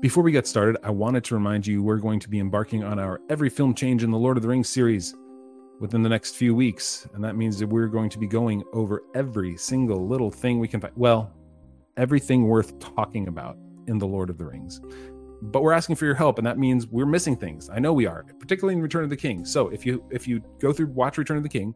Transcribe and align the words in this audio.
Before 0.00 0.22
we 0.22 0.30
get 0.30 0.46
started, 0.46 0.76
I 0.84 0.90
wanted 0.90 1.24
to 1.24 1.34
remind 1.34 1.66
you 1.66 1.82
we're 1.82 1.96
going 1.96 2.20
to 2.20 2.28
be 2.28 2.38
embarking 2.38 2.84
on 2.84 3.00
our 3.00 3.20
Every 3.28 3.50
Film 3.50 3.74
Change 3.74 4.04
in 4.04 4.12
the 4.12 4.16
Lord 4.16 4.36
of 4.36 4.44
the 4.44 4.48
Rings 4.48 4.68
series 4.68 5.16
within 5.80 6.04
the 6.04 6.08
next 6.08 6.36
few 6.36 6.54
weeks. 6.54 7.08
And 7.14 7.24
that 7.24 7.34
means 7.34 7.58
that 7.58 7.66
we're 7.66 7.88
going 7.88 8.08
to 8.10 8.18
be 8.20 8.28
going 8.28 8.62
over 8.72 9.02
every 9.16 9.56
single 9.56 10.06
little 10.06 10.30
thing 10.30 10.60
we 10.60 10.68
can 10.68 10.80
find. 10.80 10.92
Well, 10.94 11.32
everything 11.96 12.46
worth 12.46 12.78
talking 12.78 13.26
about 13.26 13.56
in 13.88 13.98
the 13.98 14.06
Lord 14.06 14.30
of 14.30 14.38
the 14.38 14.44
Rings. 14.44 14.80
But 15.42 15.64
we're 15.64 15.72
asking 15.72 15.96
for 15.96 16.04
your 16.04 16.14
help, 16.14 16.38
and 16.38 16.46
that 16.46 16.58
means 16.58 16.86
we're 16.86 17.04
missing 17.04 17.36
things. 17.36 17.68
I 17.68 17.80
know 17.80 17.92
we 17.92 18.06
are, 18.06 18.24
particularly 18.38 18.74
in 18.76 18.82
Return 18.82 19.02
of 19.02 19.10
the 19.10 19.16
King. 19.16 19.44
So 19.44 19.66
if 19.70 19.84
you 19.84 20.04
if 20.12 20.28
you 20.28 20.40
go 20.60 20.72
through 20.72 20.92
watch 20.92 21.18
Return 21.18 21.38
of 21.38 21.42
the 21.42 21.48
King 21.48 21.74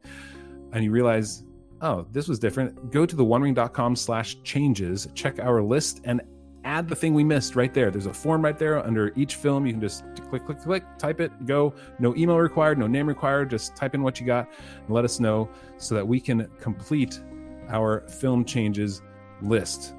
and 0.73 0.85
you 0.85 0.93
realize, 0.93 1.43
oh, 1.81 2.07
this 2.13 2.29
was 2.29 2.39
different, 2.39 2.93
go 2.93 3.05
to 3.05 3.17
the 3.17 3.95
slash 3.97 4.37
changes, 4.45 5.09
check 5.13 5.41
our 5.41 5.61
list, 5.61 6.03
and 6.05 6.21
add 6.65 6.89
the 6.89 6.97
thing 6.97 7.15
we 7.15 7.25
missed 7.25 7.57
right 7.57 7.73
there. 7.73 7.91
There's 7.91 8.07
a 8.07 8.15
form 8.15 8.43
right 8.43 8.59
there 8.59 8.85
under 8.85 9.13
each 9.17 9.37
film. 9.37 9.67
You 9.67 9.73
can 9.73 9.81
just 9.81 10.05
click, 10.29 10.45
click, 10.45 10.61
click, 10.61 10.85
type 10.99 11.21
it, 11.21 11.47
go. 11.47 11.75
No 11.99 12.15
email 12.17 12.39
required, 12.39 12.79
no 12.79 12.87
name 12.87 13.07
required. 13.07 13.51
Just 13.51 13.77
type 13.77 13.95
in 13.95 14.03
what 14.03 14.21
you 14.21 14.27
got 14.27 14.49
and 14.77 14.91
let 14.91 15.05
us 15.05 15.21
know 15.21 15.49
so 15.79 15.95
that 15.95 16.07
we 16.07 16.21
can 16.21 16.49
complete 16.61 17.21
our 17.69 18.01
film 18.09 18.45
changes 18.45 19.03
list. 19.41 19.95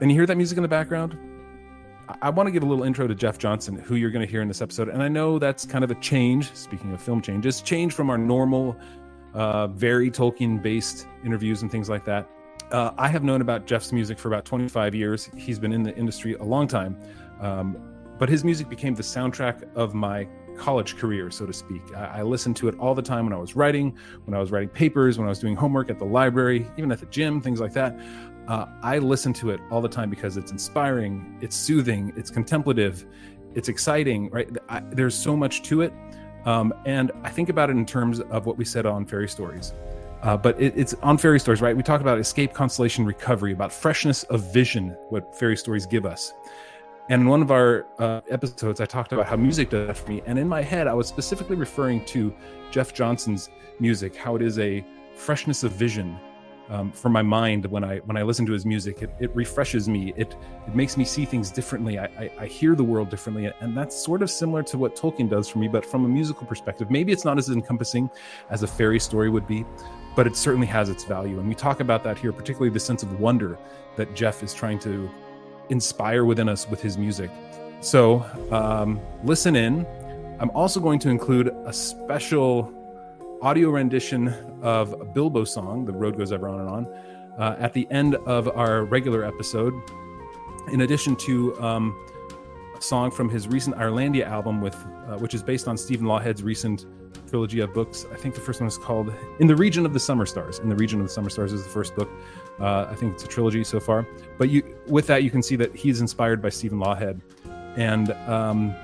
And 0.00 0.10
you 0.10 0.16
hear 0.16 0.26
that 0.26 0.36
music 0.36 0.58
in 0.58 0.62
the 0.62 0.68
background? 0.68 1.16
I, 2.20 2.28
want 2.28 2.46
to 2.48 2.50
give 2.50 2.62
a 2.62 2.66
little 2.66 2.84
intro 2.84 3.06
to 3.06 3.14
Jeff 3.14 3.38
Johnson, 3.38 3.76
who 3.76 3.94
you're 3.94 4.10
going 4.10 4.24
to 4.24 4.30
hear 4.30 4.42
in 4.42 4.48
this 4.48 4.60
episode. 4.60 4.88
And 4.88 5.02
I 5.02 5.08
know 5.08 5.38
that's 5.38 5.64
kind 5.64 5.82
of 5.84 5.90
a 5.90 5.94
change, 5.96 6.52
speaking 6.54 6.92
of 6.92 7.00
film 7.00 7.22
changes, 7.22 7.62
change 7.62 7.94
from 7.94 8.10
our 8.10 8.18
normal, 8.18 8.76
uh, 9.32 9.68
very 9.68 10.10
Tolkien 10.10 10.62
based 10.62 11.06
interviews 11.24 11.62
and 11.62 11.70
things 11.70 11.88
like 11.88 12.04
that. 12.04 12.28
Uh, 12.74 12.92
I 12.98 13.06
have 13.06 13.22
known 13.22 13.40
about 13.40 13.66
Jeff's 13.66 13.92
music 13.92 14.18
for 14.18 14.26
about 14.26 14.44
25 14.44 14.96
years. 14.96 15.30
He's 15.36 15.60
been 15.60 15.72
in 15.72 15.84
the 15.84 15.94
industry 15.94 16.34
a 16.34 16.42
long 16.42 16.66
time. 16.66 16.98
Um, 17.38 17.76
but 18.18 18.28
his 18.28 18.42
music 18.42 18.68
became 18.68 18.96
the 18.96 19.02
soundtrack 19.04 19.62
of 19.76 19.94
my 19.94 20.26
college 20.58 20.96
career, 20.96 21.30
so 21.30 21.46
to 21.46 21.52
speak. 21.52 21.82
I, 21.94 22.18
I, 22.18 22.22
listened 22.22 22.56
to 22.56 22.66
it 22.66 22.76
all 22.80 22.92
the 22.92 23.02
time 23.02 23.26
when 23.26 23.32
I 23.32 23.36
was 23.36 23.54
writing, 23.54 23.96
when 24.24 24.34
I 24.34 24.40
was 24.40 24.50
writing 24.50 24.70
papers, 24.70 25.18
when 25.18 25.28
I 25.28 25.28
was 25.28 25.38
doing 25.38 25.54
homework 25.54 25.88
at 25.88 26.00
the 26.00 26.04
library, 26.04 26.66
even 26.76 26.90
at 26.90 26.98
the 26.98 27.06
gym, 27.06 27.40
things 27.40 27.60
like 27.60 27.74
that. 27.74 27.96
Uh, 28.48 28.66
I 28.82 28.98
listen 28.98 29.32
to 29.34 29.50
it 29.50 29.60
all 29.70 29.80
the 29.80 29.88
time 29.88 30.10
because 30.10 30.36
it's 30.36 30.50
inspiring, 30.50 31.38
it's 31.40 31.54
soothing, 31.54 32.12
it's 32.16 32.30
contemplative, 32.32 33.06
it's 33.54 33.68
exciting, 33.68 34.30
right? 34.30 34.48
I, 34.68 34.80
there's 34.80 35.14
so 35.14 35.36
much 35.36 35.62
to 35.64 35.82
it. 35.82 35.92
Um, 36.44 36.74
and 36.86 37.12
I 37.22 37.30
think 37.30 37.50
about 37.50 37.70
it 37.70 37.76
in 37.76 37.86
terms 37.86 38.18
of 38.18 38.46
what 38.46 38.58
we 38.58 38.64
said 38.64 38.84
on 38.84 39.06
Fairy 39.06 39.28
Stories. 39.28 39.72
Uh, 40.24 40.38
but 40.38 40.58
it, 40.60 40.72
it's 40.74 40.94
on 41.02 41.18
fairy 41.18 41.38
stories, 41.38 41.60
right? 41.60 41.76
We 41.76 41.82
talk 41.82 42.00
about 42.00 42.18
escape, 42.18 42.54
consolation, 42.54 43.04
recovery, 43.04 43.52
about 43.52 43.70
freshness 43.70 44.22
of 44.24 44.52
vision, 44.54 44.96
what 45.10 45.38
fairy 45.38 45.56
stories 45.56 45.84
give 45.84 46.06
us. 46.06 46.32
And 47.10 47.20
in 47.20 47.28
one 47.28 47.42
of 47.42 47.50
our 47.50 47.86
uh, 47.98 48.22
episodes, 48.30 48.80
I 48.80 48.86
talked 48.86 49.12
about 49.12 49.26
how 49.26 49.36
music 49.36 49.68
does 49.68 49.86
that 49.86 49.96
for 49.98 50.10
me. 50.10 50.22
And 50.24 50.38
in 50.38 50.48
my 50.48 50.62
head, 50.62 50.86
I 50.86 50.94
was 50.94 51.08
specifically 51.08 51.56
referring 51.56 52.06
to 52.06 52.34
Jeff 52.70 52.94
Johnson's 52.94 53.50
music, 53.78 54.16
how 54.16 54.34
it 54.34 54.40
is 54.40 54.58
a 54.58 54.82
freshness 55.14 55.62
of 55.62 55.72
vision 55.72 56.18
um, 56.70 56.90
for 56.90 57.10
my 57.10 57.20
mind 57.20 57.66
when 57.66 57.84
I 57.84 57.98
when 57.98 58.16
I 58.16 58.22
listen 58.22 58.46
to 58.46 58.52
his 58.52 58.64
music. 58.64 59.02
It, 59.02 59.14
it 59.20 59.36
refreshes 59.36 59.86
me. 59.86 60.14
It 60.16 60.34
it 60.66 60.74
makes 60.74 60.96
me 60.96 61.04
see 61.04 61.26
things 61.26 61.50
differently. 61.50 61.98
I, 61.98 62.04
I, 62.04 62.30
I 62.40 62.46
hear 62.46 62.74
the 62.74 62.84
world 62.84 63.10
differently, 63.10 63.52
and 63.60 63.76
that's 63.76 63.94
sort 63.94 64.22
of 64.22 64.30
similar 64.30 64.62
to 64.62 64.78
what 64.78 64.96
Tolkien 64.96 65.28
does 65.28 65.46
for 65.50 65.58
me, 65.58 65.68
but 65.68 65.84
from 65.84 66.06
a 66.06 66.08
musical 66.08 66.46
perspective. 66.46 66.90
Maybe 66.90 67.12
it's 67.12 67.26
not 67.26 67.36
as 67.36 67.50
encompassing 67.50 68.08
as 68.48 68.62
a 68.62 68.66
fairy 68.66 68.98
story 68.98 69.28
would 69.28 69.46
be, 69.46 69.66
but 70.16 70.26
it 70.26 70.36
certainly 70.36 70.66
has 70.66 70.88
its 70.88 71.04
value. 71.04 71.38
And 71.38 71.48
we 71.48 71.54
talk 71.54 71.80
about 71.80 72.04
that 72.04 72.18
here, 72.18 72.32
particularly 72.32 72.70
the 72.70 72.80
sense 72.80 73.02
of 73.02 73.20
wonder 73.20 73.58
that 73.96 74.14
Jeff 74.14 74.42
is 74.42 74.54
trying 74.54 74.78
to 74.80 75.10
inspire 75.68 76.24
within 76.24 76.48
us 76.48 76.68
with 76.68 76.80
his 76.80 76.98
music. 76.98 77.30
So 77.80 78.24
um, 78.50 79.00
listen 79.24 79.56
in. 79.56 79.86
I'm 80.40 80.50
also 80.50 80.80
going 80.80 80.98
to 81.00 81.10
include 81.10 81.48
a 81.64 81.72
special 81.72 82.72
audio 83.42 83.70
rendition 83.70 84.28
of 84.62 84.92
a 84.94 85.04
Bilbo 85.04 85.44
song, 85.44 85.84
The 85.84 85.92
Road 85.92 86.16
Goes 86.16 86.32
Ever 86.32 86.48
On 86.48 86.60
and 86.60 86.68
On, 86.68 86.86
uh, 87.38 87.56
at 87.58 87.72
the 87.72 87.86
end 87.90 88.14
of 88.26 88.48
our 88.48 88.84
regular 88.84 89.24
episode, 89.24 89.74
in 90.72 90.80
addition 90.80 91.14
to 91.16 91.60
um, 91.60 91.94
a 92.76 92.80
song 92.80 93.10
from 93.10 93.28
his 93.28 93.48
recent 93.48 93.76
Eirlandia 93.76 94.26
album, 94.26 94.60
with 94.60 94.74
uh, 94.74 95.18
which 95.18 95.34
is 95.34 95.42
based 95.42 95.68
on 95.68 95.76
Stephen 95.76 96.06
Lawhead's 96.06 96.42
recent 96.42 96.86
trilogy 97.28 97.60
of 97.60 97.72
books. 97.72 98.06
I 98.12 98.16
think 98.16 98.34
the 98.34 98.40
first 98.40 98.60
one 98.60 98.68
is 98.68 98.78
called 98.78 99.12
In 99.38 99.46
the 99.46 99.56
Region 99.56 99.84
of 99.86 99.92
the 99.92 100.00
Summer 100.00 100.26
Stars. 100.26 100.58
In 100.58 100.68
the 100.68 100.76
Region 100.76 101.00
of 101.00 101.06
the 101.06 101.12
Summer 101.12 101.30
Stars 101.30 101.52
is 101.52 101.64
the 101.64 101.70
first 101.70 101.94
book. 101.94 102.08
Uh, 102.60 102.86
I 102.90 102.94
think 102.94 103.14
it's 103.14 103.24
a 103.24 103.28
trilogy 103.28 103.64
so 103.64 103.80
far. 103.80 104.06
But 104.38 104.50
you, 104.50 104.62
with 104.86 105.06
that, 105.08 105.22
you 105.24 105.30
can 105.30 105.42
see 105.42 105.56
that 105.56 105.74
he's 105.74 106.00
inspired 106.00 106.40
by 106.40 106.50
Stephen 106.50 106.78
Lawhead, 106.78 107.20
and 107.76 108.12
um, 108.28 108.74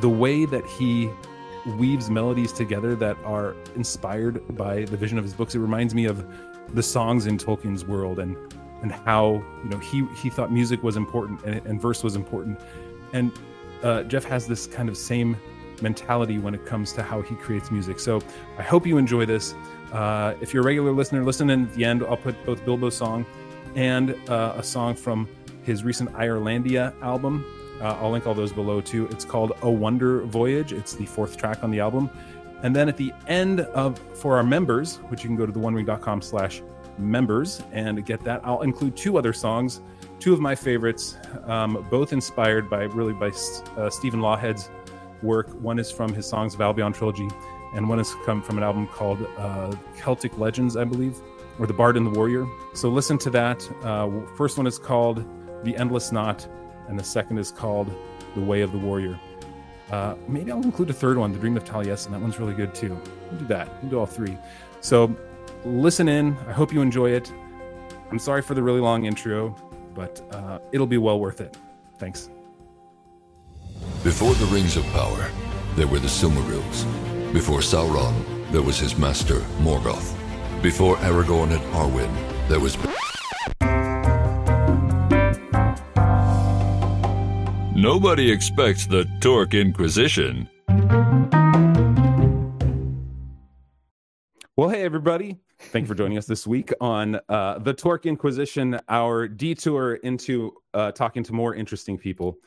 the 0.00 0.08
way 0.08 0.44
that 0.44 0.64
he 0.64 1.10
weaves 1.76 2.08
melodies 2.08 2.52
together 2.52 2.94
that 2.96 3.16
are 3.24 3.54
inspired 3.74 4.56
by 4.56 4.84
the 4.84 4.96
vision 4.96 5.18
of 5.18 5.24
his 5.24 5.34
books. 5.34 5.54
It 5.54 5.58
reminds 5.58 5.94
me 5.94 6.06
of 6.06 6.26
the 6.74 6.82
songs 6.82 7.26
in 7.26 7.38
Tolkien's 7.38 7.84
world 7.84 8.18
and 8.18 8.36
and 8.82 8.92
how 8.92 9.42
you 9.64 9.70
know 9.70 9.78
he 9.78 10.06
he 10.22 10.30
thought 10.30 10.52
music 10.52 10.82
was 10.82 10.96
important 10.96 11.42
and, 11.44 11.64
and 11.66 11.80
verse 11.80 12.04
was 12.04 12.14
important, 12.14 12.60
and 13.12 13.32
uh, 13.82 14.04
Jeff 14.04 14.24
has 14.24 14.46
this 14.46 14.66
kind 14.66 14.88
of 14.88 14.96
same 14.96 15.36
mentality 15.82 16.38
when 16.38 16.54
it 16.54 16.64
comes 16.66 16.92
to 16.92 17.02
how 17.02 17.22
he 17.22 17.34
creates 17.36 17.70
music. 17.70 17.98
So 18.00 18.20
I 18.58 18.62
hope 18.62 18.86
you 18.86 18.98
enjoy 18.98 19.26
this. 19.26 19.54
Uh, 19.92 20.34
if 20.40 20.52
you're 20.52 20.62
a 20.62 20.66
regular 20.66 20.92
listener, 20.92 21.24
listen 21.24 21.50
in 21.50 21.64
at 21.64 21.74
the 21.74 21.84
end. 21.84 22.02
I'll 22.02 22.16
put 22.16 22.44
both 22.44 22.64
Bilbo's 22.64 22.96
song 22.96 23.24
and 23.74 24.14
uh, 24.28 24.54
a 24.56 24.62
song 24.62 24.94
from 24.94 25.28
his 25.62 25.84
recent 25.84 26.12
Eirlandia 26.12 27.00
album. 27.02 27.44
Uh, 27.80 27.96
I'll 28.00 28.10
link 28.10 28.26
all 28.26 28.34
those 28.34 28.52
below 28.52 28.80
too. 28.80 29.06
It's 29.08 29.24
called 29.24 29.52
A 29.62 29.70
Wonder 29.70 30.22
Voyage. 30.22 30.72
It's 30.72 30.94
the 30.94 31.06
fourth 31.06 31.36
track 31.36 31.62
on 31.62 31.70
the 31.70 31.80
album. 31.80 32.10
And 32.62 32.74
then 32.74 32.88
at 32.88 32.96
the 32.96 33.12
end 33.28 33.60
of 33.60 33.98
for 34.18 34.36
our 34.36 34.42
members, 34.42 34.96
which 35.08 35.22
you 35.22 35.28
can 35.28 35.36
go 35.36 35.46
to 35.46 35.52
the 35.52 35.60
onering.com 35.60 36.22
slash 36.22 36.60
members 36.98 37.62
and 37.72 38.04
get 38.04 38.24
that, 38.24 38.40
I'll 38.44 38.62
include 38.62 38.96
two 38.96 39.16
other 39.16 39.32
songs, 39.32 39.80
two 40.18 40.32
of 40.32 40.40
my 40.40 40.54
favorites, 40.54 41.16
um, 41.44 41.86
both 41.88 42.12
inspired 42.12 42.68
by 42.68 42.82
really 42.84 43.12
by 43.12 43.30
uh, 43.76 43.88
Stephen 43.90 44.20
Lawhead's 44.20 44.70
work. 45.22 45.48
One 45.60 45.78
is 45.78 45.90
from 45.90 46.12
his 46.12 46.26
Songs 46.26 46.54
of 46.54 46.60
Albion 46.60 46.92
trilogy, 46.92 47.28
and 47.74 47.88
one 47.88 47.98
has 47.98 48.14
come 48.24 48.42
from 48.42 48.58
an 48.58 48.64
album 48.64 48.86
called 48.86 49.26
uh, 49.36 49.74
Celtic 49.96 50.38
Legends, 50.38 50.76
I 50.76 50.84
believe, 50.84 51.18
or 51.58 51.66
The 51.66 51.74
Bard 51.74 51.96
and 51.96 52.06
the 52.06 52.10
Warrior. 52.10 52.46
So 52.74 52.88
listen 52.88 53.18
to 53.18 53.30
that. 53.30 53.68
Uh, 53.82 54.08
first 54.36 54.56
one 54.56 54.66
is 54.66 54.78
called 54.78 55.24
The 55.64 55.76
Endless 55.76 56.12
Knot, 56.12 56.48
and 56.88 56.98
the 56.98 57.04
second 57.04 57.38
is 57.38 57.50
called 57.50 57.92
The 58.34 58.40
Way 58.40 58.62
of 58.62 58.72
the 58.72 58.78
Warrior. 58.78 59.18
Uh, 59.90 60.14
maybe 60.26 60.52
I'll 60.52 60.62
include 60.62 60.90
a 60.90 60.94
third 60.94 61.16
one, 61.16 61.32
The 61.32 61.38
Dream 61.38 61.56
of 61.56 61.64
Taliesin. 61.64 62.10
That 62.10 62.20
one's 62.20 62.38
really 62.38 62.54
good 62.54 62.74
too. 62.74 63.00
We'll 63.30 63.40
do 63.40 63.46
that. 63.46 63.68
We'll 63.82 63.90
do 63.90 63.98
all 63.98 64.06
three. 64.06 64.36
So 64.80 65.14
listen 65.64 66.08
in. 66.08 66.36
I 66.46 66.52
hope 66.52 66.72
you 66.72 66.82
enjoy 66.82 67.10
it. 67.10 67.32
I'm 68.10 68.18
sorry 68.18 68.42
for 68.42 68.54
the 68.54 68.62
really 68.62 68.80
long 68.80 69.04
intro, 69.04 69.54
but 69.94 70.22
uh, 70.32 70.58
it'll 70.72 70.86
be 70.86 70.98
well 70.98 71.20
worth 71.20 71.40
it. 71.40 71.56
Thanks. 71.98 72.30
Before 74.04 74.34
the 74.34 74.46
Rings 74.46 74.76
of 74.76 74.84
Power, 74.86 75.30
there 75.74 75.86
were 75.86 75.98
the 75.98 76.08
Silmarils. 76.08 76.84
Before 77.32 77.60
Sauron, 77.60 78.14
there 78.50 78.62
was 78.62 78.78
his 78.78 78.96
master, 78.96 79.40
Morgoth. 79.60 80.14
Before 80.62 80.96
Aragorn 80.96 81.50
and 81.52 81.62
Arwen, 81.74 82.12
there 82.48 82.58
was... 82.58 82.76
Nobody 87.74 88.30
expects 88.30 88.86
the 88.86 89.04
Torque 89.20 89.54
Inquisition. 89.54 90.48
Well, 94.56 94.68
hey, 94.68 94.82
everybody. 94.82 95.38
Thank 95.60 95.84
you 95.84 95.86
for 95.86 95.94
joining 95.94 96.18
us 96.18 96.26
this 96.26 96.46
week 96.46 96.72
on 96.80 97.20
uh, 97.28 97.58
the 97.58 97.74
Torque 97.74 98.06
Inquisition, 98.06 98.80
our 98.88 99.28
detour 99.28 99.94
into 99.94 100.52
uh, 100.74 100.90
talking 100.92 101.22
to 101.24 101.32
more 101.32 101.54
interesting 101.54 101.98
people 101.98 102.38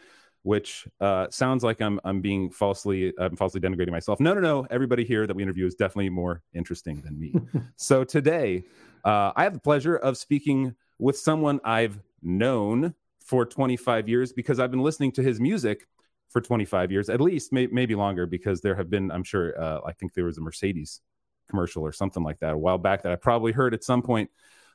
which 0.43 0.88
uh, 0.99 1.28
sounds 1.29 1.64
like 1.64 1.82
I'm 1.82 1.99
I'm 2.03 2.22
being 2.22 2.49
falsely 2.49 3.14
I'm 3.17 3.35
falsely 3.35 3.61
denigrating 3.61 3.91
myself. 3.91 4.20
No, 4.20 4.34
no, 4.34 4.41
no. 4.41 4.67
Everybody 4.70 5.03
here 5.03 5.28
that 5.28 5.35
we 5.35 5.43
interview 5.43 5.66
is 5.66 5.76
definitely 5.76 6.09
more 6.09 6.41
interesting 6.53 7.02
than 7.02 7.20
me. 7.20 7.34
so 7.76 8.03
today, 8.03 8.64
uh, 9.05 9.32
I 9.35 9.43
have 9.43 9.53
the 9.53 9.59
pleasure 9.59 9.96
of 9.96 10.17
speaking 10.17 10.76
with 10.99 11.17
someone 11.17 11.59
I've 11.64 11.99
known 12.22 12.93
for 13.20 13.46
25 13.46 14.09
years 14.09 14.34
because 14.34 14.59
I've 14.59 14.72
been 14.72 14.84
listening 14.84 15.11
to 15.14 15.23
his 15.23 15.40
music 15.40 15.88
for 16.29 16.41
25 16.41 16.91
years, 16.91 17.09
at 17.09 17.20
least, 17.20 17.52
may, 17.52 17.67
maybe 17.67 17.94
longer, 17.94 18.26
because 18.26 18.61
there 18.61 18.76
have 18.76 18.90
been, 18.90 19.11
I'm 19.11 19.23
sure, 19.23 19.59
uh, 19.61 19.82
I 19.85 19.91
think 19.91 20.14
there 20.14 20.26
was 20.26 20.37
a 20.37 20.41
Mercedes 20.41 21.02
commercial 21.49 21.84
or 21.84 21.91
something 21.91 22.23
like 22.23 22.40
that 22.40 22.53
a 22.53 22.58
while 22.58 22.78
back 22.78 23.03
that 23.03 23.11
I 23.11 23.16
probably 23.16 23.52
heard 23.52 23.73
at 23.73 23.84
some 23.84 24.02
point 24.02 24.29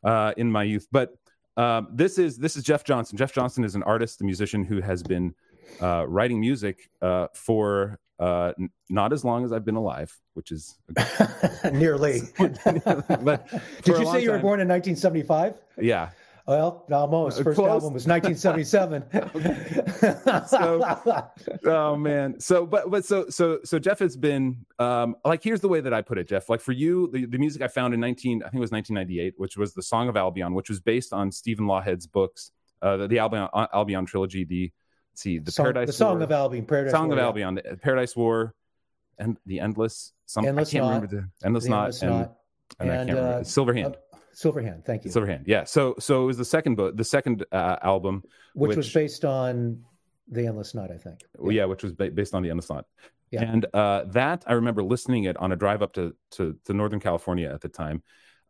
uh, 0.04 0.34
in 0.36 0.50
my 0.50 0.62
youth. 0.62 0.86
But 0.92 1.14
uh, 1.56 1.82
this 1.90 2.19
is 2.19 2.36
this 2.36 2.54
is 2.56 2.62
Jeff 2.62 2.84
Johnson. 2.84 3.16
Jeff 3.16 3.32
Johnson 3.32 3.64
is 3.64 3.74
an 3.74 3.82
artist, 3.84 4.20
a 4.20 4.24
musician 4.24 4.62
who 4.62 4.82
has 4.82 5.02
been 5.02 5.34
uh, 5.80 6.06
writing 6.08 6.40
music 6.40 6.88
uh, 7.02 7.28
for 7.34 7.98
uh, 8.18 8.52
n- 8.58 8.70
not 8.88 9.12
as 9.12 9.24
long 9.24 9.44
as 9.44 9.52
I've 9.52 9.64
been 9.64 9.76
alive, 9.76 10.16
which 10.34 10.52
is 10.52 10.78
nearly. 11.72 12.22
but 12.38 13.48
did 13.82 13.98
you 13.98 14.06
say 14.06 14.22
you 14.22 14.30
were 14.30 14.38
born 14.38 14.60
in 14.60 14.68
1975? 14.68 15.54
Yeah. 15.78 16.10
Well, 16.46 16.86
almost. 16.92 17.42
First 17.42 17.56
Close. 17.56 17.68
album 17.68 17.92
was 17.92 18.06
1977. 18.06 20.46
so, 20.46 21.30
oh 21.64 21.96
man. 21.96 22.38
So, 22.38 22.64
but 22.64 22.88
but 22.88 23.04
so 23.04 23.28
so 23.28 23.58
so 23.64 23.80
Jeff 23.80 23.98
has 23.98 24.16
been 24.16 24.64
um 24.78 25.16
like 25.24 25.42
here's 25.42 25.60
the 25.60 25.69
way 25.69 25.80
that 25.80 25.92
I 25.92 26.02
put 26.02 26.19
it, 26.19 26.28
Jeff. 26.28 26.48
Like 26.48 26.60
for 26.60 26.70
you, 26.70 27.10
the, 27.12 27.26
the 27.26 27.38
music 27.38 27.62
I 27.62 27.69
found 27.69 27.94
in 27.94 28.00
19, 28.00 28.42
I 28.42 28.44
think 28.44 28.54
it 28.54 28.60
was 28.60 28.70
1998, 28.70 29.34
which 29.38 29.56
was 29.56 29.74
the 29.74 29.82
Song 29.82 30.08
of 30.08 30.16
Albion, 30.16 30.54
which 30.54 30.69
was 30.69 30.78
based 30.78 31.12
on 31.12 31.32
Stephen 31.32 31.66
Lawhead's 31.66 32.06
books, 32.06 32.52
uh, 32.80 32.96
the, 32.96 33.08
the 33.08 33.19
Albion 33.19 33.48
Albion 33.52 34.06
trilogy. 34.06 34.44
The 34.44 34.70
see 35.16 35.38
the 35.38 35.50
song, 35.50 35.64
Paradise, 35.64 35.86
the 35.88 35.92
Song 35.92 36.14
War, 36.16 36.24
of 36.24 36.32
Albion, 36.32 36.66
Paradise 36.66 36.92
Song 36.92 37.08
War, 37.08 37.18
of 37.18 37.24
Albion, 37.24 37.54
the 37.54 37.76
Paradise 37.76 38.14
War, 38.14 38.54
and 39.18 39.36
the 39.46 39.60
Endless. 39.60 40.12
Some 40.26 40.44
endless 40.44 40.70
I 40.70 40.72
can't 40.72 40.84
remember 40.84 41.06
the 41.06 41.28
Endless 41.44 41.64
the 41.64 41.70
Not, 41.70 41.78
endless 41.78 42.02
and, 42.02 42.10
not. 42.10 42.36
and, 42.80 42.90
I 42.90 42.94
and, 42.94 43.08
can't 43.08 43.18
remember 43.18 43.38
uh, 43.38 43.42
Silverhand. 43.42 43.94
Uh, 43.94 44.18
Silverhand, 44.34 44.84
thank 44.84 45.04
you. 45.04 45.10
Silverhand, 45.10 45.44
yeah. 45.46 45.64
So 45.64 45.94
so 45.98 46.24
it 46.24 46.26
was 46.26 46.36
the 46.36 46.44
second 46.44 46.74
book, 46.76 46.96
the 46.96 47.04
second 47.04 47.44
uh, 47.50 47.76
album, 47.82 48.22
which, 48.54 48.70
which, 48.70 48.76
was 48.76 48.92
based 48.92 49.24
on 49.24 49.82
the 50.28 50.46
Endless 50.46 50.74
Knot, 50.74 50.90
I 50.90 50.98
think. 50.98 51.20
Yeah, 51.42 51.50
yeah 51.50 51.64
which 51.64 51.82
was 51.82 51.92
ba- 51.92 52.10
based 52.10 52.34
on 52.34 52.42
the 52.42 52.50
Endless 52.50 52.69
Knot. 52.69 52.84
Yeah. 53.30 53.42
And 53.42 53.66
uh, 53.74 54.04
that 54.08 54.44
I 54.46 54.52
remember 54.52 54.82
listening 54.82 55.24
it 55.24 55.36
on 55.38 55.52
a 55.52 55.56
drive 55.56 55.82
up 55.82 55.94
to 55.94 56.14
to, 56.32 56.56
to 56.66 56.74
Northern 56.74 57.00
California 57.00 57.50
at 57.52 57.60
the 57.60 57.69
time, 57.69 58.02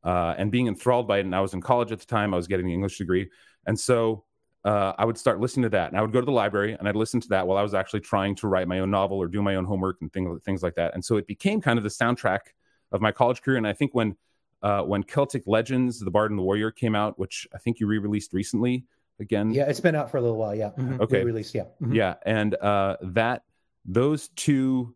uh, 0.05 0.35
and 0.37 0.51
being 0.51 0.67
enthralled 0.67 1.07
by 1.07 1.19
it. 1.19 1.25
And 1.25 1.35
I 1.35 1.41
was 1.41 1.55
in 1.55 1.61
college 1.61 1.93
at 1.93 2.01
the 2.01 2.07
time; 2.07 2.35
I 2.35 2.37
was 2.37 2.47
getting 2.47 2.67
an 2.67 2.73
English 2.73 2.99
degree, 2.99 3.31
and 3.67 3.79
so 3.79 4.25
uh, 4.65 4.93
I 4.99 5.05
would 5.05 5.19
start 5.19 5.41
listening 5.41 5.65
to 5.65 5.69
that. 5.71 5.89
And 5.89 5.99
I 5.99 6.03
would 6.03 6.13
go 6.13 6.21
to 6.21 6.25
the 6.25 6.33
library 6.33 6.77
and 6.79 6.89
I'd 6.89 6.97
listen 6.97 7.21
to 7.21 7.29
that 7.29 7.47
while 7.47 7.57
I 7.57 7.63
was 7.63 7.75
actually 7.75 8.01
trying 8.01 8.35
to 8.37 8.49
write 8.49 8.67
my 8.67 8.81
own 8.81 8.91
novel 8.91 9.19
or 9.19 9.29
do 9.29 9.43
my 9.43 9.55
own 9.55 9.65
homework 9.65 9.99
and 10.01 10.13
things 10.13 10.43
things 10.45 10.63
like 10.63 10.75
that. 10.75 10.95
And 10.95 11.05
so 11.05 11.17
it 11.17 11.27
became 11.27 11.61
kind 11.61 11.79
of 11.79 11.85
the 11.85 11.91
soundtrack 11.91 12.41
of 12.93 13.01
my 13.01 13.13
college 13.13 13.43
career. 13.43 13.57
And 13.57 13.67
I 13.67 13.73
think 13.73 13.95
when 13.95 14.17
uh, 14.63 14.83
when 14.83 15.03
Celtic 15.03 15.45
Legends, 15.47 16.01
The 16.01 16.11
Bard 16.11 16.31
and 16.31 16.39
the 16.39 16.43
Warrior 16.43 16.71
came 16.71 16.95
out, 16.95 17.19
which 17.19 17.47
I 17.55 17.59
think 17.59 17.79
you 17.79 17.87
re-released 17.87 18.33
recently 18.33 18.87
again. 19.21 19.51
Yeah, 19.53 19.69
it's 19.69 19.81
been 19.81 19.95
out 19.95 20.11
for 20.11 20.17
a 20.17 20.21
little 20.21 20.37
while. 20.37 20.55
Yeah. 20.55 20.71
Mm-hmm. 20.71 21.03
Okay. 21.03 21.25
Released. 21.25 21.55
Yeah. 21.55 21.65
Mm-hmm. 21.81 21.95
Yeah, 21.95 22.15
and 22.25 22.55
uh, 22.55 22.97
that 23.03 23.43
those 23.85 24.29
two, 24.29 24.95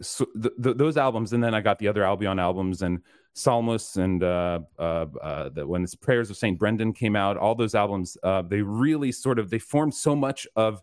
so 0.00 0.26
those 0.34 0.96
albums, 0.96 1.32
and 1.32 1.42
then 1.42 1.54
I 1.54 1.60
got 1.60 1.78
the 1.78 1.88
other 1.88 2.04
Albion 2.04 2.38
albums 2.38 2.82
and 2.82 3.00
Psalmos 3.34 3.96
and 3.96 4.22
uh, 4.22 4.60
uh, 4.78 5.06
uh, 5.22 5.48
the, 5.50 5.66
when 5.66 5.82
it's 5.82 5.94
Prayers 5.94 6.30
of 6.30 6.36
Saint 6.36 6.58
Brendan 6.58 6.92
came 6.92 7.16
out. 7.16 7.36
All 7.36 7.54
those 7.54 7.74
albums, 7.74 8.16
uh, 8.22 8.42
they 8.42 8.62
really 8.62 9.12
sort 9.12 9.38
of 9.38 9.50
they 9.50 9.58
formed 9.58 9.94
so 9.94 10.16
much 10.16 10.46
of 10.56 10.82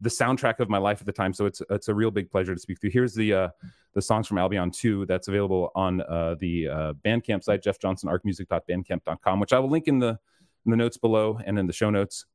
the 0.00 0.08
soundtrack 0.08 0.60
of 0.60 0.68
my 0.68 0.78
life 0.78 1.00
at 1.00 1.06
the 1.06 1.12
time. 1.12 1.32
So 1.32 1.46
it's 1.46 1.60
it's 1.70 1.88
a 1.88 1.94
real 1.94 2.10
big 2.10 2.30
pleasure 2.30 2.54
to 2.54 2.60
speak 2.60 2.80
through. 2.80 2.90
Here's 2.90 3.14
the 3.14 3.34
uh, 3.34 3.48
the 3.94 4.02
songs 4.02 4.28
from 4.28 4.38
Albion 4.38 4.70
2 4.70 5.06
that's 5.06 5.28
available 5.28 5.72
on 5.74 6.00
uh, 6.02 6.36
the 6.38 6.66
Bandcamp 7.04 7.42
site, 7.42 7.62
Jeff 7.62 7.78
Johnson, 7.78 8.08
arkmusic.bandcamp.com, 8.08 9.40
which 9.40 9.52
I 9.52 9.58
will 9.58 9.70
link 9.70 9.88
in 9.88 9.98
the 9.98 10.18
in 10.64 10.70
the 10.70 10.76
notes 10.76 10.96
below 10.98 11.40
and 11.44 11.58
in 11.58 11.66
the 11.66 11.72
show 11.72 11.90
notes. 11.90 12.26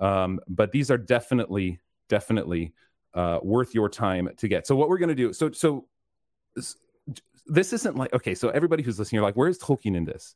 Um, 0.00 0.40
but 0.48 0.72
these 0.72 0.90
are 0.90 0.98
definitely 0.98 1.78
definitely 2.08 2.72
uh, 3.14 3.38
worth 3.42 3.74
your 3.74 3.88
time 3.88 4.28
to 4.36 4.48
get. 4.48 4.66
So 4.66 4.74
what 4.74 4.88
we're 4.88 4.98
gonna 4.98 5.14
do? 5.14 5.32
So 5.32 5.52
so 5.52 5.86
this 7.46 7.72
isn't 7.72 7.96
like 7.96 8.12
okay. 8.12 8.34
So 8.34 8.50
everybody 8.50 8.82
who's 8.82 8.98
listening, 8.98 9.18
you're 9.18 9.24
like, 9.24 9.34
where's 9.34 9.58
Tolkien 9.58 9.96
in 9.96 10.04
this? 10.04 10.34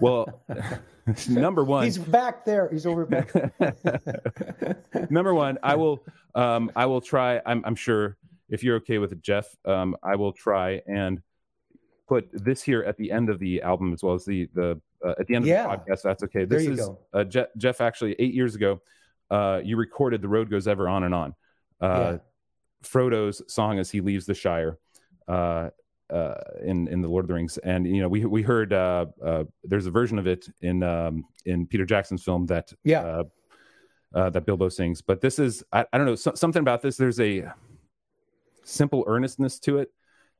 Well, 0.00 0.42
number 1.28 1.64
one, 1.64 1.84
he's 1.84 1.98
back 1.98 2.44
there. 2.44 2.68
He's 2.70 2.86
over 2.86 3.06
back. 3.06 3.32
number 5.10 5.34
one, 5.34 5.58
I 5.62 5.76
will, 5.76 6.04
um, 6.34 6.70
I 6.76 6.86
will 6.86 7.00
try. 7.00 7.40
I'm, 7.44 7.62
I'm 7.64 7.74
sure 7.74 8.16
if 8.48 8.62
you're 8.62 8.76
okay 8.76 8.98
with 8.98 9.12
it, 9.12 9.22
Jeff, 9.22 9.46
um, 9.64 9.96
I 10.02 10.16
will 10.16 10.32
try 10.32 10.80
and 10.86 11.20
put 12.08 12.28
this 12.32 12.62
here 12.62 12.82
at 12.82 12.96
the 12.96 13.12
end 13.12 13.28
of 13.28 13.38
the 13.38 13.62
album 13.62 13.92
as 13.92 14.02
well 14.02 14.14
as 14.14 14.24
the 14.24 14.48
the 14.54 14.80
uh, 15.04 15.14
at 15.20 15.26
the 15.26 15.36
end 15.36 15.46
yeah. 15.46 15.64
of 15.64 15.84
the 15.84 15.92
podcast. 15.92 16.02
That's 16.02 16.22
okay. 16.24 16.44
This 16.44 16.62
there 16.62 16.72
you 16.72 16.72
is 16.72 16.80
go. 16.80 16.98
Uh, 17.12 17.24
Jeff, 17.24 17.46
Jeff. 17.56 17.80
Actually, 17.80 18.16
eight 18.18 18.34
years 18.34 18.54
ago, 18.54 18.80
uh, 19.30 19.60
you 19.62 19.76
recorded 19.76 20.22
"The 20.22 20.28
Road 20.28 20.50
Goes 20.50 20.66
Ever 20.66 20.88
On 20.88 21.04
and 21.04 21.14
On." 21.14 21.34
Uh, 21.80 21.86
Yeah. 21.86 22.18
Frodo's 22.84 23.42
song 23.52 23.80
as 23.80 23.90
he 23.90 24.00
leaves 24.00 24.24
the 24.24 24.34
Shire. 24.34 24.78
Uh, 25.26 25.70
uh, 26.10 26.34
in 26.62 26.88
in 26.88 27.02
the 27.02 27.08
Lord 27.08 27.24
of 27.24 27.28
the 27.28 27.34
Rings, 27.34 27.58
and 27.58 27.86
you 27.86 28.00
know 28.00 28.08
we 28.08 28.24
we 28.24 28.42
heard 28.42 28.72
uh, 28.72 29.06
uh, 29.24 29.44
there's 29.64 29.86
a 29.86 29.90
version 29.90 30.18
of 30.18 30.26
it 30.26 30.48
in 30.60 30.82
um, 30.82 31.24
in 31.44 31.66
Peter 31.66 31.84
Jackson's 31.84 32.22
film 32.22 32.46
that 32.46 32.72
Yeah. 32.84 33.00
uh, 33.02 33.24
uh, 34.14 34.30
that 34.30 34.46
Bilbo 34.46 34.68
sings. 34.70 35.02
But 35.02 35.20
this 35.20 35.38
is 35.38 35.62
I, 35.72 35.84
I 35.92 35.98
don't 35.98 36.06
know 36.06 36.14
so, 36.14 36.32
something 36.34 36.60
about 36.60 36.80
this. 36.82 36.96
There's 36.96 37.20
a 37.20 37.52
simple 38.64 39.04
earnestness 39.06 39.58
to 39.60 39.78
it 39.78 39.90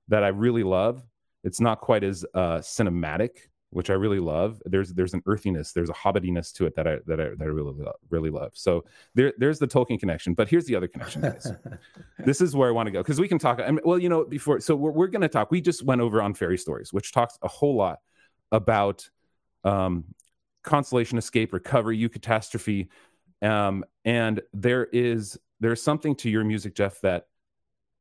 that 0.09 0.25
I 0.25 0.29
really 0.29 0.62
love. 0.62 1.03
It's 1.44 1.61
not 1.61 1.81
quite 1.81 2.03
as 2.03 2.25
uh, 2.35 2.59
cinematic, 2.59 3.31
which 3.70 3.91
I 3.91 3.94
really 3.94 4.19
love. 4.19 4.62
There's 4.65 4.94
there's 4.94 5.15
an 5.15 5.23
earthiness, 5.26 5.73
there's 5.73 5.91
a 5.91 5.94
hobbitiness 5.94 6.53
to 6.55 6.67
it 6.67 6.75
that 6.76 6.87
I 6.87 6.99
that 7.06 7.20
I, 7.20 7.25
that 7.37 7.43
I 7.43 7.44
really 7.44 7.75
really 8.09 8.31
love. 8.31 8.53
So 8.55 8.85
there 9.15 9.32
there's 9.38 9.59
the 9.59 9.69
Tolkien 9.69 10.00
connection. 10.00 10.35
But 10.35 10.49
here's 10.49 10.65
the 10.65 10.75
other 10.75 10.88
connection, 10.88 11.23
guys. 11.23 11.53
this 12.19 12.41
is 12.41 12.56
where 12.56 12.69
I 12.69 12.73
want 12.73 12.87
to 12.87 12.91
go 12.91 13.00
because 13.00 13.20
we 13.20 13.29
can 13.29 13.38
talk. 13.38 13.61
I 13.61 13.70
mean, 13.70 13.81
well, 13.85 13.99
you 13.99 14.09
know, 14.09 14.25
before 14.25 14.61
so 14.61 14.75
we're, 14.75 14.93
we're 14.93 15.09
going 15.09 15.23
to 15.23 15.29
talk. 15.29 15.50
We 15.50 15.61
just 15.61 15.82
went 15.82 16.00
over 16.00 16.23
on 16.23 16.35
fairy 16.35 16.59
stories, 16.59 16.93
which 16.93 17.12
talks 17.12 17.38
a 17.43 17.49
whole 17.49 17.76
lot 17.76 17.99
about 18.53 19.09
um, 19.65 20.05
consolation, 20.62 21.19
escape, 21.19 21.53
recovery, 21.53 21.99
eucatastrophe, 21.99 22.88
um, 23.43 23.85
and 24.05 24.41
there 24.55 24.85
is 24.93 25.38
there's 25.61 25.82
something 25.82 26.15
to 26.17 26.31
your 26.31 26.44
music, 26.44 26.75
Jeff, 26.75 27.00
that 27.03 27.26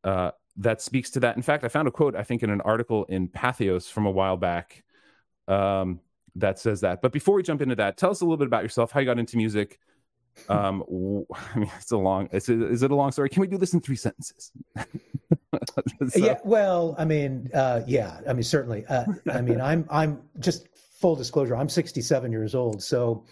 uh, 0.06 0.32
that 0.56 0.82
speaks 0.82 1.10
to 1.12 1.20
that. 1.20 1.36
In 1.36 1.42
fact, 1.42 1.66
I 1.66 1.68
found 1.68 1.90
a 1.90 1.92
quote 1.92 2.16
I 2.16 2.24
think 2.24 2.42
in 2.42 2.50
an 2.52 2.62
article 2.62 3.04
in 3.06 3.28
Patheos 3.28 3.92
from 3.92 4.06
a 4.06 4.12
while 4.12 4.38
back 4.38 4.86
um, 5.48 6.00
that 6.36 6.60
says 6.60 6.82
that. 6.82 7.02
But 7.02 7.12
before 7.12 7.36
we 7.36 7.44
jump 7.44 7.62
into 7.62 7.76
that, 7.76 7.98
tell 7.98 8.12
us 8.12 8.22
a 8.22 8.26
little 8.26 8.38
bit 8.38 8.48
about 8.48 8.64
yourself, 8.64 8.92
how 8.92 9.00
you 9.00 9.06
got 9.06 9.20
into 9.20 9.38
music. 9.38 9.80
Um, 10.50 10.80
w- 10.88 11.26
I 11.56 11.60
mean, 11.60 11.72
it's 11.80 11.92
a 11.92 11.98
long. 11.98 12.28
Is 12.32 12.48
it 12.50 12.92
a 12.92 12.96
long 12.96 13.12
story? 13.12 13.30
Can 13.30 13.42
we 13.42 13.48
do 13.48 13.58
this 13.58 13.74
in 13.74 13.82
three 13.82 13.96
sentences? 13.96 14.52
So- 16.10 16.20
Yeah, 16.20 16.38
well, 16.44 16.96
I 16.98 17.06
mean, 17.06 17.50
uh, 17.54 17.82
yeah, 17.88 18.20
I 18.28 18.34
mean, 18.34 18.44
certainly. 18.44 18.86
Uh, 18.86 19.06
I 19.32 19.42
mean, 19.42 19.60
I'm, 19.60 19.86
I'm 19.90 20.22
just 20.40 20.68
full 21.00 21.16
disclosure. 21.16 21.56
I'm 21.56 21.70
67 21.70 22.32
years 22.32 22.54
old, 22.56 22.82
so 22.84 23.26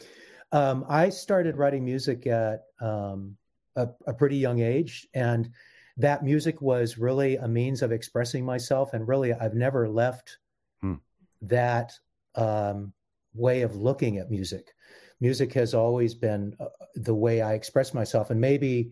um, 0.52 0.86
I 0.90 1.10
started 1.10 1.58
writing 1.58 1.84
music 1.86 2.26
at 2.28 2.64
um, 2.80 3.38
a, 3.76 3.90
a 4.08 4.14
pretty 4.14 4.38
young 4.38 4.60
age, 4.62 5.08
and 5.14 5.50
that 5.98 6.24
music 6.24 6.62
was 6.62 6.98
really 6.98 7.36
a 7.38 7.48
means 7.48 7.82
of 7.82 7.92
expressing 7.92 8.44
myself. 8.46 8.94
And 8.94 9.08
really, 9.08 9.34
I've 9.34 9.54
never 9.56 9.88
left 9.88 10.38
Hmm. 10.82 10.96
that 11.44 11.94
um, 12.36 12.94
way 13.34 13.62
of 13.62 13.76
looking 13.76 14.18
at 14.18 14.30
music. 14.30 14.74
Music 15.20 15.54
has 15.54 15.74
always 15.74 16.14
been 16.14 16.56
uh, 16.60 16.66
the 16.96 17.16
way 17.16 17.42
I 17.42 17.54
express 17.54 17.94
myself, 17.94 18.30
and 18.30 18.40
maybe 18.40 18.92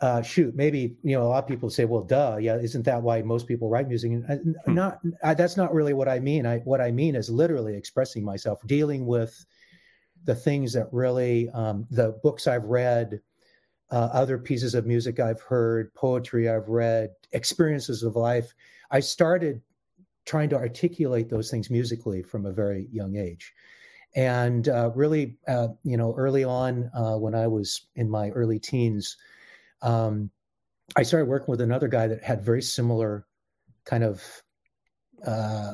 uh, 0.00 0.20
shoot, 0.20 0.54
maybe 0.54 0.96
you 1.02 1.16
know 1.16 1.22
a 1.22 1.28
lot 1.28 1.42
of 1.42 1.48
people 1.48 1.70
say, 1.70 1.86
"Well, 1.86 2.02
duh, 2.02 2.36
yeah, 2.38 2.56
isn't 2.56 2.84
that 2.84 3.02
why 3.02 3.22
most 3.22 3.46
people 3.46 3.70
write 3.70 3.88
music?" 3.88 4.12
And 4.12 4.56
Hmm. 4.66 4.74
not 4.74 5.00
I, 5.24 5.32
that's 5.34 5.56
not 5.56 5.72
really 5.72 5.94
what 5.94 6.08
I 6.08 6.20
mean. 6.20 6.44
I 6.46 6.58
what 6.58 6.82
I 6.82 6.90
mean 6.90 7.16
is 7.16 7.30
literally 7.30 7.74
expressing 7.74 8.22
myself, 8.24 8.60
dealing 8.66 9.06
with 9.06 9.46
the 10.24 10.34
things 10.34 10.72
that 10.74 10.92
really 10.92 11.48
um, 11.50 11.86
the 11.90 12.18
books 12.22 12.46
I've 12.46 12.64
read, 12.64 13.20
uh, 13.90 14.10
other 14.12 14.38
pieces 14.38 14.74
of 14.74 14.86
music 14.86 15.18
I've 15.18 15.40
heard, 15.40 15.94
poetry 15.94 16.48
I've 16.48 16.68
read, 16.68 17.10
experiences 17.32 18.02
of 18.02 18.16
life. 18.16 18.54
I 18.90 19.00
started 19.00 19.62
trying 20.26 20.50
to 20.50 20.56
articulate 20.56 21.30
those 21.30 21.50
things 21.50 21.70
musically 21.70 22.22
from 22.22 22.44
a 22.44 22.52
very 22.52 22.88
young 22.92 23.16
age. 23.16 23.54
And 24.14 24.68
uh, 24.68 24.90
really, 24.94 25.36
uh, 25.46 25.68
you 25.84 25.96
know, 25.96 26.14
early 26.16 26.44
on, 26.44 26.90
uh, 26.94 27.16
when 27.16 27.34
I 27.34 27.46
was 27.46 27.86
in 27.94 28.10
my 28.10 28.30
early 28.30 28.58
teens, 28.58 29.16
um, 29.82 30.30
I 30.96 31.02
started 31.02 31.28
working 31.28 31.50
with 31.50 31.60
another 31.60 31.88
guy 31.88 32.08
that 32.08 32.22
had 32.22 32.42
very 32.42 32.62
similar 32.62 33.26
kind 33.84 34.04
of 34.04 34.22
uh, 35.26 35.72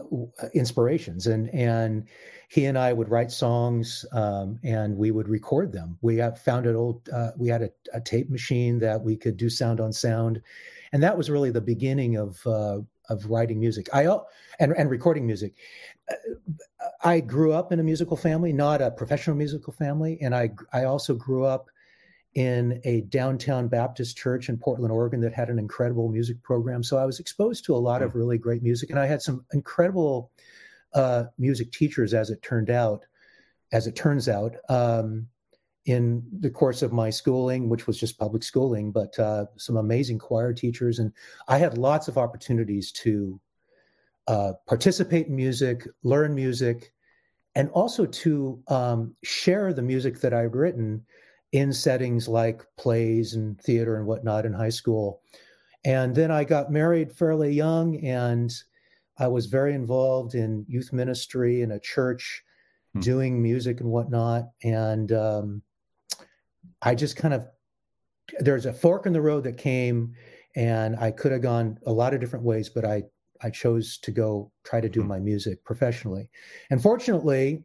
inspirations, 0.54 1.26
and 1.26 1.52
and 1.54 2.08
he 2.48 2.64
and 2.66 2.78
I 2.78 2.92
would 2.92 3.08
write 3.08 3.30
songs, 3.30 4.04
um, 4.12 4.58
and 4.62 4.96
we 4.96 5.10
would 5.10 5.28
record 5.28 5.72
them. 5.72 5.98
We 6.00 6.22
found 6.44 6.66
an 6.66 6.76
old, 6.76 7.08
uh, 7.10 7.32
we 7.36 7.48
had 7.48 7.62
a, 7.62 7.70
a 7.92 8.00
tape 8.00 8.30
machine 8.30 8.78
that 8.80 9.02
we 9.02 9.16
could 9.16 9.36
do 9.36 9.50
sound 9.50 9.80
on 9.80 9.92
sound, 9.92 10.40
and 10.92 11.02
that 11.02 11.16
was 11.16 11.30
really 11.30 11.50
the 11.50 11.60
beginning 11.60 12.16
of 12.16 12.46
uh, 12.46 12.80
of 13.12 13.30
writing 13.30 13.60
music. 13.60 13.88
I 13.92 14.06
and 14.58 14.72
and 14.76 14.90
recording 14.90 15.26
music. 15.26 15.54
Uh, 16.10 16.14
I 17.04 17.20
grew 17.20 17.52
up 17.52 17.72
in 17.72 17.80
a 17.80 17.82
musical 17.82 18.16
family, 18.16 18.52
not 18.52 18.82
a 18.82 18.90
professional 18.90 19.36
musical 19.36 19.72
family, 19.72 20.18
and 20.20 20.34
I 20.34 20.50
I 20.72 20.84
also 20.84 21.14
grew 21.14 21.44
up 21.44 21.68
in 22.34 22.80
a 22.84 23.02
downtown 23.02 23.68
Baptist 23.68 24.16
church 24.16 24.48
in 24.48 24.56
Portland, 24.56 24.90
Oregon 24.90 25.20
that 25.20 25.34
had 25.34 25.50
an 25.50 25.58
incredible 25.58 26.08
music 26.08 26.42
program. 26.42 26.82
So 26.82 26.96
I 26.96 27.04
was 27.04 27.20
exposed 27.20 27.64
to 27.66 27.74
a 27.74 27.76
lot 27.76 28.02
of 28.02 28.14
really 28.14 28.38
great 28.38 28.62
music, 28.62 28.90
and 28.90 28.98
I 28.98 29.06
had 29.06 29.20
some 29.20 29.44
incredible 29.52 30.30
uh, 30.94 31.24
music 31.38 31.72
teachers, 31.72 32.14
as 32.14 32.30
it 32.30 32.42
turned 32.42 32.70
out. 32.70 33.04
As 33.70 33.86
it 33.86 33.96
turns 33.96 34.28
out, 34.28 34.54
um, 34.68 35.28
in 35.84 36.22
the 36.40 36.50
course 36.50 36.82
of 36.82 36.92
my 36.92 37.10
schooling, 37.10 37.68
which 37.68 37.86
was 37.86 37.98
just 37.98 38.18
public 38.18 38.42
schooling, 38.42 38.92
but 38.92 39.18
uh, 39.18 39.46
some 39.56 39.76
amazing 39.76 40.18
choir 40.18 40.52
teachers, 40.52 40.98
and 40.98 41.12
I 41.48 41.58
had 41.58 41.76
lots 41.76 42.08
of 42.08 42.18
opportunities 42.18 42.92
to 42.92 43.40
uh, 44.28 44.52
participate 44.66 45.26
in 45.26 45.34
music, 45.34 45.86
learn 46.04 46.34
music, 46.34 46.92
and 47.54 47.68
also 47.70 48.06
to 48.06 48.62
um, 48.68 49.14
share 49.24 49.72
the 49.72 49.82
music 49.82 50.20
that 50.20 50.32
I'd 50.32 50.54
written 50.54 51.04
in 51.50 51.72
settings 51.72 52.28
like 52.28 52.62
plays 52.78 53.34
and 53.34 53.60
theater 53.60 53.96
and 53.96 54.06
whatnot 54.06 54.46
in 54.46 54.52
high 54.52 54.70
school. 54.70 55.20
And 55.84 56.14
then 56.14 56.30
I 56.30 56.44
got 56.44 56.70
married 56.70 57.12
fairly 57.12 57.52
young, 57.52 57.96
and 58.04 58.52
I 59.18 59.26
was 59.26 59.46
very 59.46 59.74
involved 59.74 60.34
in 60.34 60.64
youth 60.68 60.92
ministry 60.92 61.62
in 61.62 61.72
a 61.72 61.80
church, 61.80 62.42
hmm. 62.94 63.00
doing 63.00 63.42
music 63.42 63.80
and 63.80 63.90
whatnot. 63.90 64.44
And 64.62 65.10
um, 65.10 65.62
I 66.82 66.94
just 66.94 67.16
kind 67.16 67.34
of 67.34 67.46
there's 68.38 68.66
a 68.66 68.72
fork 68.72 69.06
in 69.06 69.12
the 69.12 69.20
road 69.20 69.44
that 69.44 69.58
came, 69.58 70.14
and 70.56 70.96
I 70.96 71.10
could 71.10 71.32
have 71.32 71.42
gone 71.42 71.78
a 71.86 71.92
lot 71.92 72.14
of 72.14 72.20
different 72.20 72.44
ways, 72.44 72.68
but 72.68 72.84
I 72.84 73.04
I 73.42 73.50
chose 73.50 73.98
to 73.98 74.10
go 74.10 74.52
try 74.64 74.80
to 74.80 74.88
do 74.88 75.02
hmm. 75.02 75.08
my 75.08 75.18
music 75.18 75.64
professionally. 75.64 76.30
And 76.70 76.80
fortunately, 76.80 77.64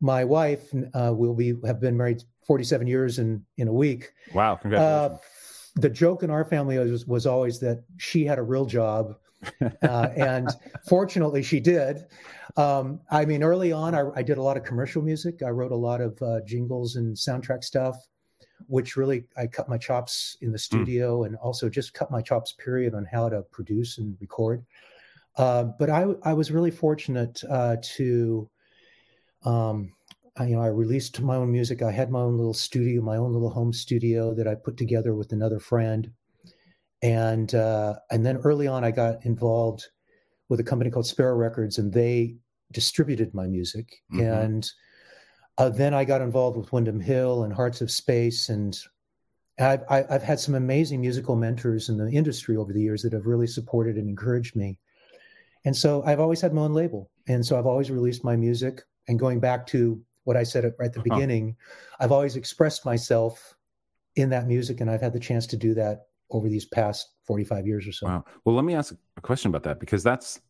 my 0.00 0.24
wife 0.24 0.68
uh, 0.94 1.12
will 1.14 1.34
be 1.34 1.54
have 1.64 1.80
been 1.80 1.96
married 1.96 2.22
47 2.46 2.86
years 2.86 3.18
in 3.18 3.44
in 3.56 3.68
a 3.68 3.72
week. 3.72 4.12
Wow! 4.34 4.56
Congratulations. 4.56 5.20
Uh, 5.20 5.80
the 5.80 5.90
joke 5.90 6.22
in 6.22 6.30
our 6.30 6.44
family 6.44 6.78
was 6.78 7.06
was 7.06 7.26
always 7.26 7.60
that 7.60 7.84
she 7.96 8.24
had 8.24 8.38
a 8.38 8.42
real 8.42 8.66
job, 8.66 9.16
uh, 9.82 10.08
and 10.16 10.50
fortunately 10.88 11.42
she 11.42 11.60
did. 11.60 12.04
Um, 12.56 13.00
I 13.10 13.24
mean, 13.24 13.42
early 13.42 13.72
on, 13.72 13.94
I, 13.94 14.04
I, 14.14 14.22
did 14.22 14.36
a 14.36 14.42
lot 14.42 14.58
of 14.58 14.64
commercial 14.64 15.00
music. 15.00 15.42
I 15.42 15.48
wrote 15.48 15.72
a 15.72 15.76
lot 15.76 16.02
of 16.02 16.20
uh, 16.20 16.40
jingles 16.44 16.96
and 16.96 17.16
soundtrack 17.16 17.64
stuff, 17.64 17.96
which 18.68 18.96
really 18.96 19.24
I 19.36 19.46
cut 19.46 19.68
my 19.68 19.78
chops 19.78 20.36
in 20.40 20.52
the 20.52 20.58
hmm. 20.58 20.58
studio 20.58 21.22
mm. 21.22 21.26
and 21.26 21.36
also 21.36 21.68
just 21.68 21.94
cut 21.94 22.10
my 22.10 22.20
chops. 22.20 22.52
Period 22.52 22.94
on 22.94 23.04
how 23.04 23.28
to 23.28 23.42
produce 23.42 23.98
and 23.98 24.16
record. 24.20 24.64
Uh, 25.36 25.64
but 25.78 25.88
I, 25.88 26.06
I 26.24 26.34
was 26.34 26.50
really 26.50 26.70
fortunate 26.70 27.42
uh, 27.48 27.76
to, 27.96 28.50
um, 29.44 29.92
I, 30.36 30.46
you 30.46 30.56
know, 30.56 30.62
I 30.62 30.66
released 30.66 31.20
my 31.20 31.36
own 31.36 31.50
music. 31.50 31.82
I 31.82 31.90
had 31.90 32.10
my 32.10 32.20
own 32.20 32.36
little 32.36 32.54
studio, 32.54 33.02
my 33.02 33.16
own 33.16 33.32
little 33.32 33.50
home 33.50 33.72
studio 33.72 34.34
that 34.34 34.46
I 34.46 34.54
put 34.54 34.76
together 34.76 35.14
with 35.14 35.32
another 35.32 35.58
friend, 35.58 36.10
and 37.02 37.54
uh, 37.54 37.94
and 38.10 38.24
then 38.24 38.38
early 38.38 38.66
on, 38.66 38.84
I 38.84 38.90
got 38.90 39.24
involved 39.24 39.88
with 40.48 40.60
a 40.60 40.64
company 40.64 40.90
called 40.90 41.06
Sparrow 41.06 41.36
Records, 41.36 41.78
and 41.78 41.92
they 41.92 42.36
distributed 42.72 43.34
my 43.34 43.46
music. 43.46 44.02
Mm-hmm. 44.12 44.22
And 44.22 44.70
uh, 45.58 45.68
then 45.68 45.94
I 45.94 46.04
got 46.04 46.20
involved 46.20 46.56
with 46.56 46.72
Windham 46.72 47.00
Hill 47.00 47.44
and 47.44 47.52
Hearts 47.52 47.80
of 47.80 47.90
Space, 47.90 48.48
and 48.48 48.78
I've, 49.58 49.82
I've 49.88 50.22
had 50.22 50.40
some 50.40 50.54
amazing 50.54 51.00
musical 51.00 51.36
mentors 51.36 51.88
in 51.88 51.98
the 51.98 52.10
industry 52.10 52.56
over 52.56 52.72
the 52.72 52.80
years 52.80 53.02
that 53.02 53.12
have 53.12 53.26
really 53.26 53.46
supported 53.46 53.96
and 53.96 54.08
encouraged 54.08 54.56
me. 54.56 54.78
And 55.64 55.76
so 55.76 56.02
I've 56.04 56.20
always 56.20 56.40
had 56.40 56.52
my 56.52 56.62
own 56.62 56.72
label. 56.72 57.10
And 57.28 57.44
so 57.44 57.58
I've 57.58 57.66
always 57.66 57.90
released 57.90 58.24
my 58.24 58.34
music. 58.34 58.82
And 59.08 59.18
going 59.18 59.40
back 59.40 59.66
to 59.68 60.00
what 60.24 60.36
I 60.36 60.42
said 60.42 60.64
at, 60.64 60.72
at 60.80 60.92
the 60.92 61.00
uh-huh. 61.00 61.14
beginning, 61.14 61.56
I've 62.00 62.12
always 62.12 62.36
expressed 62.36 62.84
myself 62.84 63.56
in 64.16 64.30
that 64.30 64.46
music. 64.46 64.80
And 64.80 64.90
I've 64.90 65.00
had 65.00 65.12
the 65.12 65.20
chance 65.20 65.46
to 65.48 65.56
do 65.56 65.74
that 65.74 66.06
over 66.30 66.48
these 66.48 66.64
past 66.64 67.10
45 67.26 67.66
years 67.66 67.86
or 67.86 67.92
so. 67.92 68.06
Wow. 68.06 68.24
Well, 68.44 68.56
let 68.56 68.64
me 68.64 68.74
ask 68.74 68.94
a 69.16 69.20
question 69.20 69.50
about 69.50 69.62
that 69.64 69.78
because 69.78 70.02
that's 70.02 70.40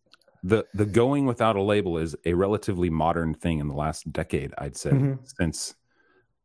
the 0.43 0.67
the 0.75 0.87
going 0.87 1.27
without 1.27 1.57
a 1.57 1.63
label 1.63 1.99
is 1.99 2.17
a 2.25 2.35
relatively 2.35 2.91
modern 2.91 3.35
thing 3.35 3.59
in 3.59 3.69
the 3.69 3.75
last 3.75 4.13
decade, 4.13 4.53
I'd 4.59 4.77
say, 4.77 4.91
mm-hmm. 4.91 5.25
since 5.25 5.75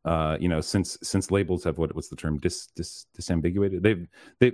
uh, 0.04 0.36
you 0.40 0.48
know, 0.48 0.60
since 0.60 0.96
since 1.02 1.30
labels 1.30 1.64
have 1.64 1.78
what 1.78 1.94
what's 1.94 2.08
the 2.08 2.16
term 2.16 2.38
dis, 2.38 2.68
dis 2.76 3.06
disambiguated. 3.18 3.82
They've 3.82 4.06
they 4.38 4.52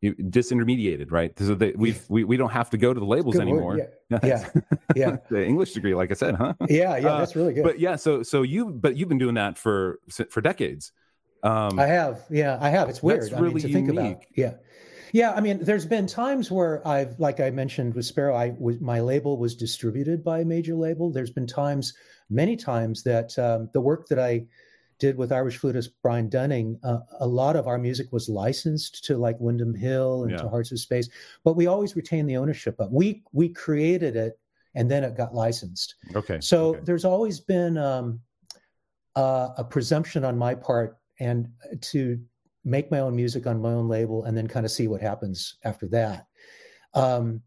you 0.00 0.14
disintermediated, 0.14 1.10
right? 1.10 1.38
So 1.38 1.54
they, 1.54 1.72
we've, 1.72 2.02
we 2.08 2.24
we 2.24 2.36
don't 2.36 2.50
have 2.50 2.70
to 2.70 2.78
go 2.78 2.94
to 2.94 2.98
the 2.98 3.06
labels 3.06 3.38
anymore. 3.38 3.78
Yeah, 4.10 4.18
yeah, 4.22 4.48
yeah. 4.96 5.16
the 5.30 5.44
English 5.44 5.72
degree, 5.72 5.94
like 5.94 6.10
I 6.10 6.14
said, 6.14 6.36
huh? 6.36 6.54
Yeah, 6.68 6.96
yeah, 6.96 7.08
uh, 7.08 7.18
that's 7.18 7.36
really 7.36 7.52
good. 7.52 7.64
But 7.64 7.78
yeah, 7.78 7.96
so 7.96 8.22
so 8.22 8.42
you 8.42 8.70
but 8.70 8.96
you've 8.96 9.08
been 9.08 9.18
doing 9.18 9.34
that 9.34 9.58
for 9.58 9.98
for 10.30 10.40
decades. 10.40 10.92
Um, 11.42 11.78
I 11.78 11.86
have, 11.86 12.24
yeah, 12.30 12.58
I 12.60 12.68
have. 12.68 12.90
It's 12.90 13.02
weird. 13.02 13.30
Really 13.32 13.36
I 13.36 13.40
mean, 13.40 13.58
to 13.58 13.68
unique. 13.68 13.72
think 13.72 13.98
about. 13.98 14.24
Yeah, 14.36 14.52
yeah. 15.12 15.32
I 15.32 15.40
mean, 15.40 15.58
there's 15.62 15.86
been 15.86 16.06
times 16.06 16.50
where 16.50 16.86
I've, 16.86 17.18
like 17.18 17.40
I 17.40 17.50
mentioned 17.50 17.94
with 17.94 18.06
Sparrow, 18.06 18.34
I 18.34 18.54
was 18.58 18.80
my 18.80 19.00
label 19.00 19.38
was 19.38 19.54
distributed 19.54 20.22
by 20.24 20.40
a 20.40 20.44
major 20.44 20.74
label. 20.74 21.10
There's 21.10 21.30
been 21.30 21.46
times, 21.46 21.94
many 22.28 22.56
times, 22.56 23.02
that 23.04 23.38
um, 23.38 23.70
the 23.72 23.80
work 23.80 24.08
that 24.08 24.18
I 24.18 24.46
did 24.98 25.16
with 25.16 25.32
Irish 25.32 25.58
flutist 25.58 25.90
Brian 26.02 26.28
Dunning, 26.28 26.78
uh, 26.84 26.98
a 27.20 27.26
lot 27.26 27.56
of 27.56 27.66
our 27.66 27.78
music 27.78 28.12
was 28.12 28.28
licensed 28.28 29.04
to 29.06 29.16
like 29.16 29.40
Windham 29.40 29.74
Hill 29.74 30.22
and 30.22 30.32
yeah. 30.32 30.38
to 30.38 30.48
Hearts 30.48 30.72
of 30.72 30.78
Space, 30.78 31.08
but 31.42 31.56
we 31.56 31.66
always 31.66 31.96
retained 31.96 32.28
the 32.28 32.36
ownership 32.36 32.76
of. 32.78 32.92
We 32.92 33.22
we 33.32 33.48
created 33.48 34.14
it 34.14 34.38
and 34.74 34.90
then 34.90 35.02
it 35.02 35.16
got 35.16 35.34
licensed. 35.34 35.96
Okay. 36.14 36.38
So 36.40 36.68
okay. 36.68 36.80
there's 36.84 37.04
always 37.04 37.40
been 37.40 37.76
um, 37.76 38.20
uh, 39.16 39.48
a 39.58 39.64
presumption 39.64 40.24
on 40.24 40.38
my 40.38 40.54
part 40.54 40.98
and 41.18 41.48
to 41.80 42.20
make 42.64 42.90
my 42.90 43.00
own 43.00 43.16
music 43.16 43.46
on 43.46 43.60
my 43.60 43.72
own 43.72 43.88
label 43.88 44.24
and 44.24 44.36
then 44.36 44.46
kind 44.46 44.66
of 44.66 44.72
see 44.72 44.88
what 44.88 45.00
happens 45.00 45.56
after 45.64 45.88
that. 45.88 46.26
Um, 46.94 47.42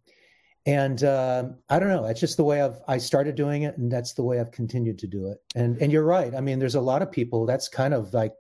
and 0.66 1.04
uh, 1.04 1.50
I 1.70 1.80
don't 1.80 1.90
know. 1.90 2.06
It's 2.06 2.22
just 2.22 2.38
the 2.38 2.44
way 2.44 2.62
I've 2.62 2.80
I 2.88 2.98
started 2.98 3.36
doing 3.36 3.64
it, 3.64 3.78
and 3.78 3.92
that's 3.92 4.14
the 4.14 4.24
way 4.24 4.40
I've 4.40 4.52
continued 4.52 4.98
to 5.00 5.08
do 5.08 5.28
it. 5.28 5.38
And 5.56 5.78
and 5.82 5.92
you're 5.92 6.06
right. 6.06 6.34
I 6.34 6.40
mean, 6.40 6.58
there's 6.58 6.76
a 6.76 6.82
lot 6.82 7.02
of 7.02 7.12
people. 7.12 7.46
That's 7.46 7.68
kind 7.68 7.94
of 7.94 8.14
like 8.14 8.34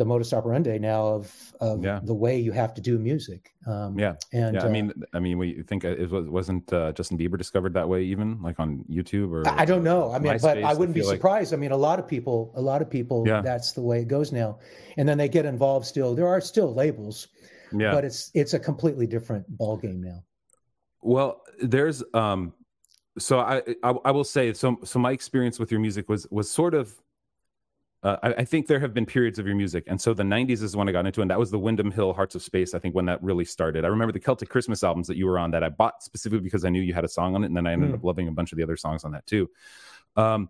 the 0.00 0.04
modus 0.06 0.32
operandi 0.32 0.78
now 0.78 1.06
of, 1.08 1.52
of 1.60 1.84
yeah. 1.84 2.00
the 2.02 2.14
way 2.14 2.38
you 2.38 2.52
have 2.52 2.72
to 2.72 2.80
do 2.80 2.98
music. 2.98 3.52
Um, 3.66 3.98
yeah, 3.98 4.14
and 4.32 4.54
yeah. 4.54 4.62
I 4.62 4.66
uh, 4.66 4.70
mean, 4.70 4.92
I 5.12 5.18
mean, 5.20 5.36
we 5.36 5.62
think 5.62 5.84
it 5.84 6.10
was 6.10 6.26
wasn't 6.26 6.72
uh, 6.72 6.92
Justin 6.92 7.18
Bieber 7.18 7.36
discovered 7.36 7.74
that 7.74 7.86
way, 7.86 8.02
even 8.04 8.40
like 8.40 8.58
on 8.58 8.82
YouTube 8.90 9.30
or 9.30 9.46
I 9.46 9.66
don't 9.66 9.84
know. 9.84 10.10
I 10.10 10.18
mean, 10.18 10.32
MySpace, 10.32 10.40
but 10.40 10.64
I 10.64 10.72
wouldn't 10.72 10.96
I 10.96 11.00
be 11.00 11.04
surprised. 11.04 11.52
Like... 11.52 11.58
I 11.58 11.60
mean, 11.60 11.72
a 11.72 11.76
lot 11.76 11.98
of 11.98 12.08
people, 12.08 12.50
a 12.56 12.62
lot 12.62 12.80
of 12.80 12.88
people, 12.88 13.28
yeah. 13.28 13.42
that's 13.42 13.72
the 13.72 13.82
way 13.82 14.00
it 14.00 14.08
goes 14.08 14.32
now. 14.32 14.58
And 14.96 15.06
then 15.06 15.18
they 15.18 15.28
get 15.28 15.44
involved. 15.44 15.84
Still, 15.84 16.14
there 16.14 16.28
are 16.28 16.40
still 16.40 16.72
labels, 16.74 17.28
yeah, 17.70 17.92
but 17.92 18.02
it's 18.06 18.30
it's 18.32 18.54
a 18.54 18.58
completely 18.58 19.06
different 19.06 19.46
ball 19.58 19.76
game 19.76 20.02
now. 20.02 20.24
Well, 21.02 21.42
there's 21.60 22.02
um 22.14 22.54
so 23.18 23.38
I, 23.38 23.60
I, 23.82 23.90
I 24.06 24.10
will 24.12 24.24
say 24.24 24.54
so 24.54 24.78
so 24.82 24.98
my 24.98 25.12
experience 25.12 25.58
with 25.58 25.70
your 25.70 25.80
music 25.80 26.08
was 26.08 26.26
was 26.30 26.50
sort 26.50 26.72
of 26.72 26.94
uh, 28.02 28.16
I, 28.22 28.28
I, 28.32 28.44
think 28.44 28.66
there 28.66 28.80
have 28.80 28.94
been 28.94 29.04
periods 29.04 29.38
of 29.38 29.46
your 29.46 29.54
music, 29.54 29.84
and 29.86 30.00
so 30.00 30.14
the 30.14 30.22
'90s 30.22 30.62
is 30.62 30.74
when 30.74 30.88
I 30.88 30.92
got 30.92 31.04
into, 31.04 31.20
it, 31.20 31.24
and 31.24 31.30
that 31.30 31.38
was 31.38 31.50
the 31.50 31.58
Windham 31.58 31.90
Hill 31.90 32.14
Hearts 32.14 32.34
of 32.34 32.42
Space. 32.42 32.72
I 32.72 32.78
think 32.78 32.94
when 32.94 33.04
that 33.06 33.22
really 33.22 33.44
started. 33.44 33.84
I 33.84 33.88
remember 33.88 34.12
the 34.12 34.20
Celtic 34.20 34.48
Christmas 34.48 34.82
albums 34.82 35.06
that 35.08 35.16
you 35.18 35.26
were 35.26 35.38
on 35.38 35.50
that 35.50 35.62
I 35.62 35.68
bought 35.68 36.02
specifically 36.02 36.42
because 36.42 36.64
I 36.64 36.70
knew 36.70 36.80
you 36.80 36.94
had 36.94 37.04
a 37.04 37.08
song 37.08 37.34
on 37.34 37.42
it, 37.42 37.48
and 37.48 37.56
then 37.56 37.66
I 37.66 37.72
ended 37.72 37.90
mm. 37.90 37.94
up 37.94 38.04
loving 38.04 38.26
a 38.28 38.32
bunch 38.32 38.52
of 38.52 38.56
the 38.56 38.62
other 38.62 38.76
songs 38.76 39.04
on 39.04 39.12
that 39.12 39.26
too. 39.26 39.50
Um, 40.16 40.48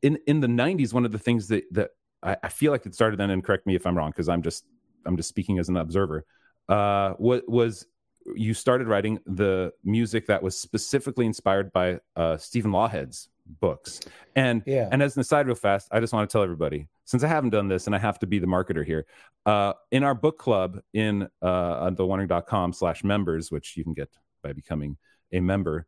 in 0.00 0.18
in 0.26 0.40
the 0.40 0.46
'90s, 0.46 0.94
one 0.94 1.04
of 1.04 1.12
the 1.12 1.18
things 1.18 1.48
that 1.48 1.64
that 1.72 1.90
I, 2.22 2.36
I 2.44 2.48
feel 2.48 2.72
like 2.72 2.86
it 2.86 2.94
started 2.94 3.20
then, 3.20 3.28
and 3.28 3.44
correct 3.44 3.66
me 3.66 3.74
if 3.74 3.86
I'm 3.86 3.96
wrong, 3.96 4.10
because 4.10 4.30
I'm 4.30 4.42
just 4.42 4.64
I'm 5.04 5.18
just 5.18 5.28
speaking 5.28 5.58
as 5.58 5.68
an 5.68 5.76
observer. 5.76 6.24
Uh, 6.70 7.10
what 7.18 7.46
was 7.46 7.86
you 8.34 8.54
started 8.54 8.88
writing 8.88 9.18
the 9.26 9.72
music 9.84 10.26
that 10.28 10.42
was 10.42 10.58
specifically 10.58 11.26
inspired 11.26 11.70
by 11.72 12.00
uh, 12.16 12.38
Stephen 12.38 12.70
Lawhead's 12.70 13.28
books. 13.60 14.00
And 14.36 14.62
yeah. 14.66 14.88
and 14.90 15.02
as 15.02 15.16
an 15.16 15.20
aside, 15.20 15.46
real 15.46 15.54
fast, 15.54 15.88
I 15.90 16.00
just 16.00 16.12
want 16.12 16.28
to 16.28 16.32
tell 16.32 16.42
everybody, 16.42 16.88
since 17.04 17.22
I 17.22 17.28
haven't 17.28 17.50
done 17.50 17.68
this 17.68 17.86
and 17.86 17.94
I 17.94 17.98
have 17.98 18.18
to 18.20 18.26
be 18.26 18.38
the 18.38 18.46
marketer 18.46 18.84
here, 18.84 19.06
uh, 19.46 19.74
in 19.90 20.02
our 20.02 20.14
book 20.14 20.38
club 20.38 20.80
in 20.92 21.28
uh, 21.42 21.46
on 21.80 21.96
thewondering.com 21.96 22.72
slash 22.72 23.04
members, 23.04 23.50
which 23.50 23.76
you 23.76 23.84
can 23.84 23.94
get 23.94 24.08
by 24.42 24.52
becoming 24.52 24.96
a 25.32 25.40
member 25.40 25.86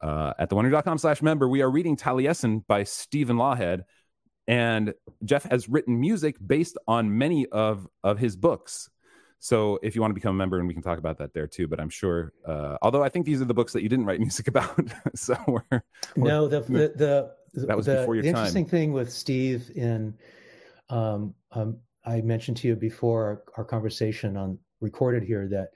uh, 0.00 0.32
at 0.38 0.50
thewondering.com 0.50 0.98
slash 0.98 1.22
member, 1.22 1.48
we 1.48 1.62
are 1.62 1.70
reading 1.70 1.96
Taliesin 1.96 2.66
by 2.66 2.84
Stephen 2.84 3.36
Lawhead. 3.36 3.82
And 4.48 4.94
Jeff 5.24 5.44
has 5.44 5.68
written 5.68 6.00
music 6.00 6.36
based 6.44 6.76
on 6.88 7.16
many 7.16 7.46
of, 7.46 7.86
of 8.02 8.18
his 8.18 8.36
books. 8.36 8.90
So 9.42 9.78
if 9.82 9.94
you 9.94 10.02
want 10.02 10.10
to 10.10 10.14
become 10.14 10.36
a 10.36 10.38
member, 10.38 10.58
and 10.58 10.68
we 10.68 10.74
can 10.74 10.82
talk 10.82 10.98
about 10.98 11.16
that 11.18 11.32
there 11.32 11.46
too. 11.46 11.66
But 11.66 11.80
I'm 11.80 11.88
sure, 11.88 12.34
uh, 12.46 12.76
although 12.82 13.02
I 13.02 13.08
think 13.08 13.24
these 13.24 13.40
are 13.40 13.46
the 13.46 13.54
books 13.54 13.72
that 13.72 13.82
you 13.82 13.88
didn't 13.88 14.04
write 14.04 14.20
music 14.28 14.48
about, 14.48 14.78
so 15.14 15.34
we're, 15.48 15.62
we're, 15.70 15.82
no, 16.16 16.46
the 16.46 16.60
the, 16.96 17.32
the 17.54 17.66
that 17.66 17.76
was 17.76 17.86
the, 17.86 17.96
before 17.96 18.14
your 18.14 18.22
the 18.22 18.32
time. 18.32 18.38
interesting 18.38 18.66
thing 18.66 18.92
with 18.92 19.10
Steve 19.10 19.70
in, 19.74 20.14
um, 20.90 21.34
um, 21.52 21.78
I 22.04 22.20
mentioned 22.20 22.58
to 22.58 22.68
you 22.68 22.76
before 22.76 23.24
our, 23.24 23.42
our, 23.56 23.64
conversation 23.64 24.36
on 24.36 24.58
recorded 24.80 25.22
here 25.22 25.48
that 25.48 25.70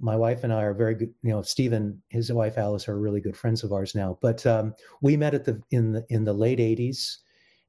my 0.00 0.16
wife 0.16 0.42
and 0.42 0.52
I 0.52 0.62
are 0.62 0.74
very 0.74 0.96
good. 0.96 1.14
You 1.22 1.30
know, 1.30 1.42
Stephen, 1.42 2.02
his 2.08 2.32
wife 2.32 2.58
Alice, 2.58 2.88
are 2.88 2.98
really 2.98 3.20
good 3.20 3.36
friends 3.36 3.62
of 3.62 3.72
ours 3.72 3.94
now. 3.94 4.18
But 4.20 4.44
um, 4.44 4.74
we 5.02 5.16
met 5.16 5.34
at 5.34 5.44
the 5.44 5.62
in 5.70 5.92
the 5.92 6.04
in 6.08 6.24
the 6.24 6.32
late 6.32 6.58
'80s, 6.58 7.18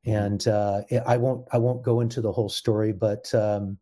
and 0.05 0.47
uh, 0.47 0.81
I 1.05 1.17
won't 1.17 1.47
I 1.51 1.59
won't 1.59 1.83
go 1.83 2.01
into 2.01 2.19
the 2.19 2.31
whole 2.31 2.49
story, 2.49 2.93
but. 2.93 3.31
Um, 3.35 3.77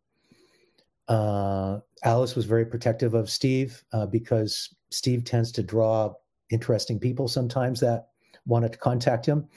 uh, 1.07 1.79
Alice 2.03 2.35
was 2.35 2.45
very 2.45 2.65
protective 2.65 3.13
of 3.13 3.29
Steve 3.29 3.83
uh, 3.93 4.05
because 4.05 4.75
Steve 4.91 5.23
tends 5.23 5.51
to 5.53 5.63
draw 5.63 6.13
interesting 6.49 6.99
people 6.99 7.27
sometimes 7.27 7.79
that 7.79 8.09
wanted 8.45 8.71
to 8.71 8.77
contact 8.77 9.25
him. 9.25 9.47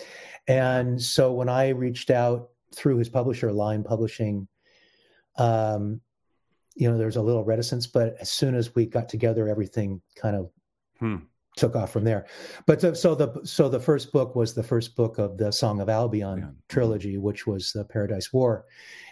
And 0.49 1.01
so 1.01 1.33
when 1.33 1.49
I 1.49 1.69
reached 1.69 2.11
out 2.11 2.51
through 2.75 2.99
his 2.99 3.09
publisher, 3.09 3.53
Lion 3.53 3.85
Publishing, 3.85 4.49
um, 5.37 6.01
you 6.75 6.91
know, 6.91 6.99
there's 6.99 7.17
a 7.17 7.23
little 7.23 7.45
reticence, 7.45 7.87
but 7.87 8.17
as 8.21 8.31
soon 8.31 8.55
as 8.55 8.75
we 8.75 8.87
got 8.87 9.09
together, 9.09 9.49
everything 9.49 10.01
kind 10.17 10.37
of 10.37 10.51
hmm. 10.99 11.17
Took 11.57 11.75
off 11.75 11.93
from 11.93 12.05
there. 12.05 12.27
But 12.67 12.97
so 12.97 13.15
the 13.15 13.41
so 13.45 13.69
the 13.69 13.81
first 13.81 14.13
book 14.13 14.37
was 14.37 14.55
the 14.55 14.63
first 14.63 14.95
book 14.95 15.19
of 15.19 15.37
the 15.37 15.53
Song 15.53 15.81
of 15.81 15.89
Albion 15.89 16.39
yeah. 16.39 16.49
trilogy, 16.69 17.19
which 17.19 17.47
was 17.47 17.73
the 17.73 17.85
Paradise 17.85 18.33
War, 18.33 18.67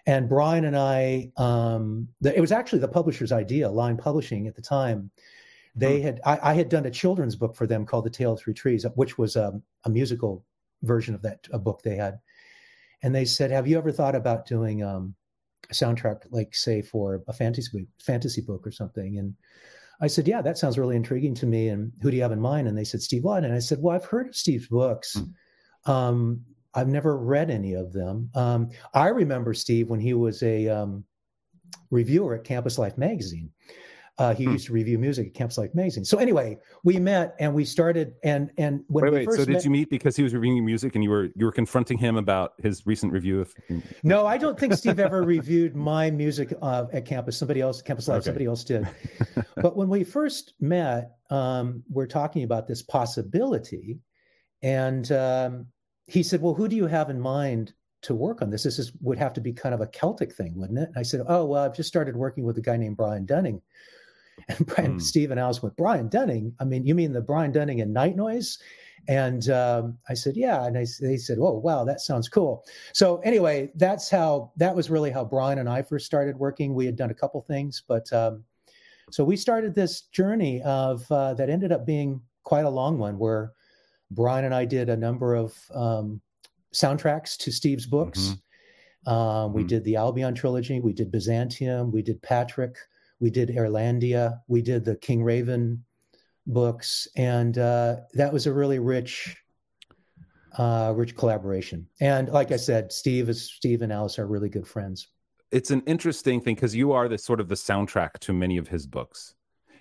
and 0.06 0.28
Brian 0.28 0.64
and 0.64 0.76
I, 0.76 1.32
um, 1.36 2.08
the, 2.20 2.34
it 2.36 2.40
was 2.40 2.52
actually 2.52 2.78
the 2.78 2.88
publisher's 2.88 3.32
idea, 3.32 3.68
Lion 3.68 3.96
Publishing 3.96 4.46
at 4.46 4.54
the 4.54 4.62
time. 4.62 5.10
They 5.74 6.00
had 6.00 6.20
I, 6.24 6.50
I, 6.50 6.54
had 6.54 6.68
done 6.68 6.86
a 6.86 6.90
children's 6.90 7.36
book 7.36 7.54
for 7.54 7.66
them 7.66 7.86
called 7.86 8.04
The 8.04 8.10
Tale 8.10 8.32
of 8.32 8.40
Three 8.40 8.54
Trees, 8.54 8.86
which 8.94 9.18
was 9.18 9.36
a, 9.36 9.60
a 9.84 9.90
musical 9.90 10.44
version 10.82 11.14
of 11.14 11.22
that 11.22 11.46
a 11.52 11.58
book 11.58 11.82
they 11.82 11.96
had, 11.96 12.18
and 13.02 13.14
they 13.14 13.24
said, 13.24 13.50
"Have 13.50 13.68
you 13.68 13.78
ever 13.78 13.92
thought 13.92 14.14
about 14.14 14.46
doing 14.46 14.82
um, 14.82 15.14
a 15.70 15.74
soundtrack, 15.74 16.22
like 16.30 16.54
say 16.54 16.82
for 16.82 17.22
a 17.28 17.32
fantasy 17.32 17.86
fantasy 18.00 18.40
book 18.40 18.66
or 18.66 18.72
something?" 18.72 19.18
And 19.18 19.34
I 20.00 20.06
said, 20.06 20.28
Yeah, 20.28 20.42
that 20.42 20.58
sounds 20.58 20.78
really 20.78 20.96
intriguing 20.96 21.34
to 21.36 21.46
me. 21.46 21.68
And 21.68 21.92
who 22.02 22.10
do 22.10 22.16
you 22.16 22.22
have 22.22 22.32
in 22.32 22.40
mind? 22.40 22.68
And 22.68 22.76
they 22.76 22.84
said, 22.84 23.02
Steve 23.02 23.24
Watt. 23.24 23.44
And 23.44 23.54
I 23.54 23.58
said, 23.58 23.78
Well, 23.80 23.94
I've 23.94 24.04
heard 24.04 24.28
of 24.28 24.36
Steve's 24.36 24.68
books. 24.68 25.16
Mm. 25.16 25.90
Um, 25.90 26.40
I've 26.74 26.88
never 26.88 27.18
read 27.18 27.50
any 27.50 27.74
of 27.74 27.92
them. 27.92 28.30
Um, 28.34 28.70
I 28.94 29.08
remember 29.08 29.54
Steve 29.54 29.90
when 29.90 30.00
he 30.00 30.14
was 30.14 30.42
a 30.42 30.68
um, 30.68 31.04
reviewer 31.90 32.34
at 32.34 32.44
Campus 32.44 32.78
Life 32.78 32.98
magazine. 32.98 33.50
Uh, 34.18 34.34
he 34.34 34.44
hmm. 34.44 34.52
used 34.52 34.66
to 34.66 34.72
review 34.72 34.98
music 34.98 35.28
at 35.28 35.34
Campus 35.34 35.58
Life 35.58 35.74
Magazine. 35.74 36.04
So 36.04 36.18
anyway, 36.18 36.58
we 36.82 36.98
met 36.98 37.36
and 37.38 37.54
we 37.54 37.64
started 37.64 38.14
and 38.24 38.50
and 38.58 38.82
when 38.88 39.04
wait, 39.04 39.10
we 39.10 39.18
wait. 39.18 39.24
First 39.26 39.38
so 39.38 39.44
did 39.44 39.52
met, 39.52 39.64
you 39.64 39.70
meet 39.70 39.90
because 39.90 40.16
he 40.16 40.24
was 40.24 40.34
reviewing 40.34 40.64
music 40.64 40.96
and 40.96 41.04
you 41.04 41.10
were 41.10 41.28
you 41.36 41.46
were 41.46 41.52
confronting 41.52 41.98
him 41.98 42.16
about 42.16 42.54
his 42.58 42.84
recent 42.84 43.12
review 43.12 43.40
of? 43.40 43.54
No, 44.02 44.26
I 44.26 44.36
don't 44.36 44.58
think 44.58 44.74
Steve 44.74 44.98
ever 44.98 45.22
reviewed 45.22 45.76
my 45.76 46.10
music 46.10 46.52
uh, 46.60 46.86
at 46.92 47.04
campus. 47.04 47.38
Somebody 47.38 47.60
else, 47.60 47.80
Campus 47.80 48.08
Life, 48.08 48.18
okay. 48.18 48.24
somebody 48.24 48.46
else 48.46 48.64
did. 48.64 48.88
but 49.56 49.76
when 49.76 49.88
we 49.88 50.02
first 50.02 50.54
met, 50.58 51.12
um, 51.30 51.84
we're 51.88 52.06
talking 52.06 52.42
about 52.42 52.66
this 52.66 52.82
possibility, 52.82 54.00
and 54.62 55.12
um, 55.12 55.66
he 56.06 56.24
said, 56.24 56.42
"Well, 56.42 56.54
who 56.54 56.66
do 56.66 56.74
you 56.74 56.86
have 56.86 57.08
in 57.08 57.20
mind 57.20 57.72
to 58.02 58.14
work 58.14 58.42
on 58.42 58.50
this. 58.50 58.62
This 58.62 58.78
is, 58.78 58.92
would 59.00 59.18
have 59.18 59.32
to 59.34 59.40
be 59.40 59.52
kind 59.52 59.74
of 59.74 59.80
a 59.80 59.86
Celtic 59.86 60.32
thing, 60.34 60.54
wouldn't 60.56 60.78
it? 60.78 60.88
And 60.88 60.98
I 60.98 61.02
said, 61.02 61.22
Oh, 61.28 61.44
well, 61.46 61.64
I've 61.64 61.74
just 61.74 61.88
started 61.88 62.16
working 62.16 62.44
with 62.44 62.56
a 62.58 62.60
guy 62.60 62.76
named 62.76 62.96
Brian 62.96 63.26
Dunning, 63.26 63.60
and 64.48 64.66
Brian, 64.66 64.96
mm. 64.96 65.02
Steve 65.02 65.30
and 65.30 65.40
Alice 65.40 65.62
went, 65.62 65.76
Brian 65.76 66.08
Dunning? 66.08 66.54
I 66.60 66.64
mean, 66.64 66.86
you 66.86 66.94
mean 66.94 67.12
the 67.12 67.20
Brian 67.20 67.52
Dunning 67.52 67.80
and 67.80 67.94
Nightnoise? 67.94 68.58
And 69.06 69.48
um, 69.48 69.96
I 70.08 70.14
said, 70.14 70.36
yeah. 70.36 70.66
And 70.66 70.76
I, 70.76 70.86
they 71.00 71.16
said, 71.16 71.38
oh, 71.40 71.58
wow, 71.58 71.84
that 71.84 72.00
sounds 72.00 72.28
cool. 72.28 72.64
So 72.92 73.18
anyway, 73.18 73.70
that's 73.74 74.10
how, 74.10 74.52
that 74.56 74.74
was 74.74 74.90
really 74.90 75.10
how 75.10 75.24
Brian 75.24 75.58
and 75.58 75.68
I 75.68 75.82
first 75.82 76.04
started 76.04 76.36
working. 76.36 76.74
We 76.74 76.84
had 76.84 76.96
done 76.96 77.10
a 77.10 77.14
couple 77.14 77.40
things, 77.40 77.82
but 77.86 78.12
um, 78.12 78.44
so 79.10 79.24
we 79.24 79.36
started 79.36 79.74
this 79.74 80.02
journey 80.02 80.60
of, 80.62 81.10
uh, 81.10 81.32
that 81.34 81.48
ended 81.48 81.72
up 81.72 81.86
being 81.86 82.20
quite 82.42 82.66
a 82.66 82.70
long 82.70 82.98
one 82.98 83.18
where 83.18 83.52
Brian 84.10 84.44
and 84.44 84.54
I 84.54 84.64
did 84.64 84.90
a 84.90 84.96
number 84.96 85.34
of 85.34 85.54
um, 85.74 86.20
soundtracks 86.74 87.36
to 87.38 87.52
Steve's 87.52 87.86
books. 87.86 88.18
Mm-hmm. 88.18 89.10
Um, 89.10 89.52
we 89.54 89.62
mm-hmm. 89.62 89.68
did 89.68 89.84
the 89.84 89.96
Albion 89.96 90.34
trilogy. 90.34 90.80
We 90.80 90.92
did 90.92 91.10
Byzantium. 91.10 91.92
We 91.92 92.02
did 92.02 92.20
Patrick 92.20 92.76
we 93.20 93.30
did 93.30 93.48
Eirlandia, 93.50 94.40
we 94.48 94.62
did 94.62 94.84
the 94.84 94.96
King 94.96 95.22
Raven 95.22 95.84
books, 96.46 97.08
and 97.16 97.58
uh, 97.58 97.96
that 98.14 98.32
was 98.32 98.46
a 98.46 98.52
really 98.52 98.78
rich, 98.78 99.36
uh, 100.56 100.92
rich 100.96 101.16
collaboration. 101.16 101.86
And 102.00 102.28
like 102.28 102.52
I 102.52 102.56
said, 102.56 102.92
Steve 102.92 103.28
is 103.28 103.50
Steve 103.50 103.82
and 103.82 103.92
Alice 103.92 104.18
are 104.18 104.26
really 104.26 104.48
good 104.48 104.66
friends. 104.66 105.08
It's 105.50 105.70
an 105.70 105.82
interesting 105.86 106.40
thing 106.40 106.54
because 106.54 106.74
you 106.74 106.92
are 106.92 107.08
the 107.08 107.18
sort 107.18 107.40
of 107.40 107.48
the 107.48 107.54
soundtrack 107.54 108.18
to 108.20 108.32
many 108.32 108.58
of 108.58 108.68
his 108.68 108.86
books. 108.86 109.34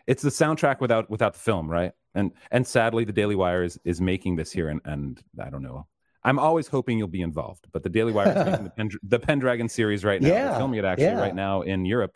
It's 0.08 0.24
the 0.24 0.30
soundtrack 0.30 0.80
without 0.80 1.10
without 1.10 1.34
the 1.34 1.40
film, 1.40 1.70
right? 1.70 1.92
And 2.16 2.32
and 2.52 2.66
sadly, 2.66 3.04
the 3.04 3.14
Daily 3.14 3.36
Wire 3.36 3.64
is 3.64 3.78
is 3.84 4.00
making 4.00 4.38
this 4.38 4.52
here, 4.52 4.70
and 4.70 4.82
and 4.86 5.22
I 5.42 5.50
don't 5.50 5.62
know. 5.62 5.88
I'm 6.24 6.40
always 6.40 6.68
hoping 6.68 6.98
you'll 6.98 7.08
be 7.08 7.22
involved, 7.22 7.68
but 7.72 7.84
the 7.84 7.90
Daily 7.90 8.12
Wire 8.12 8.30
is 8.30 8.46
making 8.46 8.64
the, 8.66 8.70
Pen, 8.78 8.90
the 9.04 9.20
Pendragon 9.20 9.70
series 9.70 10.04
right 10.04 10.22
now. 10.22 10.28
Yeah, 10.28 10.50
They're 10.50 10.58
filming 10.58 10.80
it 10.80 10.86
actually 10.86 11.06
yeah. 11.06 11.20
right 11.20 11.36
now 11.36 11.62
in 11.62 11.86
Europe 11.86 12.14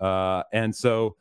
uh, 0.00 0.42
and 0.52 0.74
so 0.74 1.16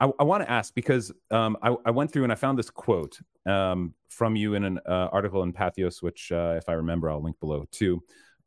I, 0.00 0.10
I 0.18 0.22
want 0.24 0.42
to 0.42 0.50
ask 0.50 0.74
because 0.74 1.12
um, 1.30 1.56
I, 1.62 1.74
I, 1.84 1.90
went 1.90 2.12
through 2.12 2.24
and 2.24 2.32
I 2.32 2.36
found 2.36 2.58
this 2.58 2.70
quote 2.70 3.18
um, 3.46 3.94
from 4.08 4.34
you 4.34 4.54
in 4.54 4.64
an 4.64 4.78
uh, 4.86 5.08
article 5.12 5.42
in 5.42 5.52
Patheos, 5.52 6.02
which, 6.02 6.32
uh, 6.32 6.54
if 6.56 6.68
I 6.68 6.72
remember, 6.72 7.10
I'll 7.10 7.22
link 7.22 7.38
below 7.38 7.66
too. 7.70 8.02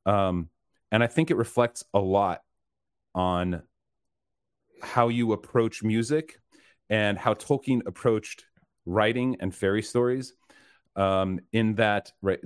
Um, 0.05 0.49
and 0.91 1.03
I 1.03 1.07
think 1.07 1.31
it 1.31 1.37
reflects 1.37 1.83
a 1.93 1.99
lot 1.99 2.41
on 3.13 3.61
how 4.81 5.09
you 5.09 5.31
approach 5.33 5.83
music 5.83 6.39
and 6.89 7.17
how 7.17 7.33
Tolkien 7.33 7.81
approached 7.85 8.45
writing 8.85 9.37
and 9.39 9.53
fairy 9.53 9.81
stories. 9.81 10.33
Um, 10.95 11.39
in 11.51 11.75
that, 11.75 12.11
right, 12.21 12.39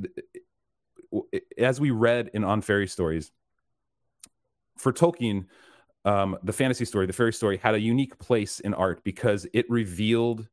as 1.57 1.81
we 1.81 1.91
read 1.91 2.31
in 2.33 2.43
On 2.43 2.61
Fairy 2.61 2.87
Stories, 2.87 3.31
for 4.77 4.93
Tolkien, 4.93 5.47
um, 6.07 6.37
the 6.41 6.53
fantasy 6.53 6.85
story, 6.85 7.05
the 7.05 7.13
fairy 7.13 7.33
story, 7.33 7.57
had 7.57 7.75
a 7.75 7.79
unique 7.79 8.17
place 8.17 8.61
in 8.61 8.73
art 8.73 9.03
because 9.03 9.45
it 9.53 9.69
revealed 9.69 10.47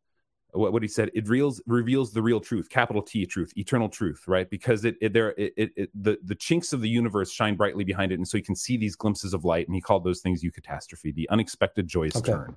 what, 0.50 0.72
what 0.72 0.82
he 0.82 0.88
said. 0.88 1.12
It 1.14 1.28
reveals 1.28 1.62
reveals 1.66 2.12
the 2.12 2.22
real 2.22 2.40
truth, 2.40 2.68
capital 2.68 3.02
T 3.02 3.24
truth, 3.24 3.52
eternal 3.56 3.88
truth, 3.88 4.24
right? 4.26 4.50
Because 4.50 4.84
it, 4.84 4.96
it 5.00 5.12
there 5.12 5.32
it, 5.38 5.72
it, 5.76 5.90
the 5.94 6.18
the 6.24 6.34
chinks 6.34 6.72
of 6.72 6.80
the 6.80 6.88
universe 6.88 7.30
shine 7.30 7.54
brightly 7.54 7.84
behind 7.84 8.10
it, 8.10 8.16
and 8.16 8.26
so 8.26 8.36
you 8.36 8.42
can 8.42 8.56
see 8.56 8.76
these 8.76 8.96
glimpses 8.96 9.32
of 9.32 9.44
light. 9.44 9.68
And 9.68 9.76
he 9.76 9.80
called 9.80 10.02
those 10.02 10.20
things 10.20 10.42
eucatastrophe, 10.42 11.14
the 11.14 11.30
unexpected 11.30 11.86
joyous 11.86 12.16
okay. 12.16 12.32
turn. 12.32 12.56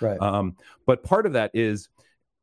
Right. 0.00 0.20
Um, 0.20 0.56
but 0.86 1.02
part 1.02 1.26
of 1.26 1.32
that 1.32 1.50
is 1.52 1.88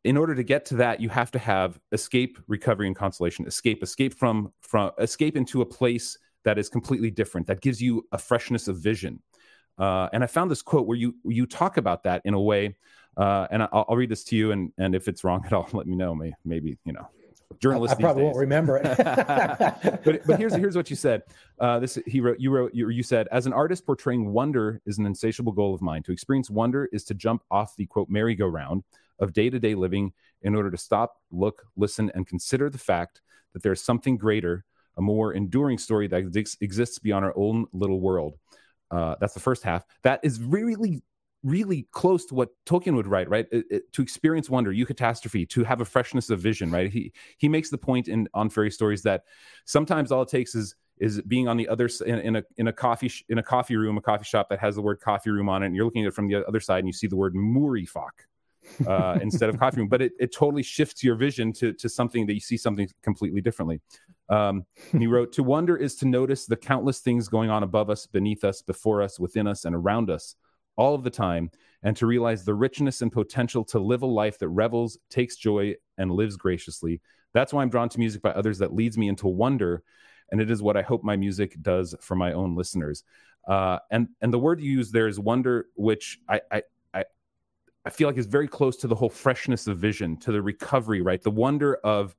in 0.03 0.17
order 0.17 0.35
to 0.35 0.43
get 0.43 0.65
to 0.65 0.75
that 0.75 0.99
you 0.99 1.07
have 1.07 1.31
to 1.31 1.39
have 1.39 1.79
escape 1.93 2.37
recovery 2.47 2.87
and 2.87 2.95
consolation 2.95 3.47
escape 3.47 3.81
escape 3.81 4.13
from 4.13 4.51
from 4.59 4.91
escape 4.97 5.37
into 5.37 5.61
a 5.61 5.65
place 5.65 6.17
that 6.43 6.57
is 6.57 6.67
completely 6.67 7.09
different 7.09 7.47
that 7.47 7.61
gives 7.61 7.81
you 7.81 8.05
a 8.11 8.17
freshness 8.17 8.67
of 8.67 8.77
vision 8.79 9.21
uh, 9.77 10.09
and 10.13 10.23
I 10.23 10.27
found 10.27 10.51
this 10.51 10.61
quote 10.61 10.87
where 10.87 10.97
you 10.97 11.15
you 11.23 11.45
talk 11.45 11.77
about 11.77 12.03
that 12.03 12.21
in 12.25 12.33
a 12.33 12.39
way, 12.39 12.75
uh, 13.17 13.47
and 13.49 13.63
I'll, 13.63 13.85
I'll, 13.89 13.95
read 13.95 14.09
this 14.09 14.23
to 14.25 14.35
you, 14.35 14.51
and 14.51 14.71
and 14.77 14.93
if 14.95 15.07
it's 15.07 15.23
wrong 15.23 15.43
at 15.45 15.53
all, 15.53 15.67
let 15.73 15.87
me 15.87 15.95
know. 15.95 16.13
Maybe, 16.13 16.35
maybe 16.45 16.77
you 16.85 16.93
know, 16.93 17.07
journalists. 17.59 17.97
I, 17.97 18.01
probably 18.01 18.23
days. 18.23 18.27
won't 18.27 18.37
remember 18.37 18.77
it. 18.77 18.83
but 20.03 20.25
but 20.25 20.39
here's 20.39 20.53
here's 20.53 20.75
what 20.75 20.89
you 20.89 20.95
said. 20.95 21.23
Uh, 21.59 21.79
this 21.79 21.97
he 22.05 22.19
wrote. 22.19 22.39
You 22.39 22.51
wrote. 22.51 22.73
You, 22.73 22.89
you 22.89 23.03
said, 23.03 23.27
as 23.31 23.45
an 23.45 23.53
artist, 23.53 23.85
portraying 23.85 24.31
wonder 24.31 24.81
is 24.85 24.99
an 24.99 25.05
insatiable 25.05 25.53
goal 25.53 25.73
of 25.73 25.81
mine. 25.81 26.03
To 26.03 26.11
experience 26.11 26.49
wonder 26.49 26.87
is 26.91 27.03
to 27.05 27.13
jump 27.13 27.43
off 27.49 27.75
the 27.75 27.85
quote 27.85 28.09
merry-go-round 28.09 28.83
of 29.19 29.33
day-to-day 29.33 29.75
living 29.75 30.13
in 30.41 30.55
order 30.55 30.69
to 30.69 30.77
stop, 30.77 31.17
look, 31.31 31.65
listen, 31.77 32.11
and 32.13 32.27
consider 32.27 32.69
the 32.69 32.77
fact 32.77 33.21
that 33.53 33.63
there's 33.63 33.81
something 33.81 34.17
greater, 34.17 34.65
a 34.97 35.01
more 35.01 35.33
enduring 35.33 35.77
story 35.77 36.07
that 36.07 36.35
ex- 36.35 36.57
exists 36.59 36.99
beyond 36.99 37.23
our 37.23 37.33
own 37.35 37.65
little 37.71 38.01
world. 38.01 38.37
Uh, 38.93 39.15
that's 39.19 39.33
the 39.33 39.39
first 39.39 39.63
half. 39.63 39.83
That 40.03 40.19
is 40.21 40.39
really, 40.39 41.01
really 41.41 41.87
close 41.91 42.25
to 42.27 42.35
what 42.35 42.49
Tolkien 42.65 42.95
would 42.95 43.07
write, 43.07 43.27
right? 43.29 43.47
It, 43.51 43.65
it, 43.71 43.93
to 43.93 44.01
experience 44.01 44.49
wonder, 44.49 44.71
eucatastrophe, 44.71 45.49
to 45.49 45.63
have 45.63 45.81
a 45.81 45.85
freshness 45.85 46.29
of 46.29 46.39
vision, 46.39 46.69
right? 46.69 46.91
He 46.91 47.11
he 47.37 47.49
makes 47.49 47.69
the 47.69 47.77
point 47.77 48.07
in 48.07 48.29
on 48.33 48.49
fairy 48.49 48.71
stories 48.71 49.01
that 49.03 49.23
sometimes 49.65 50.11
all 50.11 50.21
it 50.21 50.29
takes 50.29 50.53
is 50.53 50.75
is 50.99 51.21
being 51.23 51.47
on 51.47 51.57
the 51.57 51.67
other 51.67 51.89
in, 52.05 52.19
in 52.19 52.35
a 52.35 52.43
in 52.57 52.67
a 52.67 52.73
coffee 52.73 53.07
sh- 53.07 53.25
in 53.29 53.39
a 53.39 53.43
coffee 53.43 53.75
room, 53.75 53.97
a 53.97 54.01
coffee 54.01 54.25
shop 54.25 54.47
that 54.49 54.59
has 54.59 54.75
the 54.75 54.81
word 54.81 54.99
coffee 54.99 55.31
room 55.31 55.49
on 55.49 55.63
it, 55.63 55.67
and 55.67 55.75
you're 55.75 55.85
looking 55.85 56.03
at 56.05 56.09
it 56.09 56.13
from 56.13 56.27
the 56.27 56.47
other 56.47 56.59
side, 56.59 56.79
and 56.79 56.87
you 56.87 56.93
see 56.93 57.07
the 57.07 57.17
word 57.17 57.33
Mooreeffoc. 57.35 58.11
uh, 58.87 59.17
instead 59.21 59.49
of 59.49 59.59
coffee 59.59 59.79
room, 59.81 59.89
but 59.89 60.01
it, 60.01 60.13
it 60.19 60.33
totally 60.33 60.63
shifts 60.63 61.03
your 61.03 61.15
vision 61.15 61.53
to, 61.53 61.73
to 61.73 61.89
something 61.89 62.25
that 62.25 62.33
you 62.33 62.39
see 62.39 62.57
something 62.57 62.87
completely 63.01 63.41
differently. 63.41 63.81
Um, 64.29 64.65
he 64.91 65.07
wrote, 65.07 65.33
To 65.33 65.43
wonder 65.43 65.75
is 65.75 65.95
to 65.97 66.07
notice 66.07 66.45
the 66.45 66.57
countless 66.57 66.99
things 66.99 67.27
going 67.27 67.49
on 67.49 67.63
above 67.63 67.89
us, 67.89 68.05
beneath 68.05 68.43
us, 68.43 68.61
before 68.61 69.01
us, 69.01 69.19
within 69.19 69.47
us, 69.47 69.65
and 69.65 69.75
around 69.75 70.09
us 70.09 70.35
all 70.75 70.95
of 70.95 71.03
the 71.03 71.09
time, 71.09 71.51
and 71.83 71.95
to 71.97 72.07
realize 72.07 72.43
the 72.43 72.53
richness 72.53 73.01
and 73.01 73.11
potential 73.11 73.63
to 73.65 73.79
live 73.79 74.01
a 74.01 74.07
life 74.07 74.39
that 74.39 74.49
revels, 74.49 74.97
takes 75.09 75.35
joy, 75.35 75.75
and 75.97 76.11
lives 76.11 76.35
graciously. 76.35 77.01
That's 77.33 77.53
why 77.53 77.61
I'm 77.61 77.69
drawn 77.69 77.89
to 77.89 77.99
music 77.99 78.21
by 78.21 78.31
others 78.31 78.59
that 78.59 78.73
leads 78.73 78.97
me 78.97 79.07
into 79.07 79.27
wonder. 79.27 79.83
And 80.31 80.41
it 80.41 80.49
is 80.49 80.61
what 80.61 80.77
I 80.77 80.81
hope 80.81 81.03
my 81.03 81.15
music 81.15 81.55
does 81.61 81.93
for 82.01 82.15
my 82.15 82.33
own 82.33 82.55
listeners. 82.55 83.03
Uh, 83.47 83.79
and 83.91 84.07
and 84.21 84.33
the 84.33 84.39
word 84.39 84.61
you 84.61 84.71
use 84.71 84.91
there 84.91 85.07
is 85.07 85.19
wonder, 85.19 85.67
which 85.75 86.19
I, 86.29 86.41
I 86.51 86.63
I 86.93 87.03
I 87.85 87.89
feel 87.89 88.07
like 88.07 88.17
is 88.17 88.25
very 88.25 88.47
close 88.47 88.77
to 88.77 88.87
the 88.87 88.95
whole 88.95 89.09
freshness 89.09 89.67
of 89.67 89.77
vision, 89.77 90.17
to 90.21 90.31
the 90.31 90.41
recovery, 90.41 91.01
right? 91.01 91.21
The 91.21 91.31
wonder 91.31 91.75
of 91.75 92.15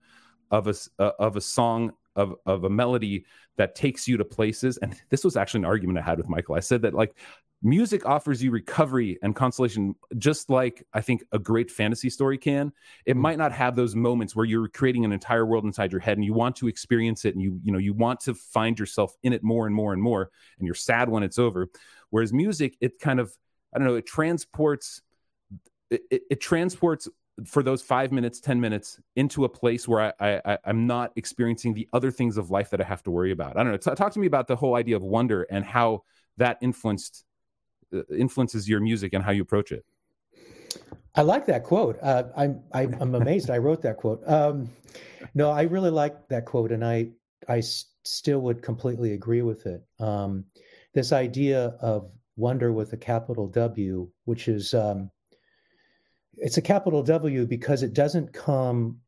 of 0.55 0.69
a 0.69 0.75
uh, 1.03 1.13
of 1.19 1.37
a 1.37 1.41
song 1.41 1.93
of 2.17 2.37
of 2.47 2.65
a 2.65 2.71
melody 2.71 3.27
that 3.57 3.75
takes 3.75 4.07
you 4.07 4.17
to 4.17 4.25
places. 4.25 4.79
And 4.79 4.95
this 5.11 5.25
was 5.25 5.37
actually 5.37 5.61
an 5.61 5.67
argument 5.67 5.99
I 5.99 6.03
had 6.03 6.19
with 6.19 6.29
Michael. 6.29 6.55
I 6.55 6.61
said 6.61 6.83
that 6.83 6.95
like 6.95 7.15
music 7.63 8.05
offers 8.05 8.43
you 8.43 8.51
recovery 8.51 9.19
and 9.23 9.35
consolation 9.35 9.95
just 10.19 10.51
like 10.51 10.87
i 10.93 11.01
think 11.01 11.25
a 11.33 11.39
great 11.39 11.71
fantasy 11.71 12.11
story 12.11 12.37
can 12.37 12.71
it 13.07 13.17
mm. 13.17 13.21
might 13.21 13.39
not 13.39 13.53
have 13.53 13.75
those 13.75 13.95
moments 13.95 14.37
where 14.37 14.45
you're 14.45 14.69
creating 14.69 15.03
an 15.03 15.13
entire 15.13 15.47
world 15.47 15.65
inside 15.65 15.91
your 15.91 16.01
head 16.01 16.19
and 16.19 16.27
you 16.27 16.35
want 16.35 16.55
to 16.55 16.69
experience 16.69 17.25
it 17.25 17.33
and 17.35 17.43
you 17.43 17.59
you 17.65 17.73
know 17.73 17.79
you 17.79 17.95
want 17.95 18.21
to 18.21 18.35
find 18.35 18.79
yourself 18.79 19.17
in 19.23 19.33
it 19.33 19.43
more 19.43 19.67
and 19.67 19.75
more 19.75 19.95
and 19.95 20.03
more 20.03 20.31
and 20.59 20.67
you're 20.67 20.75
sad 20.75 21.09
when 21.09 21.23
it's 21.23 21.39
over 21.39 21.71
whereas 22.11 22.35
music 22.35 22.77
it 22.83 22.99
kind 22.99 23.19
of 23.19 23.35
i 23.75 23.79
don't 23.79 23.89
know 23.89 23.95
it 23.95 24.05
transports 24.05 25.01
it, 25.89 26.03
it, 26.11 26.23
it 26.33 26.41
transports 26.43 27.09
for 27.47 27.63
those 27.63 27.83
five 27.83 28.13
minutes, 28.13 28.41
10 28.41 28.61
minutes 28.61 29.01
into 29.17 29.45
a 29.45 29.49
place 29.49 29.89
where 29.89 30.13
I, 30.21 30.41
I, 30.45 30.59
I'm 30.65 30.87
not 30.87 31.13
experiencing 31.17 31.75
the 31.75 31.89
other 31.93 32.11
things 32.11 32.37
of 32.37 32.51
life 32.51 32.71
that 32.71 32.81
I 32.81 32.85
have 32.85 33.03
to 33.05 33.11
worry 33.11 33.33
about. 33.33 33.57
I 33.57 33.63
don't 33.65 33.73
know. 33.73 33.79
T- 33.79 33.95
talk 33.95 34.13
to 34.13 34.21
me 34.21 34.27
about 34.27 34.47
the 34.47 34.57
whole 34.57 34.77
idea 34.77 34.97
of 34.97 35.03
wonder 35.03 35.43
and 35.51 35.65
how 35.65 36.05
that 36.37 36.59
influenced 36.61 37.25
uh, 37.93 38.03
influences 38.17 38.69
your 38.69 38.81
music 38.81 39.13
and 39.13 39.25
how 39.25 39.33
you 39.33 39.43
approach 39.43 39.73
it. 39.73 39.85
I 41.17 41.23
like 41.23 41.47
that 41.47 41.65
quote. 41.65 41.99
Uh, 42.03 42.25
I'm, 42.37 42.63
I'm, 42.73 42.97
I'm 43.01 43.15
amazed 43.15 43.51
I 43.51 43.59
wrote 43.59 43.83
that 43.83 43.97
quote. 43.97 44.23
Um, 44.27 44.69
no, 45.35 45.51
I 45.51 45.63
really 45.63 45.91
like 45.91 46.29
that 46.29 46.45
quote, 46.45 46.73
and 46.73 46.85
I 46.85 47.11
I 47.49 47.59
s- 47.59 47.87
still 48.05 48.41
would 48.41 48.63
completely 48.63 49.13
agree 49.13 49.43
with 49.43 49.67
it. 49.67 49.85
Um, 49.99 50.45
this 50.93 51.13
idea 51.13 51.77
of 51.81 52.11
wonder 52.37 52.73
with 52.73 52.93
a 52.93 52.97
capital 52.97 53.49
W, 53.49 54.09
which 54.25 54.49
is 54.49 54.75
um, 54.75 55.11
it's 56.39 56.57
a 56.57 56.63
capital 56.63 57.03
W 57.03 57.47
because 57.47 57.83
it 57.83 57.93
doesn't 57.93 58.33
come. 58.33 59.01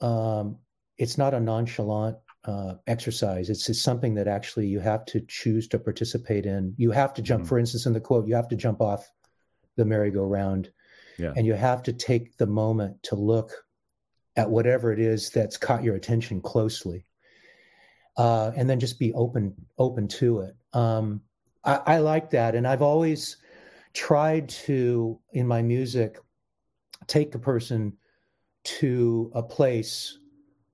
Um, 0.00 0.58
it's 0.98 1.18
not 1.18 1.34
a 1.34 1.40
nonchalant 1.40 2.16
uh, 2.44 2.74
exercise. 2.86 3.48
It's, 3.50 3.68
it's, 3.68 3.80
something 3.80 4.14
that 4.14 4.28
actually 4.28 4.66
you 4.66 4.80
have 4.80 5.04
to 5.06 5.20
choose 5.26 5.66
to 5.68 5.78
participate 5.78 6.46
in. 6.46 6.74
You 6.76 6.90
have 6.90 7.14
to 7.14 7.22
jump, 7.22 7.42
mm-hmm. 7.42 7.48
for 7.48 7.58
instance, 7.58 7.86
in 7.86 7.92
the 7.92 8.00
quote, 8.00 8.28
you 8.28 8.34
have 8.34 8.48
to 8.48 8.56
jump 8.56 8.80
off 8.80 9.10
the 9.76 9.84
merry-go-round, 9.84 10.70
yeah. 11.18 11.32
and 11.36 11.46
you 11.46 11.54
have 11.54 11.82
to 11.84 11.92
take 11.92 12.36
the 12.36 12.46
moment 12.46 13.02
to 13.04 13.16
look 13.16 13.50
at 14.36 14.50
whatever 14.50 14.92
it 14.92 15.00
is 15.00 15.30
that's 15.30 15.56
caught 15.56 15.82
your 15.82 15.94
attention 15.94 16.40
closely, 16.40 17.06
uh, 18.16 18.52
and 18.56 18.68
then 18.68 18.78
just 18.78 18.98
be 18.98 19.12
open 19.14 19.54
open 19.78 20.06
to 20.06 20.40
it. 20.40 20.54
Um, 20.72 21.22
I, 21.64 21.80
I 21.86 21.98
like 21.98 22.30
that, 22.30 22.54
and 22.54 22.66
I've 22.66 22.82
always 22.82 23.38
tried 23.94 24.48
to 24.48 25.18
in 25.32 25.46
my 25.46 25.62
music 25.62 26.18
take 27.06 27.34
a 27.34 27.38
person 27.38 27.92
to 28.64 29.30
a 29.34 29.42
place 29.42 30.18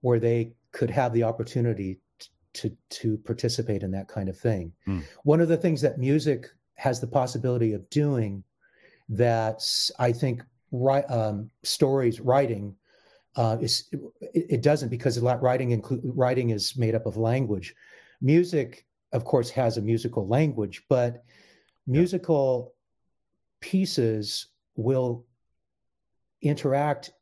where 0.00 0.18
they 0.18 0.52
could 0.72 0.90
have 0.90 1.12
the 1.12 1.22
opportunity 1.22 2.00
to 2.52 2.76
to 2.88 3.16
participate 3.18 3.82
in 3.82 3.90
that 3.92 4.08
kind 4.08 4.28
of 4.28 4.38
thing. 4.38 4.72
Mm. 4.86 5.04
One 5.24 5.40
of 5.40 5.48
the 5.48 5.56
things 5.56 5.80
that 5.82 5.98
music 5.98 6.46
has 6.74 7.00
the 7.00 7.06
possibility 7.06 7.72
of 7.72 7.88
doing 7.90 8.42
that 9.08 9.62
I 9.98 10.12
think 10.12 10.42
right 10.72 11.08
um, 11.10 11.50
stories 11.62 12.20
writing 12.20 12.74
uh, 13.36 13.58
is 13.60 13.88
it, 14.20 14.46
it, 14.50 14.62
doesn't 14.62 14.88
because 14.88 15.18
writing 15.20 15.70
include 15.70 16.00
writing 16.04 16.50
is 16.50 16.76
made 16.76 16.94
up 16.94 17.06
of 17.06 17.16
language. 17.16 17.74
Music, 18.20 18.84
of 19.12 19.24
course, 19.24 19.50
has 19.50 19.76
a 19.76 19.82
musical 19.82 20.26
language, 20.26 20.82
but 20.88 21.24
musical 21.86 22.74
pieces 23.60 24.48
will 24.76 25.24
interact 26.42 27.12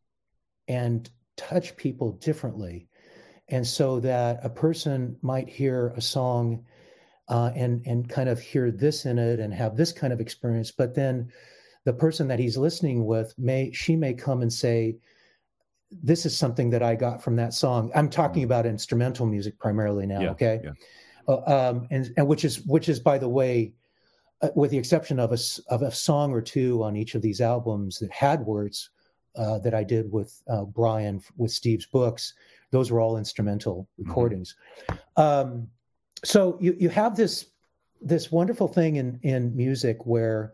and 0.66 1.08
touch 1.36 1.76
people 1.76 2.12
differently. 2.12 2.88
And 3.48 3.66
so 3.66 4.00
that 4.00 4.40
a 4.42 4.50
person 4.50 5.16
might 5.22 5.48
hear 5.48 5.94
a 5.96 6.00
song 6.00 6.64
uh, 7.28 7.50
and 7.54 7.86
and 7.86 8.08
kind 8.08 8.28
of 8.28 8.40
hear 8.40 8.70
this 8.70 9.04
in 9.04 9.18
it 9.18 9.38
and 9.38 9.52
have 9.52 9.76
this 9.76 9.92
kind 9.92 10.12
of 10.12 10.20
experience, 10.20 10.70
but 10.70 10.94
then 10.94 11.30
the 11.84 11.92
person 11.92 12.28
that 12.28 12.38
he's 12.38 12.56
listening 12.56 13.06
with 13.06 13.34
may 13.38 13.70
she 13.72 13.96
may 13.96 14.14
come 14.14 14.42
and 14.42 14.52
say, 14.52 14.96
"This 15.90 16.24
is 16.24 16.36
something 16.36 16.70
that 16.70 16.82
I 16.82 16.94
got 16.94 17.22
from 17.22 17.36
that 17.36 17.52
song." 17.52 17.90
I'm 17.94 18.08
talking 18.08 18.44
about 18.44 18.66
instrumental 18.66 19.26
music 19.26 19.58
primarily 19.58 20.06
now. 20.06 20.20
Yeah, 20.20 20.30
okay, 20.30 20.60
yeah. 20.64 20.72
Uh, 21.28 21.70
um, 21.70 21.86
and 21.90 22.12
and 22.16 22.26
which 22.26 22.44
is 22.44 22.60
which 22.62 22.88
is 22.88 22.98
by 22.98 23.18
the 23.18 23.28
way, 23.28 23.74
uh, 24.40 24.48
with 24.54 24.70
the 24.70 24.78
exception 24.78 25.18
of 25.18 25.32
a 25.32 25.38
of 25.68 25.82
a 25.82 25.90
song 25.90 26.32
or 26.32 26.40
two 26.40 26.82
on 26.82 26.96
each 26.96 27.14
of 27.14 27.20
these 27.20 27.42
albums 27.42 27.98
that 27.98 28.10
had 28.10 28.40
words, 28.40 28.88
uh, 29.38 29.58
that 29.60 29.74
I 29.74 29.84
did 29.84 30.10
with 30.10 30.42
uh, 30.48 30.64
Brian 30.64 31.22
with 31.36 31.52
Steve's 31.52 31.86
books. 31.86 32.34
Those 32.70 32.90
were 32.90 33.00
all 33.00 33.16
instrumental 33.16 33.88
mm-hmm. 33.98 34.08
recordings. 34.08 34.56
Mm-hmm. 34.90 35.20
Um, 35.20 35.68
so 36.24 36.58
you 36.60 36.76
you 36.78 36.88
have 36.88 37.16
this 37.16 37.46
this 38.00 38.30
wonderful 38.30 38.68
thing 38.68 38.96
in 38.96 39.18
in 39.22 39.56
music 39.56 40.04
where 40.04 40.52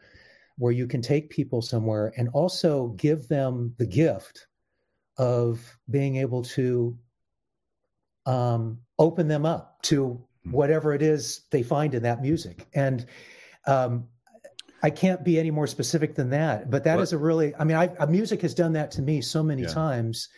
where 0.58 0.72
you 0.72 0.86
can 0.86 1.02
take 1.02 1.30
people 1.30 1.62
somewhere 1.62 2.12
and 2.16 2.28
also 2.28 2.88
give 2.96 3.26
them 3.26 3.74
the 3.78 3.86
gift 3.86 4.46
of 5.18 5.76
being 5.90 6.16
able 6.16 6.42
to 6.42 6.96
um, 8.26 8.78
open 8.98 9.26
them 9.26 9.44
up 9.44 9.82
to 9.82 10.04
mm-hmm. 10.04 10.52
whatever 10.52 10.92
it 10.92 11.02
is 11.02 11.42
they 11.50 11.62
find 11.62 11.94
in 11.94 12.02
that 12.02 12.22
music 12.22 12.66
and 12.74 13.06
um, 13.66 14.06
I 14.84 14.90
can't 14.90 15.24
be 15.24 15.38
any 15.38 15.50
more 15.50 15.66
specific 15.66 16.14
than 16.14 16.28
that. 16.30 16.70
But 16.70 16.84
that 16.84 16.96
what? 16.96 17.02
is 17.04 17.14
a 17.14 17.18
really, 17.18 17.54
I 17.58 17.64
mean, 17.64 17.78
I, 17.78 17.86
uh, 17.86 18.04
music 18.04 18.42
has 18.42 18.52
done 18.52 18.74
that 18.74 18.90
to 18.92 19.02
me 19.02 19.22
so 19.22 19.42
many 19.42 19.62
yeah. 19.62 19.68
times, 19.68 20.28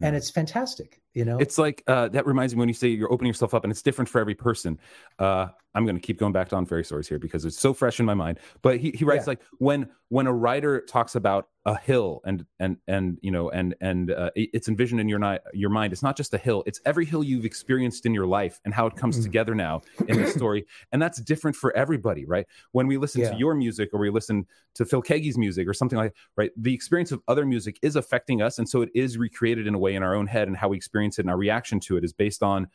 and 0.00 0.14
it's 0.14 0.30
fantastic. 0.30 1.00
You 1.14 1.24
know, 1.24 1.38
it's 1.38 1.58
like 1.58 1.82
uh, 1.86 2.08
that 2.08 2.26
reminds 2.26 2.54
me 2.54 2.60
when 2.60 2.68
you 2.68 2.74
say 2.74 2.88
you're 2.88 3.12
opening 3.12 3.28
yourself 3.28 3.54
up, 3.54 3.64
and 3.64 3.70
it's 3.70 3.82
different 3.82 4.08
for 4.08 4.20
every 4.20 4.34
person. 4.34 4.78
Uh, 5.18 5.48
I'm 5.74 5.84
going 5.84 5.96
to 5.96 6.02
keep 6.02 6.18
going 6.18 6.32
back 6.32 6.48
to 6.48 6.56
On 6.56 6.66
Fairy 6.66 6.84
Stories 6.84 7.08
here 7.08 7.18
because 7.18 7.44
it's 7.44 7.58
so 7.58 7.72
fresh 7.72 8.00
in 8.00 8.06
my 8.06 8.14
mind. 8.14 8.40
But 8.62 8.78
he, 8.78 8.90
he 8.90 9.04
writes 9.04 9.26
yeah. 9.26 9.30
like 9.32 9.42
when 9.58 9.88
when 10.08 10.26
a 10.26 10.32
writer 10.32 10.80
talks 10.80 11.14
about 11.14 11.48
a 11.66 11.78
hill 11.78 12.22
and 12.24 12.46
and 12.58 12.78
and 12.88 13.18
you 13.20 13.30
know 13.30 13.50
and 13.50 13.74
and 13.80 14.10
uh, 14.10 14.30
it's 14.34 14.68
envisioned 14.68 15.00
in 15.00 15.08
your 15.08 15.18
ni- 15.18 15.38
your 15.52 15.68
mind. 15.70 15.92
It's 15.92 16.02
not 16.02 16.16
just 16.16 16.32
a 16.32 16.38
hill; 16.38 16.62
it's 16.66 16.80
every 16.86 17.04
hill 17.04 17.22
you've 17.22 17.44
experienced 17.44 18.06
in 18.06 18.14
your 18.14 18.26
life 18.26 18.58
and 18.64 18.72
how 18.72 18.86
it 18.86 18.96
comes 18.96 19.18
mm. 19.18 19.22
together 19.22 19.54
now 19.54 19.82
in 20.08 20.20
the 20.20 20.26
story. 20.38 20.66
And 20.92 21.00
that's 21.00 21.20
different 21.20 21.56
for 21.56 21.76
everybody, 21.76 22.24
right? 22.24 22.46
When 22.72 22.86
we 22.86 22.96
listen 22.96 23.20
yeah. 23.20 23.30
to 23.30 23.36
your 23.36 23.54
music 23.54 23.90
or 23.92 24.00
we 24.00 24.10
listen 24.10 24.46
to 24.74 24.84
Phil 24.86 25.02
Keaggy's 25.02 25.36
music 25.36 25.68
or 25.68 25.74
something 25.74 25.98
like 25.98 26.14
right, 26.36 26.50
the 26.56 26.72
experience 26.72 27.12
of 27.12 27.20
other 27.28 27.44
music 27.44 27.78
is 27.82 27.96
affecting 27.96 28.40
us, 28.40 28.58
and 28.58 28.68
so 28.68 28.80
it 28.80 28.88
is 28.94 29.18
recreated 29.18 29.66
in 29.66 29.74
a 29.74 29.78
way 29.78 29.94
in 29.94 30.02
our 30.02 30.14
own 30.14 30.26
head, 30.26 30.48
and 30.48 30.56
how 30.56 30.68
we 30.68 30.76
experience 30.98 31.18
it 31.18 31.22
and 31.22 31.30
our 31.30 31.36
reaction 31.36 31.80
to 31.80 31.96
it 31.96 32.04
is 32.04 32.12
based 32.12 32.42
on 32.42 32.68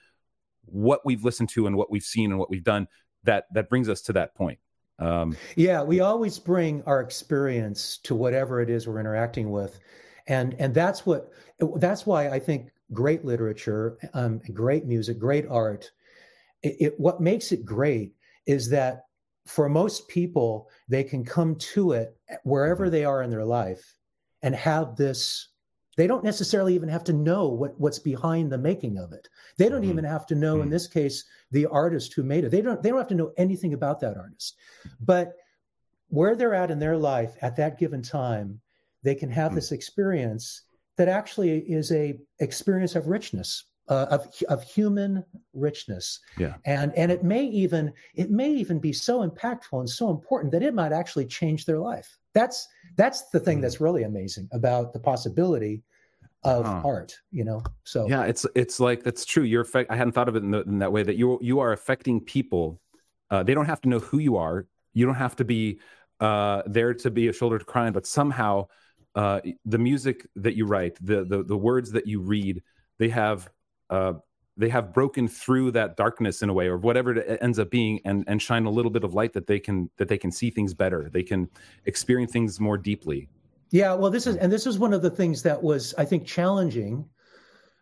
what 0.66 1.02
we've 1.06 1.24
listened 1.24 1.50
to 1.50 1.68
and 1.68 1.76
what 1.76 1.92
we've 1.92 2.04
seen 2.04 2.32
and 2.32 2.40
what 2.40 2.50
we've 2.50 2.64
done 2.64 2.88
that 3.24 3.46
that 3.54 3.70
brings 3.70 3.90
us 3.90 4.02
to 4.02 4.14
that 4.14 4.34
point. 4.36 4.60
Um, 5.00 5.36
yeah 5.56 5.82
we 5.82 6.02
always 6.02 6.38
bring 6.40 6.84
our 6.84 7.02
experience 7.02 7.98
to 8.04 8.16
whatever 8.16 8.62
it 8.62 8.70
is 8.70 8.88
we're 8.88 9.00
interacting 9.00 9.52
with. 9.52 9.80
And 10.28 10.56
and 10.60 10.74
that's 10.74 11.06
what 11.06 11.32
that's 11.78 12.06
why 12.06 12.30
i 12.30 12.40
think 12.40 12.70
great 12.94 13.26
literature 13.26 13.98
um, 14.14 14.40
great 14.54 14.86
music 14.86 15.20
great 15.20 15.46
art 15.50 15.92
it, 16.62 16.76
it, 16.80 17.00
what 17.00 17.22
makes 17.22 17.52
it 17.52 17.66
great 17.66 18.14
is 18.46 18.70
that 18.70 19.06
for 19.46 19.68
most 19.68 20.08
people 20.08 20.70
they 20.88 21.04
can 21.04 21.24
come 21.26 21.56
to 21.56 21.92
it 21.92 22.16
wherever 22.44 22.86
mm-hmm. 22.86 22.92
they 22.92 23.06
are 23.06 23.22
in 23.24 23.30
their 23.30 23.46
life 23.46 23.96
and 24.42 24.56
have 24.56 24.96
this 24.96 25.50
they 25.96 26.08
don't 26.08 26.24
necessarily 26.24 26.74
even 26.74 26.90
have 26.90 27.04
to 27.06 27.14
know 27.14 27.48
what, 27.48 27.80
what's 27.80 28.00
behind 28.00 28.52
the 28.52 28.58
making 28.58 28.98
of 28.98 29.14
it. 29.14 29.28
They 29.58 29.70
don't 29.70 29.82
mm-hmm. 29.82 29.92
even 29.92 30.04
have 30.06 30.26
to 30.28 30.36
know, 30.36 30.56
mm-hmm. 30.56 30.64
in 30.64 30.70
this 30.70 30.88
case, 30.88 31.26
the 31.52 31.68
artist 31.68 32.14
who 32.14 32.24
made 32.24 32.44
it. 32.44 32.52
They 32.52 32.62
don't 32.62 32.82
they 32.82 32.90
don't 32.90 32.98
have 32.98 33.08
to 33.10 33.16
know 33.16 33.32
anything 33.38 33.74
about 33.74 34.00
that 34.02 34.18
artist. 34.18 34.58
But 35.00 35.34
where 36.10 36.36
they're 36.36 36.54
at 36.54 36.72
in 36.72 36.80
their 36.80 36.98
life 36.98 37.36
at 37.42 37.56
that 37.58 37.80
given 37.80 38.02
time, 38.02 38.60
they 39.04 39.16
can 39.16 39.30
have 39.30 39.48
mm-hmm. 39.48 39.56
this 39.56 39.72
experience 39.72 40.64
that 40.98 41.08
actually 41.08 41.60
is 41.60 41.92
a 41.92 42.20
experience 42.40 42.96
of 42.96 43.08
richness. 43.08 43.66
Uh, 43.90 44.06
of 44.12 44.28
of 44.48 44.64
human 44.64 45.26
richness, 45.52 46.22
yeah, 46.38 46.54
and 46.64 46.96
and 46.96 47.12
it 47.12 47.22
may 47.22 47.44
even 47.44 47.92
it 48.16 48.32
may 48.32 48.50
even 48.50 48.80
be 48.80 48.94
so 48.94 49.28
impactful 49.28 49.78
and 49.78 49.90
so 49.90 50.10
important 50.10 50.54
that 50.54 50.64
it 50.64 50.74
might 50.74 50.94
actually 50.94 51.26
change 51.26 51.66
their 51.66 51.80
life. 51.80 52.18
That's 52.34 52.66
that's 52.96 53.30
the 53.32 53.42
thing 53.42 53.58
mm. 53.58 53.62
that's 53.62 53.82
really 53.82 54.04
amazing 54.04 54.48
about 54.54 54.94
the 54.94 55.00
possibility 55.00 55.84
of 56.44 56.66
huh. 56.66 56.82
art 56.84 57.16
you 57.32 57.44
know 57.44 57.64
so 57.84 58.08
yeah 58.08 58.24
it's 58.24 58.46
it's 58.54 58.80
like 58.80 59.02
that's 59.04 59.24
true 59.24 59.44
you're 59.44 59.62
effect 59.62 59.90
i 59.90 59.96
hadn't 59.96 60.12
thought 60.12 60.28
of 60.28 60.36
it 60.36 60.44
in, 60.44 60.52
the, 60.52 60.62
in 60.64 60.80
that 60.80 60.92
way 60.92 61.02
that 61.02 61.16
you 61.16 61.40
you 61.42 61.60
are 61.60 61.72
affecting 61.72 62.20
people 62.20 62.82
uh, 63.32 63.42
they 63.44 63.54
don't 63.54 63.66
have 63.66 63.82
to 63.82 63.90
know 63.90 64.00
who 64.00 64.20
you 64.20 64.36
are 64.36 64.68
you 64.94 65.06
don't 65.06 65.16
have 65.16 65.36
to 65.36 65.46
be 65.46 65.80
uh, 66.20 66.62
there 66.66 66.94
to 66.94 67.10
be 67.10 67.28
a 67.30 67.34
shoulder 67.34 67.58
to 67.58 67.66
cry 67.66 67.88
on 67.88 67.94
but 67.94 68.06
somehow 68.06 68.66
uh, 69.16 69.40
the 69.66 69.78
music 69.78 70.28
that 70.36 70.56
you 70.56 70.66
write 70.66 70.98
the, 71.02 71.24
the 71.24 71.44
the 71.44 71.58
words 71.58 71.92
that 71.92 72.08
you 72.08 72.20
read 72.20 72.62
they 73.00 73.10
have 73.10 73.50
uh, 73.94 74.14
they 74.58 74.70
have 74.70 74.94
broken 74.94 75.28
through 75.28 75.72
that 75.72 75.98
darkness 75.98 76.42
in 76.42 76.50
a 76.50 76.54
way 76.54 76.68
or 76.68 76.78
whatever 76.78 77.16
it 77.16 77.38
ends 77.42 77.60
up 77.60 77.70
being 77.70 78.00
and 78.06 78.24
and 78.28 78.42
shine 78.42 78.66
a 78.66 78.70
little 78.70 78.92
bit 78.92 79.04
of 79.04 79.14
light 79.14 79.34
that 79.34 79.48
they 79.48 79.60
can 79.60 79.90
that 79.98 80.08
they 80.08 80.18
can 80.18 80.32
see 80.32 80.50
things 80.50 80.74
better. 80.74 81.10
They 81.12 81.24
can 81.24 81.50
experience 81.86 82.32
things 82.32 82.60
more 82.60 82.78
deeply. 82.78 83.30
Yeah 83.70 83.94
well 83.94 84.12
this 84.12 84.28
is 84.28 84.36
and 84.38 84.52
this 84.52 84.68
is 84.68 84.80
one 84.80 84.94
of 84.94 85.02
the 85.02 85.10
things 85.10 85.44
that 85.44 85.62
was 85.62 85.94
i 85.98 86.06
think 86.06 86.26
challenging. 86.26 87.06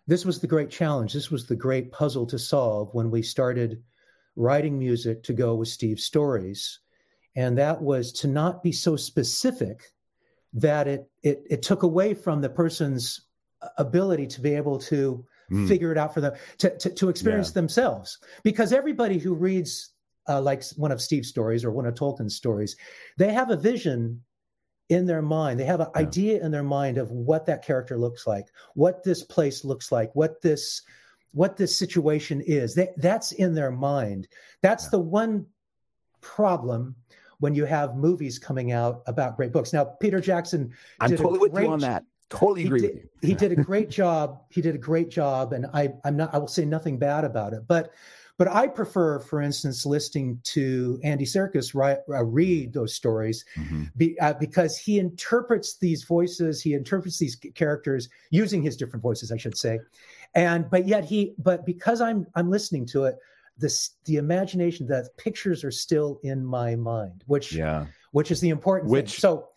This 0.07 0.25
was 0.25 0.39
the 0.39 0.47
great 0.47 0.69
challenge. 0.69 1.13
This 1.13 1.31
was 1.31 1.45
the 1.45 1.55
great 1.55 1.91
puzzle 1.91 2.25
to 2.27 2.39
solve 2.39 2.89
when 2.93 3.11
we 3.11 3.21
started 3.21 3.81
writing 4.35 4.77
music 4.77 5.23
to 5.23 5.33
go 5.33 5.55
with 5.55 5.67
steve's 5.67 6.03
stories. 6.03 6.79
And 7.35 7.57
that 7.57 7.81
was 7.81 8.11
to 8.13 8.27
not 8.27 8.63
be 8.63 8.73
so 8.73 8.95
specific 8.95 9.91
that 10.53 10.87
it 10.87 11.09
it, 11.23 11.43
it 11.49 11.61
took 11.61 11.83
away 11.83 12.13
from 12.13 12.41
the 12.41 12.49
person's 12.49 13.27
ability 13.77 14.27
to 14.27 14.41
be 14.41 14.55
able 14.55 14.79
to 14.79 15.25
mm. 15.51 15.67
figure 15.67 15.91
it 15.91 15.97
out 15.97 16.13
for 16.13 16.21
them 16.21 16.33
to, 16.59 16.77
to, 16.77 16.89
to 16.89 17.09
experience 17.09 17.49
yeah. 17.49 17.53
themselves. 17.53 18.17
Because 18.43 18.73
everybody 18.73 19.17
who 19.19 19.33
reads 19.33 19.91
uh, 20.27 20.41
like 20.41 20.63
one 20.77 20.91
of 20.91 21.01
Steve's 21.01 21.29
stories 21.29 21.65
or 21.65 21.71
one 21.71 21.85
of 21.85 21.93
Tolkien's 21.93 22.35
stories, 22.35 22.75
they 23.17 23.33
have 23.33 23.49
a 23.49 23.57
vision 23.57 24.21
in 24.89 25.05
their 25.05 25.21
mind. 25.21 25.59
They 25.59 25.65
have 25.65 25.79
an 25.79 25.87
yeah. 25.95 26.01
idea 26.01 26.43
in 26.43 26.51
their 26.51 26.63
mind 26.63 26.97
of 26.97 27.11
what 27.11 27.45
that 27.45 27.63
character 27.63 27.97
looks 27.97 28.27
like, 28.27 28.47
what 28.75 29.03
this 29.03 29.23
place 29.23 29.63
looks 29.63 29.91
like, 29.91 30.11
what 30.13 30.41
this 30.41 30.81
what 31.33 31.55
this 31.55 31.77
situation 31.77 32.41
is. 32.41 32.75
They, 32.75 32.89
that's 32.97 33.31
in 33.31 33.55
their 33.55 33.71
mind. 33.71 34.27
That's 34.61 34.85
yeah. 34.85 34.91
the 34.91 34.99
one 34.99 35.45
problem 36.19 36.95
when 37.39 37.55
you 37.55 37.65
have 37.65 37.95
movies 37.95 38.37
coming 38.37 38.71
out 38.71 39.01
about 39.07 39.37
great 39.37 39.51
books. 39.51 39.73
Now, 39.73 39.85
Peter 39.85 40.19
Jackson, 40.19 40.73
I'm 40.99 41.15
totally 41.15 41.39
with 41.39 41.57
you 41.57 41.69
on 41.69 41.79
that. 41.79 42.03
Totally 42.31 42.65
agree 42.65 42.81
did, 42.81 42.93
with 42.93 43.03
you. 43.03 43.29
he 43.29 43.33
did 43.35 43.51
a 43.51 43.55
great 43.61 43.89
job. 44.01 44.41
He 44.49 44.61
did 44.61 44.73
a 44.75 44.79
great 44.79 45.09
job, 45.09 45.53
and 45.53 45.67
I, 45.73 45.93
I'm 46.03 46.17
not. 46.17 46.33
I 46.33 46.37
will 46.37 46.47
say 46.47 46.65
nothing 46.65 46.97
bad 46.97 47.23
about 47.23 47.53
it, 47.53 47.67
but 47.67 47.91
but 48.37 48.47
I 48.47 48.65
prefer, 48.65 49.19
for 49.19 49.39
instance, 49.39 49.85
listening 49.85 50.39
to 50.45 50.99
Andy 51.03 51.25
Serkis 51.25 51.75
write, 51.75 51.99
uh, 52.09 52.23
read 52.23 52.73
those 52.73 52.95
stories 52.95 53.45
mm-hmm. 53.55 53.83
be, 53.97 54.19
uh, 54.19 54.33
because 54.33 54.77
he 54.77 54.97
interprets 54.97 55.77
these 55.77 56.03
voices, 56.05 56.59
he 56.59 56.73
interprets 56.73 57.19
these 57.19 57.35
characters 57.53 58.09
using 58.31 58.63
his 58.63 58.75
different 58.75 59.03
voices, 59.03 59.31
I 59.31 59.37
should 59.37 59.55
say, 59.55 59.79
and 60.33 60.67
but 60.71 60.87
yet 60.87 61.05
he, 61.05 61.35
but 61.37 61.67
because 61.67 62.01
I'm 62.01 62.25
I'm 62.33 62.49
listening 62.49 62.87
to 62.87 63.05
it, 63.05 63.19
this 63.59 63.91
the 64.05 64.15
imagination, 64.15 64.87
the 64.87 65.07
pictures 65.17 65.63
are 65.63 65.69
still 65.69 66.19
in 66.23 66.43
my 66.43 66.75
mind, 66.75 67.23
which 67.27 67.53
yeah, 67.53 67.85
which 68.11 68.31
is 68.31 68.41
the 68.41 68.49
important 68.49 68.89
which, 68.89 69.11
thing. 69.11 69.19
So 69.19 69.49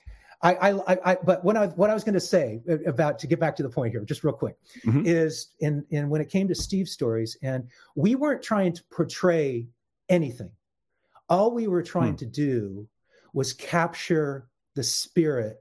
I, 0.44 0.72
I, 0.72 0.98
I, 1.12 1.16
but 1.24 1.42
what 1.42 1.56
I, 1.56 1.68
what 1.68 1.88
I 1.88 1.94
was 1.94 2.04
going 2.04 2.14
to 2.14 2.20
say 2.20 2.60
about 2.86 3.18
to 3.20 3.26
get 3.26 3.40
back 3.40 3.56
to 3.56 3.62
the 3.62 3.70
point 3.70 3.92
here, 3.92 4.04
just 4.04 4.22
real 4.22 4.34
quick, 4.34 4.56
mm-hmm. 4.84 5.02
is 5.06 5.54
in, 5.60 5.84
in 5.88 6.10
when 6.10 6.20
it 6.20 6.28
came 6.28 6.46
to 6.48 6.54
Steve's 6.54 6.92
stories, 6.92 7.36
and 7.42 7.66
we 7.96 8.14
weren't 8.14 8.42
trying 8.42 8.74
to 8.74 8.84
portray 8.90 9.66
anything. 10.10 10.50
All 11.30 11.50
we 11.50 11.66
were 11.66 11.82
trying 11.82 12.12
hmm. 12.12 12.18
to 12.18 12.26
do 12.26 12.88
was 13.32 13.54
capture 13.54 14.46
the 14.74 14.82
spirit 14.82 15.60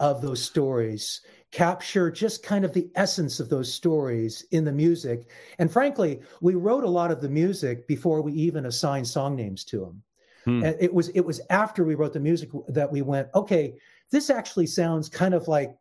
of 0.00 0.22
those 0.22 0.42
stories, 0.42 1.20
capture 1.50 2.10
just 2.10 2.42
kind 2.42 2.64
of 2.64 2.72
the 2.72 2.90
essence 2.94 3.40
of 3.40 3.50
those 3.50 3.72
stories 3.72 4.46
in 4.52 4.64
the 4.64 4.72
music. 4.72 5.28
And 5.58 5.70
frankly, 5.70 6.22
we 6.40 6.54
wrote 6.54 6.84
a 6.84 6.90
lot 6.90 7.10
of 7.10 7.20
the 7.20 7.28
music 7.28 7.86
before 7.86 8.22
we 8.22 8.32
even 8.32 8.66
assigned 8.66 9.06
song 9.06 9.36
names 9.36 9.64
to 9.66 9.80
them. 9.80 10.02
Hmm. 10.44 10.64
And 10.64 10.76
it 10.80 10.92
was 10.92 11.08
it 11.10 11.20
was 11.20 11.40
after 11.50 11.84
we 11.84 11.94
wrote 11.94 12.12
the 12.12 12.20
music 12.20 12.50
that 12.68 12.90
we 12.90 13.02
went, 13.02 13.28
okay, 13.34 13.74
this 14.10 14.30
actually 14.30 14.66
sounds 14.66 15.08
kind 15.08 15.34
of 15.34 15.48
like 15.48 15.74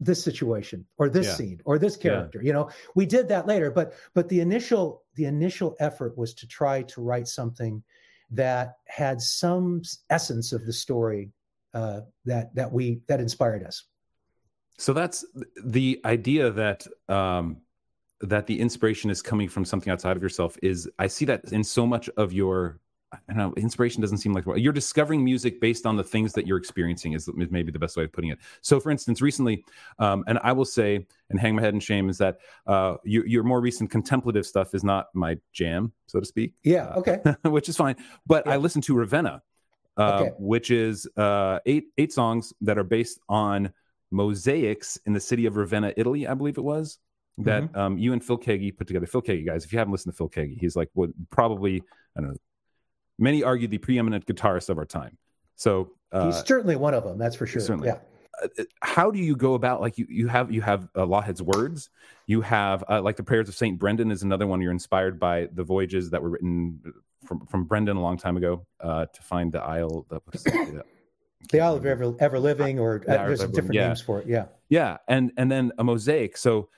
this 0.00 0.22
situation 0.22 0.84
or 0.98 1.08
this 1.08 1.26
yeah. 1.26 1.34
scene 1.34 1.60
or 1.64 1.78
this 1.78 1.96
character. 1.96 2.40
Yeah. 2.42 2.46
You 2.48 2.52
know, 2.52 2.70
we 2.94 3.06
did 3.06 3.28
that 3.28 3.46
later, 3.46 3.70
but 3.70 3.94
but 4.14 4.28
the 4.28 4.40
initial 4.40 5.04
the 5.14 5.24
initial 5.24 5.76
effort 5.80 6.16
was 6.16 6.34
to 6.34 6.46
try 6.46 6.82
to 6.82 7.00
write 7.00 7.28
something 7.28 7.82
that 8.30 8.76
had 8.86 9.20
some 9.20 9.82
essence 10.10 10.52
of 10.52 10.66
the 10.66 10.72
story 10.72 11.32
uh, 11.74 12.00
that 12.24 12.54
that 12.54 12.72
we 12.72 13.00
that 13.06 13.20
inspired 13.20 13.62
us. 13.64 13.84
So 14.78 14.92
that's 14.92 15.24
the 15.64 16.00
idea 16.04 16.50
that 16.50 16.86
um, 17.08 17.58
that 18.20 18.46
the 18.46 18.60
inspiration 18.60 19.10
is 19.10 19.22
coming 19.22 19.48
from 19.48 19.64
something 19.64 19.90
outside 19.90 20.16
of 20.16 20.22
yourself. 20.22 20.58
Is 20.62 20.88
I 20.98 21.06
see 21.06 21.24
that 21.26 21.52
in 21.52 21.64
so 21.64 21.86
much 21.86 22.08
of 22.16 22.32
your 22.32 22.80
I 23.28 23.32
don't 23.32 23.36
know, 23.36 23.54
inspiration 23.56 24.00
doesn't 24.00 24.18
seem 24.18 24.32
like 24.32 24.44
you're 24.56 24.72
discovering 24.72 25.24
music 25.24 25.60
based 25.60 25.86
on 25.86 25.96
the 25.96 26.04
things 26.04 26.32
that 26.34 26.46
you're 26.46 26.58
experiencing 26.58 27.12
is, 27.12 27.28
is 27.28 27.50
maybe 27.50 27.72
the 27.72 27.78
best 27.78 27.96
way 27.96 28.04
of 28.04 28.12
putting 28.12 28.30
it. 28.30 28.38
So, 28.60 28.80
for 28.80 28.90
instance, 28.90 29.20
recently, 29.20 29.64
um, 29.98 30.24
and 30.26 30.38
I 30.42 30.52
will 30.52 30.64
say 30.64 31.06
and 31.30 31.40
hang 31.40 31.56
my 31.56 31.62
head 31.62 31.74
in 31.74 31.80
shame 31.80 32.08
is 32.08 32.18
that 32.18 32.38
uh, 32.66 32.96
your, 33.04 33.26
your 33.26 33.42
more 33.42 33.60
recent 33.60 33.90
contemplative 33.90 34.46
stuff 34.46 34.74
is 34.74 34.84
not 34.84 35.06
my 35.14 35.38
jam, 35.52 35.92
so 36.06 36.20
to 36.20 36.26
speak. 36.26 36.52
Yeah, 36.62 36.86
uh, 36.86 36.98
okay, 36.98 37.20
uh, 37.24 37.34
which 37.50 37.68
is 37.68 37.76
fine. 37.76 37.96
But 38.26 38.46
yeah. 38.46 38.54
I 38.54 38.56
listened 38.56 38.84
to 38.84 38.94
Ravenna, 38.94 39.42
uh, 39.96 40.02
okay. 40.02 40.32
which 40.38 40.70
is 40.70 41.08
uh, 41.16 41.58
eight 41.66 41.86
eight 41.98 42.12
songs 42.12 42.52
that 42.62 42.78
are 42.78 42.84
based 42.84 43.18
on 43.28 43.72
mosaics 44.10 44.98
in 45.06 45.12
the 45.12 45.20
city 45.20 45.46
of 45.46 45.56
Ravenna, 45.56 45.92
Italy, 45.96 46.26
I 46.26 46.34
believe 46.34 46.58
it 46.58 46.64
was 46.64 46.98
that 47.38 47.64
mm-hmm. 47.64 47.78
um, 47.78 47.98
you 47.98 48.12
and 48.12 48.24
Phil 48.24 48.38
Keaggy 48.38 48.76
put 48.76 48.86
together. 48.86 49.06
Phil 49.06 49.22
Keaggy, 49.22 49.44
guys, 49.44 49.64
if 49.64 49.72
you 49.72 49.78
haven't 49.78 49.92
listened 49.92 50.14
to 50.14 50.16
Phil 50.16 50.28
Keaggy, 50.28 50.58
he's 50.58 50.76
like 50.76 50.88
what 50.94 51.10
probably 51.30 51.82
I 52.16 52.20
don't 52.20 52.30
know 52.30 52.36
many 53.18 53.42
argue 53.42 53.68
the 53.68 53.78
preeminent 53.78 54.26
guitarist 54.26 54.68
of 54.68 54.78
our 54.78 54.84
time. 54.84 55.16
So 55.56 55.92
uh, 56.12 56.26
he's 56.26 56.44
certainly 56.44 56.76
one 56.76 56.94
of 56.94 57.04
them. 57.04 57.18
That's 57.18 57.36
for 57.36 57.46
sure. 57.46 57.60
Certainly. 57.60 57.88
Yeah. 57.88 57.98
Uh, 58.42 58.64
how 58.82 59.10
do 59.10 59.18
you 59.18 59.34
go 59.34 59.54
about 59.54 59.80
like 59.80 59.96
you 59.96 60.06
you 60.08 60.28
have 60.28 60.50
you 60.52 60.60
have 60.60 60.88
uh, 60.94 61.06
Lawhead's 61.06 61.40
words 61.40 61.88
you 62.26 62.42
have 62.42 62.84
uh, 62.88 63.00
like 63.00 63.16
the 63.16 63.22
prayers 63.22 63.48
of 63.48 63.54
Saint 63.54 63.78
Brendan 63.78 64.10
is 64.10 64.22
another 64.22 64.46
one 64.46 64.60
you're 64.60 64.72
inspired 64.72 65.18
by 65.18 65.48
the 65.54 65.64
voyages 65.64 66.10
that 66.10 66.22
were 66.22 66.30
written 66.30 66.80
from 67.24 67.46
from 67.46 67.64
Brendan 67.64 67.96
a 67.96 68.00
long 68.00 68.18
time 68.18 68.36
ago 68.36 68.66
uh, 68.80 69.06
to 69.06 69.22
find 69.22 69.52
the 69.52 69.62
Isle 69.62 70.06
the, 70.10 70.20
the, 70.32 70.84
the 71.50 71.60
Isle 71.60 71.76
of 71.76 71.86
Ever 71.86 72.14
Ever 72.20 72.38
Living 72.38 72.78
or 72.78 73.02
uh, 73.08 73.24
there's 73.24 73.40
different 73.40 73.74
yeah. 73.74 73.86
names 73.86 74.02
for 74.02 74.20
it 74.20 74.26
yeah 74.26 74.46
yeah 74.68 74.98
and 75.08 75.32
and 75.38 75.50
then 75.50 75.72
a 75.78 75.84
mosaic 75.84 76.36
so 76.36 76.68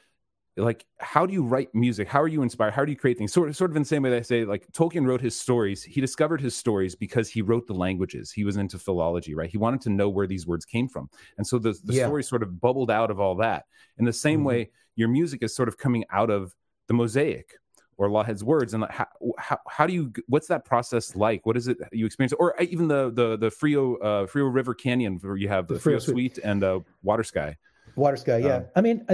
like 0.58 0.84
how 0.98 1.24
do 1.24 1.32
you 1.32 1.42
write 1.42 1.74
music? 1.74 2.08
How 2.08 2.20
are 2.20 2.28
you 2.28 2.42
inspired? 2.42 2.74
How 2.74 2.84
do 2.84 2.90
you 2.90 2.96
create 2.98 3.16
things? 3.16 3.32
Sort 3.32 3.48
of 3.48 3.56
sort 3.56 3.70
of 3.70 3.76
in 3.76 3.82
the 3.82 3.88
same 3.88 4.02
way 4.02 4.10
that 4.10 4.18
i 4.18 4.22
say 4.22 4.44
like 4.44 4.66
tolkien 4.72 5.06
wrote 5.06 5.20
his 5.20 5.38
stories. 5.38 5.82
He 5.82 6.00
discovered 6.00 6.40
his 6.40 6.56
stories 6.56 6.94
because 6.94 7.28
he 7.28 7.42
wrote 7.42 7.66
the 7.66 7.74
languages. 7.74 8.30
He 8.30 8.44
was 8.44 8.56
into 8.56 8.78
philology 8.78 9.34
right? 9.34 9.48
He 9.48 9.58
wanted 9.58 9.80
to 9.82 9.90
know 9.90 10.08
where 10.08 10.26
these 10.26 10.46
words 10.46 10.64
came 10.64 10.88
from. 10.88 11.08
And 11.38 11.46
so 11.46 11.58
the, 11.58 11.78
the 11.84 11.94
yeah. 11.94 12.06
story 12.06 12.22
sort 12.22 12.42
of 12.42 12.60
bubbled 12.60 12.90
out 12.90 13.10
of 13.10 13.20
all 13.20 13.36
that. 13.36 13.66
In 13.98 14.04
the 14.04 14.12
same 14.12 14.40
mm-hmm. 14.40 14.48
way 14.48 14.70
your 14.96 15.08
music 15.08 15.42
is 15.42 15.54
sort 15.54 15.68
of 15.68 15.78
coming 15.78 16.04
out 16.10 16.30
of 16.30 16.54
the 16.88 16.94
mosaic 16.94 17.54
or 17.98 18.08
Lawhead's 18.08 18.44
words, 18.44 18.74
and 18.74 18.84
how, 18.90 19.06
how, 19.38 19.58
how 19.68 19.86
do 19.86 19.92
you 19.92 20.12
what's 20.28 20.46
that 20.46 20.64
process 20.64 21.16
like? 21.16 21.44
What 21.44 21.56
is 21.56 21.66
it 21.66 21.78
you 21.92 22.06
experience, 22.06 22.32
or 22.32 22.58
uh, 22.58 22.64
even 22.70 22.86
the 22.86 23.10
the 23.10 23.36
the 23.36 23.50
Frio 23.50 23.96
uh, 23.96 24.26
Frio 24.26 24.46
River 24.46 24.72
Canyon 24.72 25.18
where 25.20 25.36
you 25.36 25.48
have 25.48 25.66
the, 25.66 25.74
the 25.74 25.80
Frio 25.80 25.98
Suite, 25.98 26.34
Suite 26.36 26.44
and 26.44 26.62
uh, 26.62 26.80
Water 27.02 27.24
Sky? 27.24 27.56
Water 27.98 28.16
Sky, 28.16 28.38
yeah. 28.38 28.56
Um, 28.56 28.66
I 28.76 28.80
mean, 28.80 29.06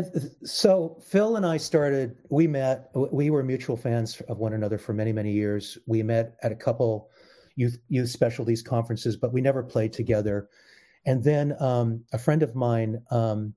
so 0.45 1.01
Phil 1.07 1.37
and 1.37 1.47
I 1.47 1.57
started. 1.57 2.17
We 2.31 2.47
met. 2.47 2.91
We 2.95 3.31
were 3.31 3.43
mutual 3.43 3.77
fans 3.77 4.21
of 4.29 4.39
one 4.39 4.53
another 4.53 4.79
for 4.79 4.93
many, 4.93 5.13
many 5.13 5.33
years. 5.33 5.79
We 5.87 6.03
met 6.03 6.37
at 6.43 6.53
a 6.53 6.57
couple 6.57 7.11
youth 7.57 7.79
youth 7.89 8.11
specialties 8.11 8.63
conferences, 8.63 9.17
but 9.17 9.33
we 9.33 9.41
never 9.41 9.63
played 9.63 9.93
together. 9.93 10.49
And 11.07 11.23
then 11.23 11.55
um, 11.61 12.05
a 12.13 12.19
friend 12.19 12.43
of 12.43 12.55
mine 12.55 13.03
um, 13.11 13.55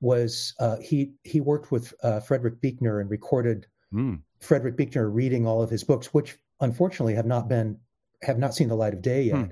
was 0.00 0.54
uh, 0.60 0.76
he 0.76 1.12
he 1.22 1.40
worked 1.40 1.70
with 1.70 1.94
uh, 2.02 2.20
Frederick 2.20 2.60
Buechner 2.60 3.00
and 3.00 3.10
recorded 3.10 3.66
mm. 3.92 4.20
Frederick 4.40 4.76
Buechner 4.76 5.08
reading 5.10 5.46
all 5.46 5.62
of 5.62 5.70
his 5.70 5.84
books, 5.84 6.12
which 6.12 6.36
unfortunately 6.60 7.14
have 7.14 7.26
not 7.26 7.48
been 7.48 7.78
have 8.22 8.38
not 8.38 8.54
seen 8.54 8.68
the 8.68 8.76
light 8.76 8.94
of 8.94 9.02
day 9.02 9.22
yet. 9.22 9.36
Hmm. 9.36 9.50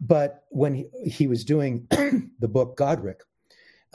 But 0.00 0.44
when 0.50 0.74
he, 0.74 0.86
he 1.04 1.26
was 1.26 1.44
doing 1.44 1.86
the 1.90 2.48
book 2.48 2.76
Godric, 2.76 3.20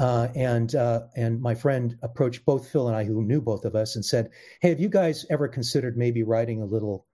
uh, 0.02 0.30
and 0.34 0.74
uh, 0.74 1.02
and 1.16 1.40
my 1.40 1.54
friend 1.54 1.96
approached 2.02 2.44
both 2.44 2.68
Phil 2.68 2.88
and 2.88 2.98
I, 2.98 3.04
who 3.04 3.22
knew 3.22 3.40
both 3.40 3.66
of 3.66 3.76
us, 3.76 3.96
and 3.96 4.04
said, 4.04 4.32
"Hey, 4.60 4.70
have 4.70 4.80
you 4.80 4.90
guys 4.90 5.28
ever 5.30 5.48
considered 5.48 5.96
maybe 5.96 6.24
writing 6.24 6.60
a 6.60 6.66
little, 6.66 7.06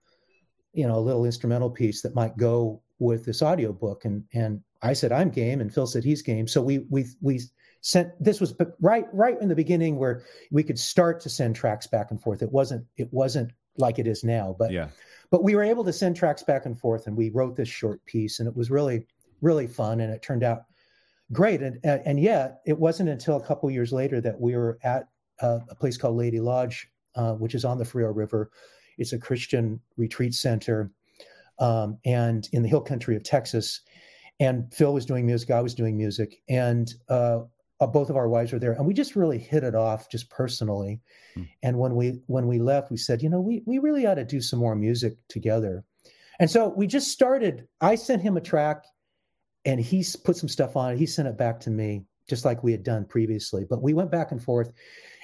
you 0.72 0.86
know, 0.86 0.96
a 0.96 1.00
little 1.00 1.26
instrumental 1.26 1.68
piece 1.68 2.00
that 2.00 2.14
might 2.14 2.38
go 2.38 2.80
with 2.98 3.26
this 3.26 3.42
audio 3.42 3.74
book?" 3.74 4.06
And 4.06 4.24
and 4.32 4.62
I 4.80 4.94
said, 4.94 5.12
"I'm 5.12 5.28
game," 5.28 5.60
and 5.60 5.72
Phil 5.72 5.86
said 5.86 6.02
he's 6.02 6.22
game. 6.22 6.48
So 6.48 6.62
we 6.62 6.78
we 6.88 7.04
we 7.20 7.42
sent. 7.82 8.08
This 8.18 8.40
was 8.40 8.54
right 8.80 9.04
right 9.12 9.38
in 9.38 9.50
the 9.50 9.54
beginning 9.54 9.98
where 9.98 10.22
we 10.50 10.62
could 10.62 10.78
start 10.78 11.20
to 11.20 11.28
send 11.28 11.56
tracks 11.56 11.86
back 11.86 12.10
and 12.10 12.18
forth. 12.18 12.40
It 12.40 12.52
wasn't 12.52 12.86
it 12.96 13.12
wasn't 13.12 13.52
like 13.76 13.98
it 13.98 14.06
is 14.06 14.24
now, 14.24 14.56
but 14.58 14.72
yeah. 14.72 14.88
But 15.30 15.44
we 15.44 15.54
were 15.54 15.62
able 15.62 15.84
to 15.84 15.92
send 15.92 16.16
tracks 16.16 16.42
back 16.42 16.64
and 16.64 16.78
forth, 16.78 17.06
and 17.06 17.14
we 17.14 17.28
wrote 17.28 17.54
this 17.54 17.68
short 17.68 18.02
piece, 18.06 18.40
and 18.40 18.48
it 18.48 18.56
was 18.56 18.70
really 18.70 19.04
really 19.42 19.66
fun, 19.66 20.00
and 20.00 20.10
it 20.10 20.22
turned 20.22 20.42
out 20.42 20.62
great. 21.32 21.62
And, 21.62 21.78
and 21.84 22.20
yet, 22.20 22.60
it 22.66 22.78
wasn't 22.78 23.08
until 23.08 23.36
a 23.36 23.44
couple 23.44 23.70
years 23.70 23.92
later 23.92 24.20
that 24.20 24.40
we 24.40 24.56
were 24.56 24.78
at 24.82 25.08
uh, 25.40 25.60
a 25.68 25.74
place 25.74 25.96
called 25.96 26.16
Laity 26.16 26.40
Lodge, 26.40 26.90
uh, 27.14 27.34
which 27.34 27.54
is 27.54 27.64
on 27.64 27.78
the 27.78 27.84
Frio 27.84 28.08
River. 28.08 28.50
It's 28.96 29.12
a 29.12 29.18
Christian 29.18 29.80
retreat 29.96 30.34
center, 30.34 30.90
um, 31.58 31.98
and 32.04 32.48
in 32.52 32.62
the 32.62 32.68
hill 32.68 32.80
country 32.80 33.16
of 33.16 33.22
Texas. 33.22 33.80
And 34.40 34.72
Phil 34.72 34.94
was 34.94 35.04
doing 35.04 35.26
music, 35.26 35.50
I 35.50 35.60
was 35.60 35.74
doing 35.74 35.96
music, 35.96 36.40
and 36.48 36.92
uh, 37.08 37.40
uh 37.80 37.86
both 37.86 38.10
of 38.10 38.16
our 38.16 38.28
wives 38.28 38.52
were 38.52 38.58
there, 38.58 38.72
and 38.72 38.86
we 38.86 38.94
just 38.94 39.16
really 39.16 39.38
hit 39.38 39.64
it 39.64 39.74
off, 39.74 40.08
just 40.08 40.30
personally. 40.30 41.00
Mm. 41.36 41.48
And 41.62 41.78
when 41.78 41.94
we 41.96 42.20
when 42.26 42.46
we 42.46 42.58
left, 42.58 42.90
we 42.90 42.96
said, 42.96 43.22
you 43.22 43.28
know, 43.28 43.40
we 43.40 43.62
we 43.66 43.78
really 43.78 44.06
ought 44.06 44.14
to 44.14 44.24
do 44.24 44.40
some 44.40 44.58
more 44.58 44.74
music 44.74 45.16
together. 45.28 45.84
And 46.40 46.50
so 46.50 46.68
we 46.68 46.86
just 46.86 47.10
started. 47.10 47.66
I 47.80 47.96
sent 47.96 48.22
him 48.22 48.36
a 48.36 48.40
track 48.40 48.84
and 49.68 49.78
he 49.78 50.02
put 50.24 50.34
some 50.34 50.48
stuff 50.48 50.76
on 50.76 50.92
it. 50.92 50.98
He 50.98 51.04
sent 51.04 51.28
it 51.28 51.36
back 51.36 51.60
to 51.60 51.70
me, 51.70 52.02
just 52.26 52.46
like 52.46 52.64
we 52.64 52.72
had 52.72 52.82
done 52.82 53.04
previously. 53.04 53.66
But 53.68 53.82
we 53.82 53.92
went 53.92 54.10
back 54.10 54.32
and 54.32 54.42
forth, 54.42 54.72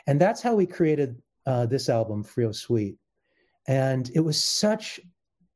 and 0.06 0.20
that's 0.20 0.42
how 0.42 0.54
we 0.54 0.66
created 0.66 1.16
uh, 1.46 1.64
this 1.64 1.88
album, 1.88 2.22
Frio 2.22 2.52
Suite. 2.52 2.98
And 3.66 4.10
it 4.14 4.20
was 4.20 4.38
such 4.40 5.00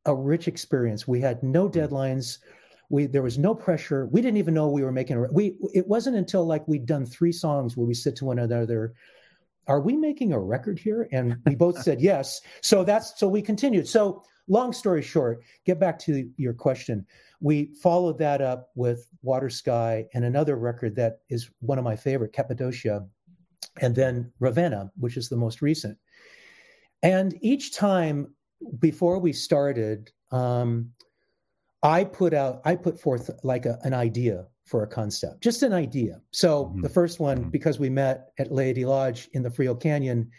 a 0.07 0.14
rich 0.14 0.48
experience. 0.48 1.07
We 1.07 1.20
had 1.20 1.42
no 1.42 1.68
deadlines. 1.68 2.38
We 2.88 3.05
there 3.05 3.22
was 3.22 3.37
no 3.37 3.55
pressure. 3.55 4.07
We 4.07 4.22
didn't 4.22 4.38
even 4.38 4.55
know 4.55 4.70
we 4.70 4.83
were 4.83 4.90
making 4.90 5.18
a. 5.18 5.31
We 5.31 5.59
it 5.74 5.87
wasn't 5.87 6.16
until 6.16 6.46
like 6.46 6.66
we'd 6.66 6.87
done 6.87 7.05
three 7.05 7.33
songs 7.33 7.77
where 7.77 7.87
we 7.87 7.92
said 7.92 8.16
to 8.16 8.24
one 8.24 8.38
another, 8.38 8.94
"Are 9.66 9.83
we 9.83 9.98
making 9.98 10.33
a 10.33 10.40
record 10.40 10.79
here?" 10.79 11.07
And 11.12 11.37
we 11.44 11.57
both 11.57 11.83
said 11.83 12.01
yes. 12.01 12.40
So 12.62 12.85
that's 12.85 13.20
so 13.20 13.29
we 13.29 13.42
continued. 13.42 13.87
So 13.87 14.24
long 14.49 14.73
story 14.73 15.03
short, 15.03 15.43
get 15.65 15.79
back 15.79 15.99
to 16.01 16.29
your 16.37 16.53
question. 16.53 17.07
We 17.41 17.75
followed 17.75 18.19
that 18.19 18.41
up 18.41 18.71
with 18.75 19.09
Water 19.23 19.51
Sky 19.51 20.07
and 20.15 20.25
another 20.25 20.57
record 20.57 20.97
that 20.97 21.21
is 21.29 21.51
one 21.61 21.79
of 21.79 21.85
my 21.85 21.97
favorite, 21.97 22.33
Cappadocia, 22.33 23.07
and 23.81 23.95
then 23.95 24.33
Ravenna, 24.41 24.91
which 24.99 25.17
is 25.17 25.29
the 25.29 25.37
most 25.37 25.63
recent. 25.63 25.97
And 27.03 27.39
each 27.41 27.75
time 27.75 28.35
before 28.81 29.19
we 29.19 29.33
started, 29.33 30.11
um, 30.33 30.91
I 31.83 32.05
put 32.05 32.35
out, 32.35 32.61
I 32.65 32.75
put 32.75 33.01
forth 33.01 33.31
like 33.45 33.67
a, 33.67 33.79
an 33.83 33.95
idea 33.95 34.47
for 34.65 34.83
a 34.83 34.87
concept, 34.87 35.43
just 35.43 35.63
an 35.63 35.73
idea. 35.73 36.21
So 36.33 36.65
mm-hmm. 36.65 36.83
the 36.83 36.89
first 36.89 37.21
one, 37.21 37.39
mm-hmm. 37.39 37.51
because 37.51 37.79
we 37.79 37.89
met 37.89 38.33
at 38.39 38.53
Laity 38.53 38.85
Lodge 38.85 39.29
in 39.33 39.43
the 39.43 39.51
Frio 39.51 39.75
Canyon, 39.75 40.31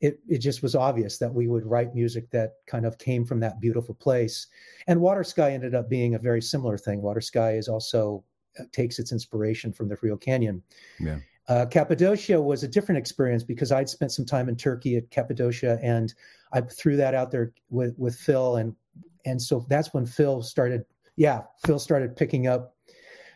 it, 0.00 0.20
it 0.28 0.38
just 0.38 0.62
was 0.62 0.74
obvious 0.74 1.18
that 1.18 1.32
we 1.32 1.48
would 1.48 1.66
write 1.66 1.94
music 1.94 2.30
that 2.30 2.54
kind 2.66 2.86
of 2.86 2.98
came 2.98 3.24
from 3.24 3.40
that 3.40 3.60
beautiful 3.60 3.94
place. 3.94 4.46
And 4.86 5.00
Water 5.00 5.24
Sky 5.24 5.52
ended 5.52 5.74
up 5.74 5.88
being 5.88 6.14
a 6.14 6.18
very 6.18 6.40
similar 6.40 6.78
thing. 6.78 7.02
Water 7.02 7.20
Sky 7.20 7.54
is 7.56 7.68
also 7.68 8.24
uh, 8.58 8.64
takes 8.72 8.98
its 8.98 9.12
inspiration 9.12 9.72
from 9.72 9.88
the 9.88 9.96
Frio 9.96 10.16
Canyon. 10.16 10.62
Yeah. 11.00 11.18
Uh, 11.48 11.66
Cappadocia 11.66 12.40
was 12.40 12.62
a 12.62 12.68
different 12.68 12.98
experience 12.98 13.42
because 13.42 13.72
I'd 13.72 13.88
spent 13.88 14.12
some 14.12 14.26
time 14.26 14.48
in 14.48 14.56
Turkey 14.56 14.96
at 14.96 15.10
Cappadocia, 15.10 15.78
and 15.82 16.12
I 16.52 16.60
threw 16.60 16.96
that 16.96 17.14
out 17.14 17.30
there 17.30 17.52
with 17.70 17.94
with 17.96 18.14
Phil, 18.14 18.56
and 18.56 18.76
and 19.24 19.40
so 19.40 19.64
that's 19.68 19.94
when 19.94 20.06
Phil 20.06 20.42
started. 20.42 20.84
Yeah, 21.16 21.42
Phil 21.64 21.78
started 21.78 22.14
picking 22.14 22.46
up 22.46 22.76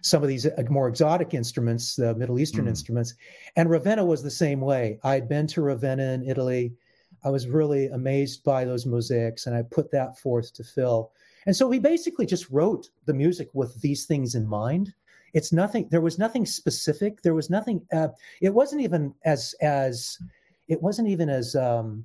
some 0.03 0.23
of 0.23 0.29
these 0.29 0.47
uh, 0.47 0.63
more 0.69 0.89
exotic 0.89 1.33
instruments, 1.33 1.97
the 1.97 2.15
Middle 2.15 2.39
Eastern 2.39 2.67
mm. 2.67 2.71
instruments. 2.71 3.15
And 3.57 3.71
Ravenna 3.71 4.05
was 4.05 4.23
the 4.23 4.31
same 4.31 4.61
way. 4.61 4.99
I'd 5.05 5.29
been 5.29 5.47
to 5.49 5.63
Ravenna 5.63 6.13
in 6.13 6.29
Italy. 6.29 6.75
I 7.25 7.31
was 7.31 7.49
really 7.49 7.87
amazed 7.87 8.43
by 8.43 8.65
those 8.65 8.85
mosaics, 8.85 9.47
and 9.47 9.57
I 9.57 9.63
put 9.63 9.91
that 9.93 10.19
forth 10.19 10.53
to 10.55 10.65
Phil. 10.65 11.11
And 11.47 11.57
so 11.57 11.67
we 11.67 11.79
basically 11.79 12.27
just 12.27 12.51
wrote 12.51 12.91
the 13.07 13.15
music 13.15 13.49
with 13.55 13.81
these 13.81 14.07
things 14.07 14.35
in 14.35 14.47
mind. 14.47 14.93
It's 15.35 15.53
nothing. 15.53 15.89
There 15.91 16.01
was 16.01 16.19
nothing 16.19 16.45
specific. 16.45 17.23
There 17.23 17.35
was 17.35 17.49
nothing. 17.49 17.87
Uh, 17.93 18.09
it 18.41 18.53
wasn't 18.53 18.83
even 18.83 19.15
as 19.25 19.55
as. 19.63 20.19
It 20.69 20.81
wasn't 20.81 21.09
even 21.09 21.29
as 21.29 21.57
um, 21.57 22.05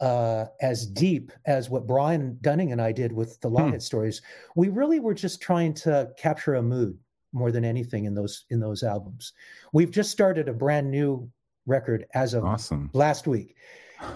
uh, 0.00 0.46
as 0.60 0.86
deep 0.86 1.32
as 1.46 1.70
what 1.70 1.86
Brian 1.86 2.38
Dunning 2.40 2.72
and 2.72 2.80
I 2.80 2.92
did 2.92 3.12
with 3.12 3.40
the 3.40 3.50
Lawhead 3.50 3.72
hmm. 3.72 3.78
stories. 3.78 4.22
We 4.56 4.68
really 4.68 5.00
were 5.00 5.14
just 5.14 5.40
trying 5.40 5.74
to 5.74 6.10
capture 6.16 6.54
a 6.54 6.62
mood 6.62 6.98
more 7.32 7.50
than 7.50 7.64
anything 7.64 8.04
in 8.04 8.14
those 8.14 8.44
in 8.50 8.60
those 8.60 8.82
albums. 8.82 9.32
We've 9.72 9.90
just 9.90 10.10
started 10.10 10.48
a 10.48 10.52
brand 10.52 10.90
new 10.90 11.30
record 11.66 12.06
as 12.14 12.34
of 12.34 12.44
awesome. 12.44 12.90
last 12.92 13.26
week, 13.26 13.56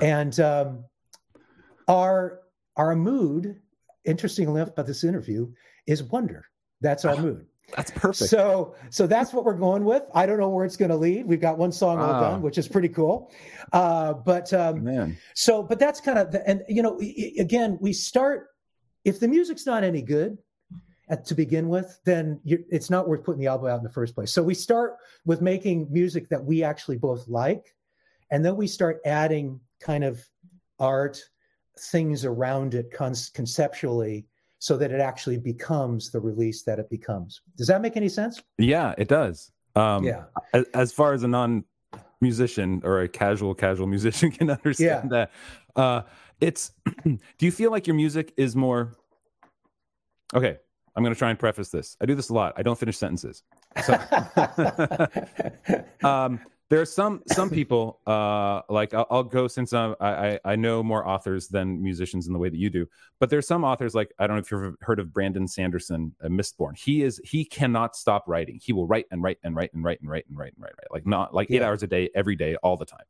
and 0.01 0.39
um, 0.41 0.85
our 1.89 2.41
our 2.77 2.95
mood, 2.95 3.61
interesting 4.05 4.49
enough 4.49 4.69
about 4.69 4.87
this 4.87 5.05
interview, 5.05 5.53
is 5.87 6.03
wonder. 6.03 6.47
That's 6.81 7.05
our 7.05 7.17
mood. 7.17 7.48
That's 7.77 7.91
perfect. 7.91 8.31
So, 8.31 8.75
so 8.91 9.07
that's 9.07 9.33
what 9.33 9.45
we're 9.45 9.55
going 9.55 9.85
with. 9.85 10.03
I 10.15 10.27
don't 10.27 10.39
know 10.39 10.49
where 10.49 10.65
it's 10.65 10.77
going 10.77 10.91
to 10.91 10.97
lead. 10.97 11.27
We've 11.27 11.41
got 11.41 11.59
one 11.59 11.71
song 11.71 11.99
all 11.99 12.21
done, 12.21 12.43
which 12.43 12.59
is 12.59 12.67
pretty 12.67 12.89
cool. 12.89 13.31
Uh, 13.73 14.15
but 14.15 14.53
um, 14.53 14.85
man, 14.85 15.19
so 15.35 15.63
but 15.63 15.79
that's 15.79 16.01
kind 16.01 16.19
of 16.19 16.33
the, 16.33 16.49
and 16.49 16.63
you 16.69 16.83
know, 16.83 16.99
again, 17.39 17.79
we 17.81 17.93
start 17.93 18.49
if 19.05 19.21
the 19.21 19.29
music's 19.29 19.67
not 19.67 19.85
any 19.85 20.03
good 20.03 20.39
at, 21.09 21.25
to 21.27 21.35
begin 21.35 21.69
with, 21.69 22.01
then 22.05 22.41
it's 22.45 22.91
not 22.91 23.09
worth 23.09 23.25
putting 23.25 23.41
the 23.41 23.47
album 23.47 23.69
out 23.71 23.79
in 23.79 23.85
the 23.85 23.93
first 23.93 24.15
place. 24.15 24.33
So 24.33 24.43
we 24.43 24.55
start 24.55 24.97
with 25.25 25.41
making 25.41 25.89
music 25.91 26.29
that 26.29 26.45
we 26.45 26.63
actually 26.63 26.97
both 26.97 27.27
like, 27.29 27.75
and 28.31 28.45
then 28.45 28.57
we 28.57 28.67
start 28.67 29.01
adding 29.05 29.61
kind 29.81 30.05
of 30.05 30.23
art 30.79 31.23
things 31.79 32.25
around 32.25 32.75
it 32.75 32.93
con- 32.93 33.15
conceptually 33.35 34.27
so 34.59 34.77
that 34.77 34.91
it 34.91 35.01
actually 35.01 35.39
becomes 35.39 36.11
the 36.11 36.21
release 36.21 36.63
that 36.63 36.79
it 36.79 36.91
becomes. 36.91 37.41
Does 37.57 37.69
that 37.69 37.81
make 37.81 37.97
any 37.97 38.09
sense? 38.09 38.43
Yeah, 38.59 38.95
it 38.99 39.09
does. 39.09 39.53
Um, 39.77 40.05
yeah. 40.05 40.25
As, 40.53 40.65
as, 40.75 40.93
far 40.93 41.13
as 41.13 41.23
a 41.23 41.29
non 41.29 41.65
musician 42.21 42.81
or 42.85 43.03
a 43.03 43.09
casual 43.09 43.55
casual 43.55 43.87
musician 43.95 44.31
can 44.31 44.51
understand 44.51 45.11
yeah. 45.13 45.27
that, 45.77 45.81
uh, 45.81 46.03
it's. 46.41 46.73
do 47.05 47.19
you 47.41 47.53
feel 47.53 47.71
like 47.71 47.87
your 47.87 47.97
music 47.97 48.33
is 48.37 48.57
more? 48.57 48.95
Okay, 50.35 50.59
I'm 50.97 51.03
going 51.05 51.15
to 51.15 51.19
try 51.19 51.31
and 51.31 51.39
preface 51.39 51.69
this. 51.69 51.97
I 52.01 52.07
do 52.07 52.17
this 52.17 52.29
a 52.29 52.35
lot. 52.35 52.55
I 52.57 52.63
don't 52.63 52.79
finish 52.79 52.99
sentences. 52.99 53.45
So, 53.85 53.95
um, 56.09 56.41
there 56.71 56.81
are 56.81 56.87
some 56.87 57.23
some 57.27 57.49
people 57.51 58.01
uh, 58.07 58.61
like 58.69 58.93
I'll, 58.95 59.07
I'll, 59.11 59.25
go 59.25 59.49
since 59.49 59.73
I, 59.73 59.95
I, 60.01 60.41
I 60.45 60.57
know 60.57 60.83
more 60.83 61.07
authors 61.07 61.49
than 61.49 61.83
musicians 61.83 62.27
in 62.27 62.33
the 62.33 62.39
way 62.39 62.49
that 62.49 62.57
you 62.57 62.71
do 62.71 62.87
but 63.19 63.31
there's 63.31 63.47
some 63.47 63.65
authors 63.65 63.95
like 63.95 64.13
i 64.19 64.27
don't 64.27 64.37
know 64.37 64.41
if 64.41 64.51
you've 64.51 64.77
heard 64.81 65.01
of 65.01 65.13
brandon 65.13 65.47
sanderson 65.47 66.15
uh, 66.23 66.29
mistborn 66.29 66.79
he 66.79 67.03
is 67.03 67.21
he 67.25 67.45
cannot 67.45 67.97
stop 67.97 68.25
writing 68.27 68.59
he 68.63 68.73
will 68.73 68.87
write 68.87 69.07
and 69.11 69.23
write 69.23 69.39
and 69.43 69.57
write 69.57 69.71
and 69.75 69.85
write 69.85 70.01
and 70.01 70.11
write 70.11 70.27
and 70.29 70.39
write 70.39 70.55
and 70.55 70.63
write, 70.63 70.73
write 70.79 70.93
like 70.93 71.07
not 71.07 71.35
like 71.35 71.51
eight 71.51 71.61
yeah. 71.61 71.67
hours 71.67 71.83
a 71.83 71.87
day 71.87 72.09
every 72.15 72.37
day 72.37 72.57
all 72.57 72.77
the 72.77 72.87
time 72.87 73.05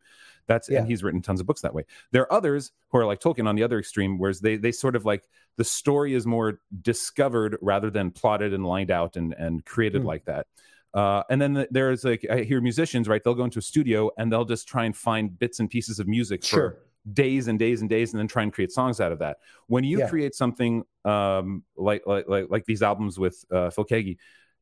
that's 0.46 0.68
yeah. 0.68 0.78
and 0.78 0.88
he's 0.88 1.02
written 1.02 1.20
tons 1.20 1.40
of 1.40 1.46
books 1.46 1.60
that 1.60 1.74
way 1.74 1.84
there 2.10 2.22
are 2.22 2.32
others 2.32 2.72
who 2.88 2.98
are 2.98 3.06
like 3.06 3.20
tolkien 3.20 3.48
on 3.48 3.54
the 3.54 3.62
other 3.62 3.78
extreme 3.78 4.18
whereas 4.18 4.40
they 4.40 4.56
they 4.56 4.72
sort 4.72 4.96
of 4.96 5.04
like 5.04 5.24
the 5.56 5.64
story 5.64 6.14
is 6.14 6.26
more 6.26 6.60
discovered 6.82 7.56
rather 7.60 7.90
than 7.90 8.10
plotted 8.10 8.52
and 8.54 8.64
lined 8.64 8.90
out 8.90 9.16
and 9.16 9.34
and 9.34 9.64
created 9.64 10.02
mm. 10.02 10.06
like 10.06 10.24
that 10.24 10.46
uh, 10.94 11.22
and 11.30 11.40
then 11.40 11.66
there's 11.70 12.04
like 12.04 12.26
I 12.30 12.42
hear 12.42 12.60
musicians, 12.60 13.08
right? 13.08 13.22
They'll 13.22 13.34
go 13.34 13.44
into 13.44 13.58
a 13.58 13.62
studio 13.62 14.10
and 14.16 14.32
they'll 14.32 14.44
just 14.44 14.66
try 14.66 14.84
and 14.84 14.96
find 14.96 15.38
bits 15.38 15.60
and 15.60 15.68
pieces 15.68 15.98
of 15.98 16.08
music 16.08 16.44
sure. 16.44 16.70
for 16.70 16.78
days 17.12 17.48
and 17.48 17.58
days 17.58 17.80
and 17.80 17.90
days, 17.90 18.12
and 18.12 18.18
then 18.18 18.28
try 18.28 18.42
and 18.42 18.52
create 18.52 18.72
songs 18.72 19.00
out 19.00 19.12
of 19.12 19.18
that. 19.18 19.38
When 19.66 19.84
you 19.84 20.00
yeah. 20.00 20.08
create 20.08 20.34
something 20.34 20.84
um, 21.04 21.62
like, 21.76 22.06
like 22.06 22.28
like 22.28 22.46
like 22.48 22.64
these 22.64 22.82
albums 22.82 23.18
with 23.18 23.44
uh, 23.50 23.70
Phil 23.70 23.84
Keaggy, 23.84 24.16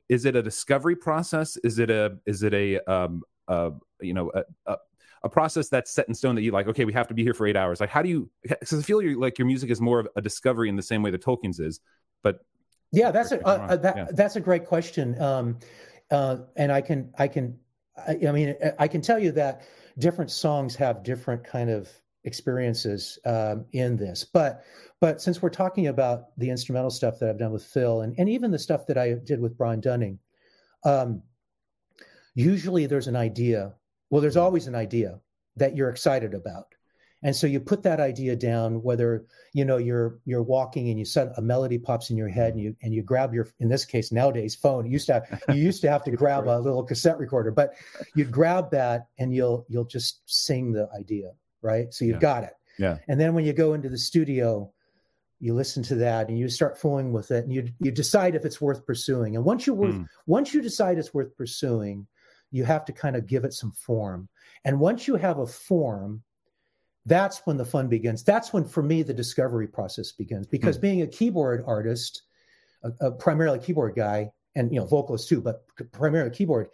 is 0.08 0.24
it 0.24 0.34
a 0.34 0.42
discovery 0.42 0.96
process? 0.96 1.56
Is 1.58 1.78
it 1.78 1.90
a 1.90 2.18
is 2.26 2.42
it 2.42 2.54
a 2.54 2.80
um, 2.90 3.22
uh, 3.46 3.70
you 4.00 4.14
know 4.14 4.32
a, 4.34 4.42
a, 4.66 4.76
a 5.22 5.28
process 5.28 5.68
that's 5.68 5.92
set 5.92 6.08
in 6.08 6.14
stone 6.14 6.34
that 6.34 6.42
you 6.42 6.50
like? 6.50 6.66
Okay, 6.66 6.84
we 6.84 6.92
have 6.92 7.08
to 7.08 7.14
be 7.14 7.22
here 7.22 7.34
for 7.34 7.46
eight 7.46 7.56
hours. 7.56 7.80
Like, 7.80 7.90
how 7.90 8.02
do 8.02 8.08
you? 8.08 8.28
Because 8.42 8.80
I 8.80 8.82
feel 8.82 9.00
like 9.18 9.38
your 9.38 9.46
music 9.46 9.70
is 9.70 9.80
more 9.80 10.00
of 10.00 10.08
a 10.16 10.20
discovery 10.20 10.68
in 10.68 10.74
the 10.74 10.82
same 10.82 11.02
way 11.02 11.12
that 11.12 11.22
Tolkien's 11.22 11.60
is, 11.60 11.80
but 12.22 12.40
yeah, 12.92 13.10
that's 13.10 13.32
a 13.32 13.44
uh, 13.46 13.76
that, 13.76 13.96
yeah. 13.96 14.06
that's 14.12 14.36
a 14.36 14.40
great 14.40 14.66
question. 14.66 15.20
Um, 15.20 15.58
uh, 16.10 16.38
and 16.56 16.70
I 16.72 16.80
can 16.80 17.12
I 17.18 17.28
can 17.28 17.58
I, 17.96 18.18
I, 18.28 18.32
mean 18.32 18.54
I 18.78 18.88
can 18.88 19.00
tell 19.00 19.18
you 19.18 19.32
that 19.32 19.62
different 19.98 20.30
songs 20.30 20.76
have 20.76 21.02
different 21.02 21.44
kind 21.44 21.70
of 21.70 21.90
experiences 22.24 23.18
um, 23.24 23.64
in 23.72 23.96
this, 23.96 24.24
but 24.24 24.64
but 25.00 25.20
since 25.20 25.42
we're 25.42 25.50
talking 25.50 25.88
about 25.88 26.36
the 26.38 26.50
instrumental 26.50 26.90
stuff 26.90 27.18
that 27.18 27.28
I've 27.28 27.38
done 27.38 27.52
with 27.52 27.64
Phil 27.64 28.02
and 28.02 28.14
and 28.18 28.28
even 28.28 28.50
the 28.50 28.58
stuff 28.58 28.86
that 28.86 28.98
I 28.98 29.14
did 29.14 29.40
with 29.40 29.56
Brian 29.56 29.80
Dunning, 29.80 30.18
um, 30.84 31.22
usually 32.34 32.86
there's 32.86 33.08
an 33.08 33.16
idea. 33.16 33.74
Well, 34.10 34.22
there's 34.22 34.36
always 34.36 34.68
an 34.68 34.76
idea 34.76 35.20
that 35.56 35.74
you're 35.74 35.90
excited 35.90 36.34
about 36.34 36.75
and 37.22 37.34
so 37.34 37.46
you 37.46 37.58
put 37.58 37.82
that 37.82 38.00
idea 38.00 38.36
down 38.36 38.82
whether 38.82 39.24
you 39.52 39.64
know 39.64 39.76
you're 39.76 40.18
you're 40.24 40.42
walking 40.42 40.90
and 40.90 40.98
you 40.98 41.04
set 41.04 41.28
a 41.36 41.42
melody 41.42 41.78
pops 41.78 42.10
in 42.10 42.16
your 42.16 42.28
head 42.28 42.52
and 42.52 42.60
you 42.60 42.76
and 42.82 42.92
you 42.92 43.02
grab 43.02 43.32
your 43.34 43.48
in 43.60 43.68
this 43.68 43.84
case 43.84 44.12
nowadays 44.12 44.54
phone 44.54 44.84
you 44.84 44.92
used 44.92 45.06
to 45.06 45.14
have, 45.14 45.42
you 45.48 45.62
used 45.62 45.80
to 45.80 45.90
have 45.90 46.04
to 46.04 46.10
grab 46.16 46.46
a 46.46 46.58
little 46.58 46.82
cassette 46.82 47.18
recorder 47.18 47.50
but 47.50 47.74
you 48.14 48.24
grab 48.24 48.70
that 48.70 49.06
and 49.18 49.34
you'll 49.34 49.64
you'll 49.68 49.84
just 49.84 50.20
sing 50.26 50.72
the 50.72 50.88
idea 50.98 51.30
right? 51.66 51.92
So 51.92 52.04
you've 52.04 52.16
yeah. 52.16 52.20
got 52.20 52.44
it. 52.44 52.52
Yeah. 52.78 52.98
And 53.08 53.20
then 53.20 53.34
when 53.34 53.44
you 53.44 53.52
go 53.52 53.74
into 53.74 53.88
the 53.88 53.98
studio 53.98 54.72
you 55.38 55.52
listen 55.52 55.82
to 55.82 55.94
that 55.94 56.30
and 56.30 56.38
you 56.38 56.48
start 56.48 56.78
fooling 56.78 57.12
with 57.12 57.30
it 57.30 57.44
and 57.44 57.52
you 57.52 57.68
you 57.78 57.90
decide 57.90 58.34
if 58.34 58.46
it's 58.46 58.58
worth 58.58 58.86
pursuing. 58.86 59.36
And 59.36 59.44
once 59.44 59.66
you 59.66 59.74
worth 59.74 59.94
mm. 59.94 60.06
once 60.26 60.54
you 60.54 60.62
decide 60.62 60.96
it's 60.96 61.12
worth 61.12 61.36
pursuing 61.36 62.06
you 62.52 62.64
have 62.64 62.84
to 62.86 62.92
kind 62.92 63.16
of 63.16 63.26
give 63.26 63.44
it 63.44 63.52
some 63.52 63.72
form. 63.72 64.28
And 64.64 64.80
once 64.80 65.06
you 65.06 65.16
have 65.16 65.40
a 65.40 65.46
form 65.46 66.22
that's 67.06 67.42
when 67.46 67.56
the 67.56 67.64
fun 67.64 67.88
begins. 67.88 68.24
That's 68.24 68.52
when, 68.52 68.64
for 68.64 68.82
me, 68.82 69.02
the 69.02 69.14
discovery 69.14 69.68
process 69.68 70.12
begins. 70.12 70.46
Because 70.46 70.76
mm. 70.76 70.82
being 70.82 71.02
a 71.02 71.06
keyboard 71.06 71.62
artist, 71.66 72.22
a, 72.82 72.90
a, 73.00 73.10
primarily 73.12 73.60
keyboard 73.60 73.94
guy, 73.94 74.30
and 74.56 74.72
you 74.72 74.80
know 74.80 74.86
vocalist 74.86 75.28
too, 75.28 75.40
but 75.40 75.64
primarily 75.92 76.30
keyboard, 76.30 76.68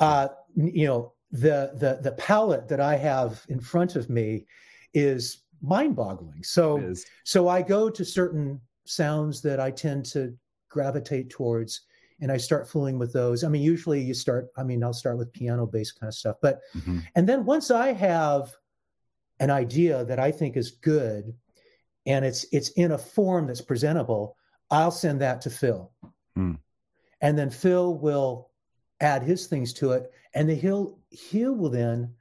uh, 0.00 0.28
you 0.56 0.86
know 0.86 1.12
the 1.30 1.72
the 1.76 2.00
the 2.02 2.12
palette 2.12 2.68
that 2.68 2.80
I 2.80 2.96
have 2.96 3.44
in 3.48 3.60
front 3.60 3.94
of 3.94 4.10
me 4.10 4.46
is 4.94 5.44
mind-boggling. 5.62 6.42
So 6.42 6.94
so 7.24 7.48
I 7.48 7.62
go 7.62 7.88
to 7.90 8.04
certain 8.04 8.60
sounds 8.86 9.40
that 9.42 9.60
I 9.60 9.70
tend 9.70 10.04
to 10.06 10.34
gravitate 10.68 11.30
towards 11.30 11.82
and 12.20 12.30
I 12.32 12.36
start 12.36 12.68
fooling 12.68 12.98
with 12.98 13.12
those. 13.12 13.44
I 13.44 13.48
mean, 13.48 13.62
usually 13.62 14.00
you 14.00 14.14
start, 14.14 14.48
I 14.56 14.62
mean, 14.62 14.84
I'll 14.84 14.92
start 14.92 15.16
with 15.16 15.32
piano 15.32 15.66
based 15.66 15.98
kind 15.98 16.08
of 16.08 16.14
stuff, 16.14 16.36
but, 16.42 16.60
mm-hmm. 16.76 16.98
and 17.14 17.26
then 17.26 17.46
once 17.46 17.70
I 17.70 17.92
have 17.92 18.52
an 19.40 19.50
idea 19.50 20.04
that 20.04 20.20
I 20.20 20.30
think 20.30 20.56
is 20.56 20.70
good 20.70 21.34
and 22.06 22.24
it's 22.24 22.46
it's 22.52 22.70
in 22.70 22.92
a 22.92 22.98
form 22.98 23.46
that's 23.46 23.60
presentable, 23.60 24.36
I'll 24.70 24.90
send 24.90 25.20
that 25.20 25.40
to 25.42 25.50
Phil. 25.50 25.90
Mm. 26.38 26.58
And 27.20 27.38
then 27.38 27.50
Phil 27.50 27.98
will 27.98 28.50
add 29.00 29.22
his 29.22 29.46
things 29.46 29.72
to 29.74 29.92
it 29.92 30.12
and 30.34 30.48
then 30.48 30.56
he'll 30.56 30.98
he 31.10 31.46
will 31.46 31.70
then 31.70 32.14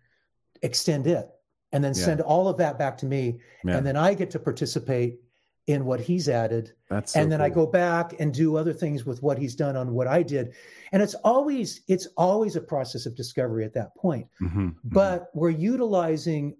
extend 0.62 1.08
it 1.08 1.30
and 1.72 1.84
then 1.84 1.94
yeah. 1.96 2.06
send 2.06 2.22
all 2.22 2.48
of 2.48 2.58
that 2.58 2.80
back 2.80 2.98
to 2.98 3.06
me 3.06 3.40
yeah. 3.64 3.78
and 3.78 3.86
then 3.86 3.96
I 3.96 4.14
get 4.14 4.32
to 4.32 4.40
participate 4.40 5.20
in 5.68 5.86
what 5.86 6.00
he's 6.00 6.28
added. 6.28 6.74
That's 6.90 7.14
so 7.14 7.22
and 7.22 7.32
then 7.32 7.40
cool. 7.40 7.46
I 7.46 7.50
go 7.50 7.66
back 7.68 8.16
and 8.20 8.34
do 8.34 8.58
other 8.58 8.74
things 8.74 9.06
with 9.06 9.22
what 9.22 9.38
he's 9.38 9.56
done 9.56 9.76
on 9.76 9.94
what 9.94 10.08
I 10.08 10.24
did. 10.24 10.54
And 10.92 11.02
it's 11.02 11.14
always 11.16 11.82
it's 11.88 12.08
always 12.18 12.56
a 12.56 12.62
process 12.62 13.06
of 13.06 13.16
discovery 13.16 13.66
at 13.66 13.74
that 13.76 13.96
point. 13.96 14.28
Mm-hmm. 14.42 14.70
But 14.86 15.30
we're 15.36 15.52
utilizing 15.52 16.56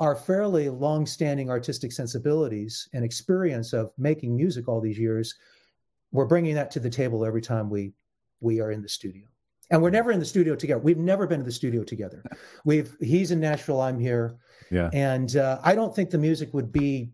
our 0.00 0.16
fairly 0.16 0.68
long-standing 0.70 1.50
artistic 1.50 1.92
sensibilities 1.92 2.88
and 2.94 3.04
experience 3.04 3.72
of 3.74 3.92
making 3.98 4.34
music 4.34 4.66
all 4.66 4.80
these 4.80 4.98
years. 4.98 5.34
We're 6.10 6.24
bringing 6.24 6.54
that 6.54 6.70
to 6.72 6.80
the 6.80 6.90
table 6.90 7.24
every 7.24 7.42
time 7.42 7.70
we 7.70 7.92
we 8.40 8.60
are 8.60 8.70
in 8.72 8.80
the 8.80 8.88
studio. 8.88 9.24
And 9.70 9.80
we're 9.82 9.90
never 9.90 10.10
in 10.10 10.18
the 10.18 10.24
studio 10.24 10.56
together. 10.56 10.80
We've 10.80 10.98
never 10.98 11.26
been 11.26 11.40
in 11.40 11.46
the 11.46 11.52
studio 11.52 11.84
together. 11.84 12.24
We've 12.64 12.96
he's 13.00 13.30
in 13.30 13.38
Nashville, 13.38 13.80
I'm 13.80 14.00
here. 14.00 14.36
Yeah. 14.70 14.88
And 14.94 15.36
uh, 15.36 15.60
I 15.62 15.74
don't 15.74 15.94
think 15.94 16.10
the 16.10 16.18
music 16.18 16.52
would 16.54 16.72
be 16.72 17.10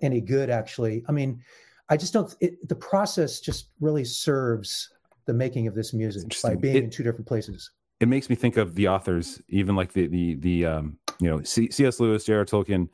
any 0.00 0.20
good 0.20 0.48
actually. 0.50 1.04
I 1.08 1.12
mean, 1.12 1.42
I 1.90 1.96
just 1.98 2.12
don't 2.14 2.34
it, 2.40 2.66
the 2.68 2.74
process 2.74 3.38
just 3.40 3.66
really 3.80 4.04
serves 4.04 4.88
the 5.26 5.34
making 5.34 5.66
of 5.68 5.74
this 5.74 5.92
music 5.92 6.34
by 6.42 6.56
being 6.56 6.76
It- 6.76 6.84
in 6.84 6.90
two 6.90 7.02
different 7.04 7.26
places. 7.26 7.70
it 8.00 8.08
makes 8.08 8.28
me 8.30 8.34
think 8.36 8.56
of 8.56 8.74
the 8.74 8.88
authors, 8.88 9.40
even 9.48 9.76
like 9.76 9.92
the 9.92 10.06
the 10.08 10.34
the 10.36 10.66
um, 10.66 10.96
you 11.22 11.30
know 11.30 11.42
C- 11.42 11.70
C.S. 11.70 12.00
Lewis, 12.00 12.24
J.R. 12.24 12.44
Tolkien, 12.44 12.88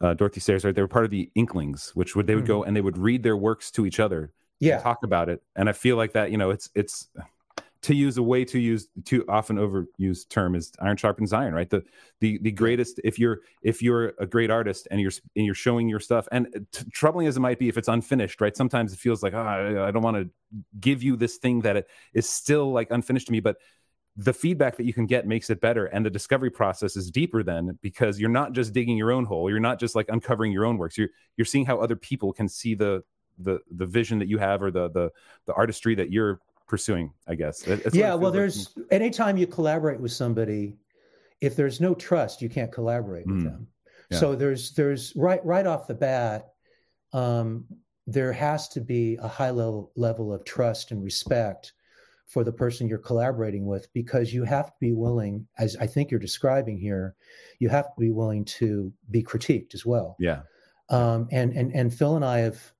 uh, 0.00 0.14
Dorothy 0.14 0.40
Sayers. 0.40 0.64
Right, 0.64 0.74
they 0.74 0.82
were 0.82 0.88
part 0.88 1.04
of 1.04 1.10
the 1.10 1.30
Inklings, 1.34 1.92
which 1.94 2.14
would 2.16 2.26
they 2.26 2.34
would 2.34 2.46
go 2.46 2.64
and 2.64 2.76
they 2.76 2.80
would 2.80 2.98
read 2.98 3.22
their 3.22 3.36
works 3.36 3.70
to 3.72 3.86
each 3.86 4.00
other, 4.00 4.20
and 4.20 4.30
Mm-hmm. 4.62 4.66
Yeah. 4.66 4.78
talk 4.78 4.98
about 5.04 5.28
it. 5.30 5.42
And 5.56 5.68
I 5.68 5.72
feel 5.72 5.96
like 5.96 6.12
that, 6.12 6.30
you 6.30 6.36
know, 6.38 6.50
it's 6.50 6.70
it's 6.74 7.08
to 7.82 7.94
use 7.94 8.18
a 8.18 8.22
way 8.22 8.44
too 8.44 8.58
used 8.58 8.90
too 9.06 9.24
often 9.26 9.56
overused 9.56 10.28
term 10.28 10.54
is 10.54 10.70
iron 10.80 10.98
sharpens 10.98 11.32
iron, 11.32 11.54
right? 11.54 11.70
The 11.70 11.82
the 12.20 12.38
the 12.42 12.50
greatest 12.52 13.00
if 13.04 13.18
you're 13.18 13.40
if 13.62 13.80
you're 13.82 14.12
a 14.18 14.26
great 14.26 14.50
artist 14.50 14.86
and 14.90 15.00
you're 15.00 15.12
and 15.34 15.46
you're 15.46 15.54
showing 15.54 15.88
your 15.88 16.00
stuff, 16.00 16.28
and 16.30 16.48
t- 16.72 16.84
troubling 16.92 17.26
as 17.26 17.38
it 17.38 17.40
might 17.40 17.58
be, 17.58 17.68
if 17.70 17.78
it's 17.78 17.88
unfinished, 17.88 18.42
right? 18.42 18.54
Sometimes 18.54 18.92
it 18.92 18.98
feels 18.98 19.22
like 19.22 19.32
oh, 19.32 19.38
I, 19.38 19.88
I 19.88 19.90
don't 19.92 20.02
want 20.02 20.18
to 20.18 20.28
give 20.78 21.02
you 21.02 21.16
this 21.16 21.38
thing 21.38 21.62
that 21.62 21.76
it 21.78 21.88
is 22.12 22.28
still 22.28 22.70
like 22.70 22.88
unfinished 22.90 23.28
to 23.28 23.32
me, 23.32 23.40
but 23.40 23.56
the 24.16 24.32
feedback 24.32 24.76
that 24.76 24.84
you 24.84 24.92
can 24.92 25.06
get 25.06 25.26
makes 25.26 25.50
it 25.50 25.60
better 25.60 25.86
and 25.86 26.04
the 26.04 26.10
discovery 26.10 26.50
process 26.50 26.96
is 26.96 27.10
deeper 27.10 27.42
then 27.42 27.78
because 27.80 28.18
you're 28.18 28.28
not 28.28 28.52
just 28.52 28.72
digging 28.72 28.96
your 28.96 29.12
own 29.12 29.24
hole 29.24 29.48
you're 29.48 29.60
not 29.60 29.78
just 29.78 29.94
like 29.94 30.06
uncovering 30.08 30.50
your 30.50 30.64
own 30.64 30.76
works 30.78 30.98
you're 30.98 31.08
you're 31.36 31.44
seeing 31.44 31.64
how 31.64 31.78
other 31.78 31.94
people 31.96 32.32
can 32.32 32.48
see 32.48 32.74
the 32.74 33.02
the 33.38 33.60
the 33.70 33.86
vision 33.86 34.18
that 34.18 34.26
you 34.28 34.36
have 34.36 34.62
or 34.62 34.70
the 34.70 34.90
the 34.90 35.10
the 35.46 35.54
artistry 35.54 35.94
that 35.94 36.10
you're 36.10 36.40
pursuing 36.66 37.12
i 37.28 37.34
guess 37.36 37.62
It- 37.66 37.72
it's 37.72 37.84
what 37.84 37.94
it 37.94 37.98
yeah 37.98 38.10
feels 38.10 38.20
well 38.20 38.30
like 38.30 38.38
there's 38.38 38.74
anytime 38.90 39.36
you 39.36 39.46
collaborate 39.46 40.00
with 40.00 40.12
somebody 40.12 40.76
if 41.40 41.54
there's 41.54 41.80
no 41.80 41.94
trust 41.94 42.42
you 42.42 42.48
can't 42.48 42.72
collaborate 42.72 43.26
with 43.26 43.36
Mm. 43.40 43.44
them 43.44 43.66
Yeah. 44.10 44.18
so 44.18 44.34
there's 44.34 44.72
there's 44.74 45.14
right 45.14 45.44
right 45.46 45.66
off 45.66 45.86
the 45.86 45.94
bat 45.94 46.48
um, 47.12 47.64
there 48.06 48.32
has 48.32 48.68
to 48.70 48.80
be 48.80 49.16
a 49.22 49.28
high 49.28 49.50
level 49.50 49.92
level 49.94 50.32
of 50.32 50.44
trust 50.44 50.90
and 50.90 51.02
respect 51.02 51.72
for 52.30 52.44
the 52.44 52.52
person 52.52 52.88
you're 52.88 52.96
collaborating 53.10 53.66
with 53.66 53.92
because 53.92 54.32
you 54.32 54.44
have 54.44 54.66
to 54.66 54.76
be 54.80 54.92
willing 54.92 55.46
as 55.58 55.76
i 55.76 55.86
think 55.86 56.10
you're 56.10 56.20
describing 56.20 56.78
here 56.78 57.14
you 57.58 57.68
have 57.68 57.86
to 57.86 58.00
be 58.00 58.10
willing 58.10 58.44
to 58.44 58.92
be 59.10 59.22
critiqued 59.22 59.74
as 59.74 59.84
well 59.84 60.16
yeah 60.18 60.40
um, 60.90 61.28
and 61.30 61.52
and 61.52 61.72
and 61.72 61.94
Phil 61.94 62.16
and 62.16 62.24
I 62.24 62.38
have. 62.40 62.72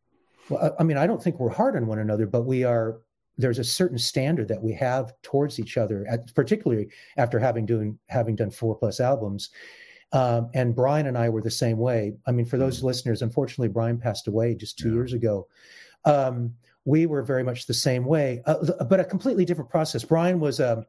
Well, 0.48 0.74
I 0.78 0.82
mean, 0.82 0.96
I 0.96 1.06
don't 1.06 1.22
think 1.22 1.38
we're 1.38 1.48
hard 1.48 1.76
on 1.76 1.86
one 1.86 2.00
another, 2.00 2.26
but 2.26 2.42
we 2.42 2.64
are. 2.64 3.00
There's 3.38 3.60
a 3.60 3.64
certain 3.64 3.98
standard 3.98 4.48
that 4.48 4.60
we 4.62 4.72
have 4.74 5.14
towards 5.22 5.60
each 5.60 5.78
other, 5.78 6.04
at, 6.10 6.34
particularly 6.34 6.88
after 7.16 7.38
having 7.38 7.64
doing 7.66 7.98
having 8.08 8.34
done 8.36 8.50
four 8.50 8.76
plus 8.76 8.98
albums. 9.00 9.50
Um, 10.12 10.50
and 10.54 10.74
Brian 10.74 11.06
and 11.06 11.16
I 11.16 11.28
were 11.28 11.40
the 11.40 11.52
same 11.52 11.78
way. 11.78 12.14
I 12.26 12.32
mean, 12.32 12.44
for 12.46 12.58
those 12.58 12.82
listeners, 12.82 13.22
unfortunately, 13.22 13.68
Brian 13.68 13.96
passed 13.96 14.26
away 14.26 14.56
just 14.56 14.76
two 14.76 14.88
Yeah. 14.88 14.94
years 14.94 15.12
ago. 15.12 15.46
Um, 16.04 16.54
we 16.84 17.06
were 17.06 17.22
very 17.22 17.42
much 17.42 17.66
the 17.66 17.74
same 17.74 18.04
way, 18.04 18.42
uh, 18.46 18.84
but 18.84 19.00
a 19.00 19.04
completely 19.04 19.44
different 19.44 19.70
process. 19.70 20.04
Brian 20.04 20.40
was 20.40 20.60
a 20.60 20.86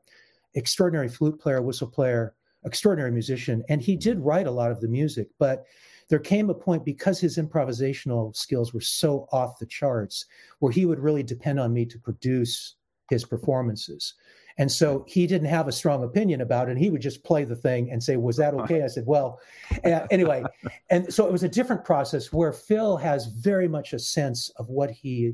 extraordinary 0.55 1.09
flute 1.09 1.39
player, 1.39 1.61
whistle 1.61 1.87
player, 1.87 2.35
extraordinary 2.65 3.11
musician, 3.11 3.63
and 3.69 3.81
he 3.81 3.95
did 3.95 4.19
write 4.19 4.47
a 4.47 4.51
lot 4.51 4.71
of 4.71 4.81
the 4.81 4.87
music, 4.87 5.29
but 5.39 5.65
there 6.09 6.19
came 6.19 6.49
a 6.49 6.53
point 6.53 6.83
because 6.83 7.19
his 7.19 7.37
improvisational 7.37 8.35
skills 8.35 8.73
were 8.73 8.81
so 8.81 9.27
off 9.31 9.59
the 9.59 9.65
charts 9.65 10.25
where 10.59 10.71
he 10.71 10.85
would 10.85 10.99
really 10.99 11.23
depend 11.23 11.59
on 11.59 11.73
me 11.73 11.85
to 11.85 11.97
produce 11.97 12.75
his 13.09 13.23
performances. 13.23 14.13
And 14.57 14.69
so 14.69 15.05
he 15.07 15.25
didn't 15.25 15.47
have 15.47 15.69
a 15.69 15.71
strong 15.71 16.03
opinion 16.03 16.41
about 16.41 16.67
it. 16.67 16.71
And 16.71 16.79
he 16.79 16.89
would 16.89 17.01
just 17.01 17.23
play 17.23 17.45
the 17.45 17.55
thing 17.55 17.89
and 17.89 18.03
say, 18.03 18.17
Was 18.17 18.35
that 18.37 18.53
okay? 18.53 18.83
I 18.83 18.87
said, 18.87 19.05
Well, 19.07 19.39
uh, 19.85 20.05
anyway. 20.11 20.43
And 20.89 21.11
so 21.13 21.25
it 21.25 21.31
was 21.31 21.43
a 21.43 21.49
different 21.49 21.85
process 21.85 22.33
where 22.33 22.51
Phil 22.51 22.97
has 22.97 23.27
very 23.27 23.69
much 23.69 23.93
a 23.93 23.99
sense 23.99 24.49
of 24.57 24.67
what 24.67 24.91
he 24.91 25.33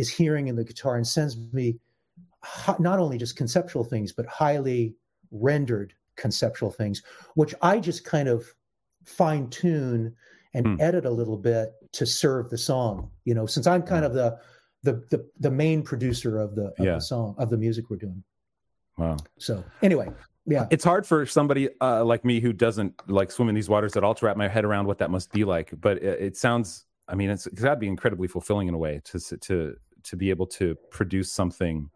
is 0.00 0.08
hearing 0.08 0.48
in 0.48 0.56
the 0.56 0.64
guitar 0.64 0.94
and 0.96 1.06
sends 1.06 1.36
me 1.52 1.78
not 2.78 2.98
only 2.98 3.18
just 3.18 3.36
conceptual 3.36 3.84
things, 3.84 4.12
but 4.12 4.26
highly 4.26 4.94
rendered 5.30 5.92
conceptual 6.16 6.70
things, 6.70 7.02
which 7.34 7.54
I 7.62 7.78
just 7.80 8.04
kind 8.04 8.28
of 8.28 8.44
fine 9.04 9.48
tune 9.50 10.14
and 10.54 10.66
Hmm. 10.66 10.76
edit 10.80 11.04
a 11.04 11.10
little 11.10 11.36
bit 11.36 11.66
to 11.92 12.04
serve 12.06 12.50
the 12.50 12.58
song. 12.58 13.10
You 13.24 13.34
know, 13.34 13.46
since 13.46 13.66
I'm 13.66 13.82
kind 13.82 14.04
of 14.04 14.12
the 14.14 14.38
the 14.82 14.94
the, 15.10 15.20
the 15.38 15.50
main 15.50 15.82
producer 15.82 16.38
of 16.38 16.54
the, 16.54 16.66
of 16.78 16.84
Yeah. 16.86 16.94
the 16.94 17.00
song 17.00 17.34
of 17.38 17.50
the 17.50 17.58
music 17.58 17.90
we're 17.90 17.98
doing. 17.98 18.24
wow 18.96 19.16
So 19.38 19.62
anyway, 19.82 20.08
yeah, 20.46 20.66
it's 20.70 20.84
hard 20.84 21.06
for 21.06 21.26
somebody 21.26 21.68
uh, 21.80 22.02
like 22.12 22.24
me 22.24 22.40
who 22.40 22.52
doesn't 22.52 22.92
like 23.06 23.30
swim 23.30 23.48
in 23.50 23.54
these 23.54 23.68
waters 23.68 23.96
at 23.96 24.02
all 24.04 24.14
to 24.14 24.24
wrap 24.26 24.36
my 24.38 24.48
head 24.48 24.64
around 24.64 24.86
what 24.86 24.98
that 24.98 25.10
must 25.10 25.30
be 25.32 25.44
like 25.44 25.68
but 25.86 25.98
it, 25.98 26.20
it 26.28 26.36
sounds 26.36 26.86
i 27.12 27.14
mean 27.14 27.28
it's, 27.30 27.46
it's 27.46 27.60
got 27.62 27.74
to 27.74 27.80
be 27.86 27.88
incredibly 27.88 28.26
fulfilling 28.26 28.66
in 28.68 28.74
a 28.74 28.78
way 28.78 28.94
to 29.04 29.16
to 29.48 29.76
to 30.04 30.16
be 30.16 30.30
able 30.30 30.46
to 30.46 30.76
produce 30.90 31.32
something 31.32 31.90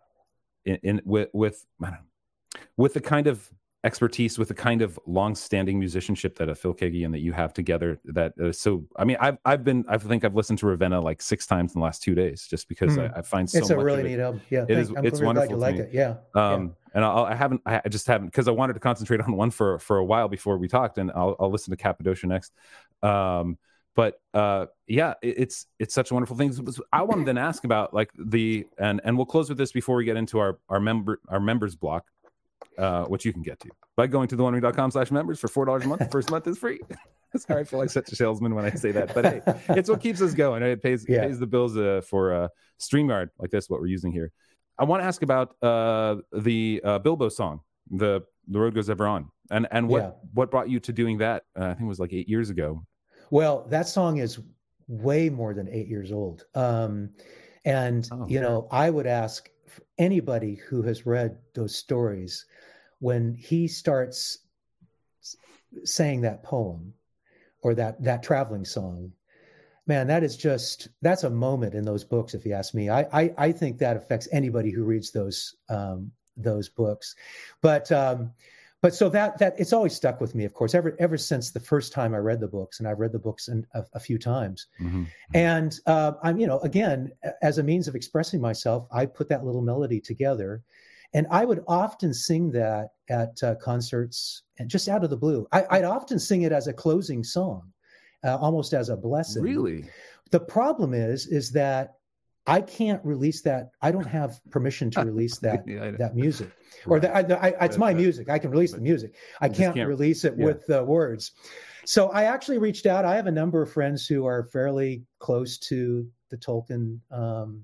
in, 0.65 0.79
in 0.83 1.03
with 1.05 1.29
with 1.33 1.65
know, 1.81 1.93
with 2.77 2.95
the 2.95 3.01
kind 3.01 3.27
of 3.27 3.51
expertise 3.85 4.39
with 4.39 4.49
the 4.49 4.55
kind 4.55 4.81
of 4.81 4.99
long-standing 5.07 5.79
musicianship 5.79 6.35
that 6.39 6.49
a 6.49 6.55
Phil 6.55 6.73
Keaggy 6.73 7.05
and 7.05 7.13
that 7.13 7.19
you 7.19 7.35
have 7.35 7.53
together 7.53 8.01
that 8.07 8.33
is 8.39 8.59
so 8.59 8.83
I 8.97 9.05
mean 9.05 9.19
I've 9.21 9.37
I've 9.45 9.63
been 9.63 9.85
I 9.89 9.99
think 9.99 10.25
I've 10.25 10.35
listened 10.35 10.59
to 10.61 10.67
Ravenna 10.67 10.99
like 11.01 11.21
six 11.21 11.47
times 11.47 11.75
in 11.75 11.81
the 11.81 11.85
last 11.85 12.03
two 12.03 12.15
days 12.15 12.47
just 12.49 12.67
because 12.69 12.95
Hmm. 12.95 13.01
I, 13.01 13.19
I 13.19 13.23
find 13.23 13.49
so 13.49 13.59
it's 13.59 13.69
a 13.71 13.77
really 13.77 14.03
neat 14.05 14.21
album. 14.21 14.41
Yeah, 14.51 14.65
It 14.67 14.79
is- 14.79 14.91
I'm 14.97 15.05
it's 15.05 15.21
wonderful 15.21 15.59
like 15.59 15.77
it. 15.77 15.91
Yeah, 15.93 16.17
um 16.35 16.75
and 16.95 17.05
I'll, 17.05 17.25
i 17.25 17.35
haven't 17.35 17.61
i 17.67 17.87
just 17.89 18.07
haven't 18.07 18.29
because 18.29 18.49
i 18.49 18.53
wanted 18.53 18.73
to 18.73 18.81
concentrate 18.81 19.21
on 19.21 19.37
one 19.37 19.51
for 19.51 19.79
for 19.81 19.99
a 19.99 20.05
while 20.05 20.29
before 20.29 20.57
we 20.57 20.67
talked 20.67 20.97
and 20.97 21.11
i'll, 21.15 21.37
I'll 21.39 21.51
listen 21.51 21.71
to 21.73 21.77
cappadocia 21.77 22.27
next 22.27 22.53
um 23.03 23.59
but 23.95 24.21
uh 24.35 24.67
yeah 24.87 25.15
it, 25.23 25.35
it's 25.39 25.67
it's 25.79 25.95
such 25.95 26.11
a 26.11 26.15
wonderful 26.15 26.37
thing 26.37 26.53
i 26.93 27.03
wanted 27.03 27.23
to 27.23 27.27
then 27.27 27.39
ask 27.39 27.65
about 27.65 27.95
like 27.95 28.11
the 28.19 28.67
and 28.79 29.01
and 29.05 29.17
we'll 29.17 29.27
close 29.27 29.49
with 29.49 29.59
this 29.59 29.73
before 29.73 29.97
we 29.97 30.05
get 30.05 30.17
into 30.17 30.39
our 30.39 30.59
our 30.69 30.81
member 30.81 31.21
our 31.29 31.41
members 31.41 31.75
block 31.77 32.05
uh 32.79 33.05
which 33.05 33.25
you 33.25 33.33
can 33.33 33.43
get 33.43 33.59
to 33.61 33.69
by 33.97 34.07
going 34.07 34.29
to 34.29 34.37
the 34.37 34.89
slash 34.91 35.11
members 35.11 35.39
for 35.39 35.49
four 35.49 35.65
dollars 35.65 35.85
a 35.85 35.89
month 35.89 36.01
the 36.01 36.09
first 36.09 36.31
month 36.31 36.47
is 36.47 36.59
free 36.59 36.81
sorry 37.37 37.61
i 37.61 37.65
feel 37.65 37.79
like 37.79 37.91
such 37.91 38.11
a 38.13 38.17
salesman 38.17 38.55
when 38.55 38.65
i 38.65 38.71
say 38.71 38.93
that 38.93 39.13
but 39.15 39.25
hey 39.25 39.41
it's 39.71 39.89
what 39.89 40.01
keeps 40.01 40.21
us 40.21 40.35
going 40.35 40.63
it 40.63 40.83
pays 40.83 41.05
Yeah. 41.09 41.23
it 41.23 41.29
pays 41.29 41.39
the 41.39 41.47
bills 41.47 41.77
uh, 41.77 42.01
for 42.09 42.33
uh 42.35 42.49
streamyard 42.81 43.29
like 43.39 43.51
this 43.51 43.69
what 43.71 43.81
we're 43.81 43.87
using 43.87 44.13
here 44.13 44.31
I 44.77 44.83
want 44.83 45.03
to 45.03 45.07
ask 45.07 45.23
about 45.23 45.55
uh, 45.63 46.17
the 46.33 46.81
uh, 46.85 46.99
Bilbo 46.99 47.29
song, 47.29 47.61
the 47.93 48.23
the 48.49 48.59
road 48.59 48.75
goes 48.75 48.91
ever 48.91 49.07
on, 49.07 49.31
and 49.53 49.69
and 49.71 49.89
what 49.89 50.03
Yeah. 50.03 50.11
what 50.33 50.51
brought 50.51 50.69
you 50.69 50.81
to 50.81 50.93
doing 50.93 51.19
that? 51.19 51.45
Uh, 51.57 51.67
I 51.67 51.75
think 51.75 51.83
it 51.83 51.87
was 51.87 52.01
like 52.01 52.13
eight 52.13 52.29
years 52.29 52.51
ago. 52.51 52.85
Well, 53.35 53.67
that 53.69 53.89
song 53.89 54.19
is 54.19 54.39
way 54.87 55.29
more 55.29 55.55
than 55.55 55.69
eight 55.69 55.89
years 55.89 56.13
old. 56.13 56.47
Um, 56.55 57.11
and, 57.65 58.09
Oh. 58.13 58.29
you 58.29 58.41
know, 58.41 58.69
I 58.71 58.91
would 58.91 59.09
ask 59.09 59.51
anybody 59.99 60.55
who 60.55 60.83
has 60.83 61.05
read 61.05 61.39
those 61.53 61.75
stories 61.75 62.47
when 63.01 63.35
he 63.35 63.67
starts 63.67 64.39
saying 65.83 66.21
that 66.21 66.45
poem 66.45 66.95
or 67.63 67.75
that, 67.75 68.01
that 68.05 68.23
traveling 68.23 68.65
song, 68.65 69.11
man, 69.89 70.07
that 70.07 70.23
is 70.23 70.37
just, 70.37 70.87
that's 71.03 71.25
a 71.25 71.31
moment 71.31 71.75
in 71.75 71.85
those 71.85 72.05
books, 72.05 72.35
if 72.35 72.47
you 72.47 72.53
ask 72.53 72.73
me. 72.73 72.89
I, 72.89 73.01
I, 73.13 73.35
I 73.37 73.51
think 73.51 73.79
that 73.79 73.97
affects 73.97 74.29
anybody 74.31 74.71
who 74.71 74.85
reads 74.85 75.11
those, 75.11 75.57
um, 75.69 76.13
those 76.37 76.69
books. 76.69 77.17
But, 77.63 77.91
um, 77.91 78.31
but 78.85 78.95
so 78.95 79.09
that 79.09 79.39
that 79.39 79.55
it's 79.59 79.73
always 79.73 79.95
stuck 79.95 80.21
with 80.21 80.35
me 80.35 80.45
of 80.45 80.53
course 80.53 80.75
ever 80.75 80.95
ever 80.99 81.17
since 81.17 81.51
the 81.51 81.59
first 81.73 81.91
time 81.91 82.15
i 82.15 82.19
read 82.19 82.39
the 82.39 82.47
books 82.47 82.79
and 82.79 82.87
i've 82.87 83.01
read 83.01 83.13
the 83.13 83.19
books 83.19 83.49
in, 83.49 83.67
a, 83.73 83.83
a 83.95 84.01
few 84.01 84.19
times 84.19 84.67
Mhm. 84.79 85.07
and 85.33 85.81
uh, 85.87 86.13
i'm 86.23 86.39
you 86.39 86.47
know 86.47 86.59
again 86.61 87.11
as 87.41 87.57
a 87.57 87.63
means 87.63 87.89
of 87.89 87.95
expressing 87.95 88.41
myself 88.43 88.87
i 88.93 89.07
put 89.07 89.27
that 89.31 89.43
little 89.43 89.63
melody 89.63 90.01
together 90.01 90.63
and 91.15 91.27
i 91.31 91.47
would 91.47 91.65
often 91.67 92.13
sing 92.13 92.51
that 92.51 92.91
at 93.09 93.43
uh, 93.43 93.55
concerts 93.55 94.43
and 94.59 94.69
just 94.69 94.87
out 94.87 95.03
of 95.03 95.09
the 95.09 95.17
blue 95.25 95.47
I, 95.51 95.65
i'd 95.71 95.85
often 95.85 96.19
sing 96.19 96.43
it 96.43 96.53
as 96.53 96.67
a 96.67 96.73
closing 96.75 97.25
song 97.25 97.73
uh, 98.23 98.37
almost 98.37 98.75
as 98.75 98.91
a 98.91 98.97
blessing 98.99 99.45
Really? 99.45 99.85
the 100.31 100.41
problem 100.41 100.93
is 100.93 101.27
is 101.27 101.51
that 101.53 101.95
i 102.47 102.61
can't 102.61 103.05
release 103.05 103.43
that 103.43 103.71
i 103.81 103.91
don't 103.91 104.07
have 104.07 104.41
permission 104.51 104.91
to 104.91 105.01
release 105.01 105.39
that 105.41 105.67
Yeah, 105.67 105.93
that 105.99 106.15
music 106.15 106.51
or 106.87 107.01
that 107.01 107.15
I, 107.15 107.35
I, 107.35 107.49
it's 107.65 107.77
But, 107.77 107.79
my 107.79 107.93
uh, 107.93 107.97
music 107.97 108.29
i 108.29 108.39
can 108.39 108.51
release 108.51 108.73
the 108.73 108.81
music 108.81 109.15
i 109.41 109.49
can't, 109.49 109.75
can't- 109.75 109.89
release 109.89 110.25
it 110.25 110.35
yeah. 110.37 110.45
with 110.45 110.67
the 110.67 110.85
words 110.85 111.33
so 111.87 112.09
I 112.09 112.25
actually 112.25 112.59
reached 112.59 112.87
out. 112.87 113.05
I 113.05 113.17
have 113.17 113.27
a 113.27 113.33
number 113.33 113.63
of 113.63 113.73
friends 113.73 114.07
who 114.07 114.27
are 114.27 114.45
fairly 114.45 115.05
close 115.19 115.59
to 115.59 116.09
the 116.31 116.37
Tolkien 116.37 117.01
um, 117.11 117.63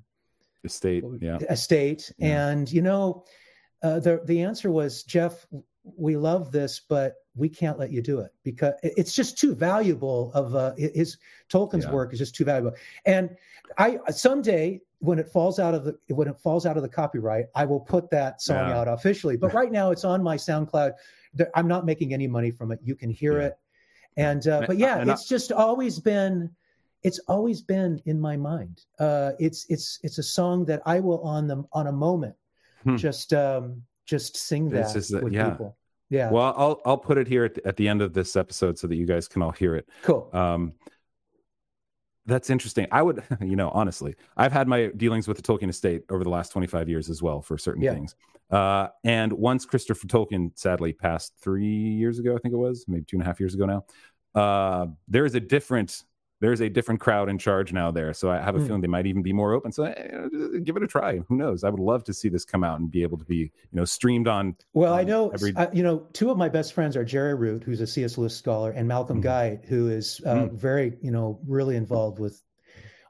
estate. 0.65 1.05
Yeah, 1.21 1.39
estate, 1.39 2.13
yeah. 2.19 2.49
and 2.49 2.71
you 2.71 2.83
know, 2.83 3.25
uh, 3.83 4.01
the 4.01 4.21
the 4.25 4.43
answer 4.43 4.71
was 4.71 5.05
Jeff. 5.05 5.47
We 5.83 6.17
love 6.17 6.53
this, 6.53 6.81
but 6.87 7.15
we 7.37 7.49
can't 7.49 7.79
let 7.79 7.93
you 7.93 8.03
do 8.03 8.21
it 8.21 8.33
because 8.43 8.75
it's 8.83 9.15
just 9.15 9.39
too 9.39 9.55
valuable. 9.55 10.33
Of 10.35 10.55
uh, 10.55 10.75
his 10.77 11.19
Tolkien's 11.49 11.85
yeah. 11.85 11.93
work 11.93 12.13
is 12.13 12.19
just 12.19 12.35
too 12.35 12.45
valuable. 12.45 12.77
And 13.07 13.37
I 13.79 13.99
someday 14.11 14.81
when 14.99 15.19
it 15.19 15.29
falls 15.29 15.59
out 15.59 15.75
of 15.75 15.85
the 15.85 15.97
when 16.09 16.29
it 16.29 16.39
falls 16.39 16.67
out 16.67 16.77
of 16.77 16.83
the 16.83 16.89
copyright, 16.89 17.47
I 17.55 17.65
will 17.65 17.81
put 17.81 18.11
that 18.11 18.43
song 18.43 18.69
yeah. 18.69 18.79
out 18.79 18.89
officially. 18.89 19.37
But 19.37 19.55
right 19.55 19.73
now, 19.73 19.91
it's 19.91 20.05
on 20.05 20.23
my 20.23 20.37
SoundCloud. 20.37 20.93
I'm 21.55 21.69
not 21.69 21.87
making 21.87 22.13
any 22.13 22.27
money 22.27 22.51
from 22.51 22.73
it. 22.73 22.81
You 22.83 22.95
can 22.95 23.11
hear 23.11 23.41
yeah. 23.41 23.47
it, 23.47 23.59
and 24.17 24.47
uh, 24.49 24.65
but 24.67 24.79
yeah, 24.79 25.05
it's 25.07 25.29
just 25.29 25.53
always 25.53 25.99
been 25.99 26.51
it's 27.03 27.19
always 27.29 27.63
been 27.63 28.01
in 28.07 28.21
my 28.21 28.37
mind. 28.37 28.83
Uh, 28.99 29.33
it's 29.39 29.67
it's 29.69 29.99
it's 30.03 30.19
a 30.19 30.23
song 30.23 30.65
that 30.67 30.83
I 30.85 31.01
will 31.01 31.21
on 31.23 31.47
them 31.47 31.67
on 31.73 31.87
a 31.87 31.93
moment 31.93 32.35
hmm. 32.85 32.97
just 32.97 33.33
um, 33.33 33.83
just 34.07 34.37
sing 34.37 34.69
that 34.71 34.95
with 35.23 35.33
yeah. 35.33 35.51
people. 35.51 35.77
Yeah. 36.11 36.31
Well, 36.31 36.55
I'll 36.57 36.81
I'll 36.85 36.99
put 36.99 37.19
it 37.19 37.29
here 37.29 37.45
at 37.45 37.55
the, 37.55 37.67
at 37.67 37.77
the 37.77 37.89
end 37.89 38.03
of 38.03 38.13
this 38.13 38.37
episode 38.37 38.79
so 38.79 38.87
that 38.87 38.97
you 38.97 39.07
guys 39.07 39.29
can 39.29 39.43
all 39.43 39.53
hear 39.53 39.77
it. 39.77 39.89
Cool. 40.03 40.29
Um, 40.33 40.75
that's 42.27 42.51
interesting. 42.51 42.87
I 42.93 43.03
would, 43.03 43.23
you 43.41 43.57
know, 43.57 43.71
honestly, 43.71 44.15
I've 44.37 44.53
had 44.53 44.69
my 44.69 44.87
dealings 44.97 45.27
with 45.27 45.37
the 45.37 45.43
Tolkien 45.43 45.71
estate 45.71 46.03
over 46.11 46.25
the 46.25 46.31
last 46.31 46.53
25 46.53 46.89
years 46.89 47.09
as 47.09 47.23
well 47.23 47.41
for 47.41 47.57
certain 47.57 47.83
yeah. 47.83 47.95
things. 47.95 48.15
Uh, 48.51 48.89
and 49.05 49.33
once 49.33 49.65
Christopher 49.65 50.07
Tolkien 50.07 50.51
sadly 50.57 50.93
passed 50.93 51.35
three 51.41 51.67
years 51.67 52.19
ago, 52.19 52.35
I 52.35 52.39
think 52.39 52.53
it 52.53 52.59
was, 52.59 52.85
maybe 52.89 53.05
two 53.05 53.17
and 53.17 53.23
a 53.23 53.27
half 53.27 53.39
years 53.39 53.55
ago 53.55 53.65
now, 53.65 53.85
uh, 54.35 54.87
there 55.09 55.25
is 55.25 55.35
a 55.35 55.41
different 55.41 56.03
there's 56.41 56.61
a 56.61 56.69
different 56.69 57.01
crowd 57.01 57.29
in 57.29 57.39
charge 57.39 57.73
now 57.73 57.91
there. 57.91 58.13
So 58.15 58.31
I 58.31 58.41
have 58.41 58.57
a 58.57 58.59
mm. 58.59 58.67
feeling 58.67 58.81
they 58.81 58.89
might 58.89 59.07
even 59.07 59.23
be 59.23 59.33
more 59.33 59.53
open. 59.53 59.73
So 59.73 59.85
eh, 59.85 60.29
give 60.65 60.77
it 60.77 60.83
a 60.83 60.87
try. 60.87 61.19
Who 61.29 61.37
knows? 61.37 61.65
I 61.65 61.71
would 61.71 61.81
love 61.81 62.03
to 62.05 62.15
see 62.15 62.29
this 62.29 62.45
come 62.45 62.65
out 62.65 62.81
and 62.81 62.91
be 62.91 63.03
able 63.03 63.19
to 63.19 63.25
be, 63.25 63.37
you 63.37 63.51
know, 63.73 63.85
streamed 63.85 64.27
on. 64.27 64.57
Well, 64.73 64.95
I 64.95 65.05
know, 65.05 65.29
every... 65.31 65.55
uh, 65.55 65.69
you 65.73 65.83
know, 65.83 66.07
two 66.13 66.31
of 66.31 66.39
my 66.39 66.49
best 66.49 66.73
friends 66.73 66.97
are 66.97 67.05
Jerry 67.05 67.35
Root, 67.35 67.63
who's 67.63 67.81
a 67.81 67.87
C.S. 67.87 68.17
Lewis 68.17 68.35
scholar, 68.35 68.71
and 68.71 68.89
Malcolm 68.89 69.21
mm. 69.21 69.25
Guite, 69.25 69.65
who 69.67 69.89
is 69.89 70.21
uh, 70.25 70.35
mm. 70.35 70.53
very, 70.53 70.97
you 71.03 71.11
know, 71.11 71.39
really 71.47 71.77
involved 71.77 72.19
with 72.19 72.43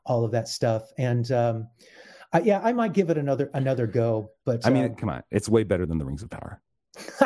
all 0.04 0.24
of 0.24 0.32
that 0.32 0.48
stuff. 0.48 0.90
And 0.98 1.30
um, 1.30 1.68
I, 2.32 2.40
yeah, 2.40 2.60
I 2.62 2.72
might 2.72 2.92
give 2.92 3.10
it 3.10 3.18
another 3.18 3.50
another 3.54 3.86
go. 3.86 4.32
But 4.44 4.66
I 4.66 4.70
mean, 4.70 4.84
uh, 4.86 4.94
come 4.94 5.08
on, 5.08 5.22
it's 5.30 5.48
way 5.48 5.62
better 5.62 5.86
than 5.86 5.98
the 5.98 6.04
Rings 6.04 6.22
of 6.22 6.30
Power. 6.30 6.60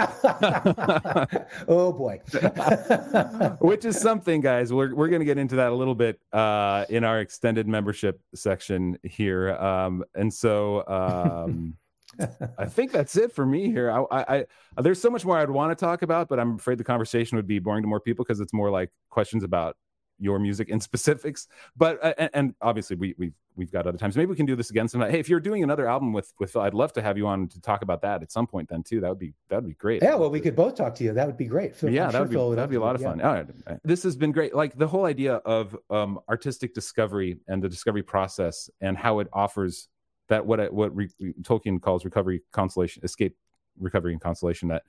oh 1.68 1.92
boy. 1.92 2.20
Which 3.60 3.84
is 3.84 3.98
something, 3.98 4.40
guys. 4.40 4.72
We're 4.72 4.94
we're 4.94 5.08
gonna 5.08 5.24
get 5.24 5.38
into 5.38 5.56
that 5.56 5.72
a 5.72 5.74
little 5.74 5.94
bit 5.94 6.20
uh, 6.32 6.84
in 6.88 7.04
our 7.04 7.20
extended 7.20 7.66
membership 7.66 8.20
section 8.34 8.98
here. 9.02 9.56
Um, 9.56 10.04
and 10.14 10.32
so 10.32 10.86
um, 10.86 11.76
I 12.58 12.66
think 12.66 12.92
that's 12.92 13.16
it 13.16 13.32
for 13.32 13.46
me 13.46 13.70
here. 13.70 13.90
I, 13.90 14.04
I, 14.10 14.46
I 14.76 14.82
there's 14.82 15.00
so 15.00 15.10
much 15.10 15.24
more 15.24 15.38
I'd 15.38 15.50
want 15.50 15.76
to 15.76 15.82
talk 15.82 16.02
about, 16.02 16.28
but 16.28 16.38
I'm 16.38 16.56
afraid 16.56 16.78
the 16.78 16.84
conversation 16.84 17.36
would 17.36 17.46
be 17.46 17.58
boring 17.58 17.82
to 17.82 17.88
more 17.88 18.00
people 18.00 18.24
because 18.24 18.40
it's 18.40 18.52
more 18.52 18.70
like 18.70 18.90
questions 19.10 19.44
about 19.44 19.76
your 20.18 20.38
music 20.38 20.68
in 20.68 20.80
specifics. 20.80 21.48
But 21.76 22.04
uh, 22.04 22.14
and, 22.18 22.30
and, 22.34 22.54
obviously 22.60 22.96
we 22.96 23.14
we've 23.18 23.34
we've 23.56 23.70
got 23.70 23.86
other 23.86 23.98
times. 23.98 24.16
Maybe 24.16 24.30
we 24.30 24.36
can 24.36 24.46
do 24.46 24.56
this 24.56 24.70
again 24.70 24.88
sometime. 24.88 25.10
Hey, 25.10 25.18
if 25.18 25.28
you're 25.28 25.40
doing 25.40 25.62
another 25.62 25.88
album 25.88 26.12
with 26.12 26.32
with 26.38 26.52
Phil, 26.52 26.62
I'd 26.62 26.74
love 26.74 26.92
to 26.94 27.02
have 27.02 27.16
you 27.16 27.26
on 27.26 27.48
to 27.48 27.60
talk 27.60 27.82
about 27.82 28.02
that 28.02 28.22
at 28.22 28.32
some 28.32 28.46
point. 28.46 28.68
Then 28.68 28.82
too, 28.82 29.00
that 29.00 29.08
would 29.08 29.18
be 29.18 29.34
that 29.48 29.56
would 29.56 29.68
be 29.68 29.74
great. 29.74 30.02
Yeah, 30.02 30.14
well, 30.16 30.30
we 30.30 30.40
could 30.40 30.56
both 30.56 30.74
talk 30.74 30.94
to 30.96 31.04
you. 31.04 31.12
That 31.12 31.26
would 31.26 31.36
be 31.36 31.46
great. 31.46 31.76
Phil, 31.76 31.90
yeah, 31.90 32.10
that 32.10 32.20
would 32.20 32.30
be 32.30 32.54
that'd 32.54 32.70
be 32.70 32.76
a 32.76 32.80
lot 32.80 32.94
of 32.94 33.02
fun. 33.02 33.18
Yeah. 33.18 33.28
All 33.28 33.34
right, 33.34 33.80
this 33.84 34.02
has 34.02 34.16
been 34.16 34.32
great. 34.32 34.54
Like 34.54 34.76
the 34.76 34.86
whole 34.86 35.04
idea 35.04 35.34
of 35.36 35.76
um, 35.90 36.20
artistic 36.28 36.74
discovery 36.74 37.38
and 37.48 37.62
the 37.62 37.68
discovery 37.68 38.02
process 38.02 38.70
and 38.80 38.96
how 38.96 39.20
it 39.20 39.28
offers 39.32 39.88
that 40.28 40.44
what 40.44 40.72
what 40.72 40.94
re, 40.94 41.08
Tolkien 41.42 41.80
calls 41.80 42.04
recovery, 42.04 42.42
consolation, 42.52 43.02
escape, 43.04 43.36
recovery, 43.78 44.12
and 44.12 44.20
consolation. 44.20 44.68
That 44.68 44.82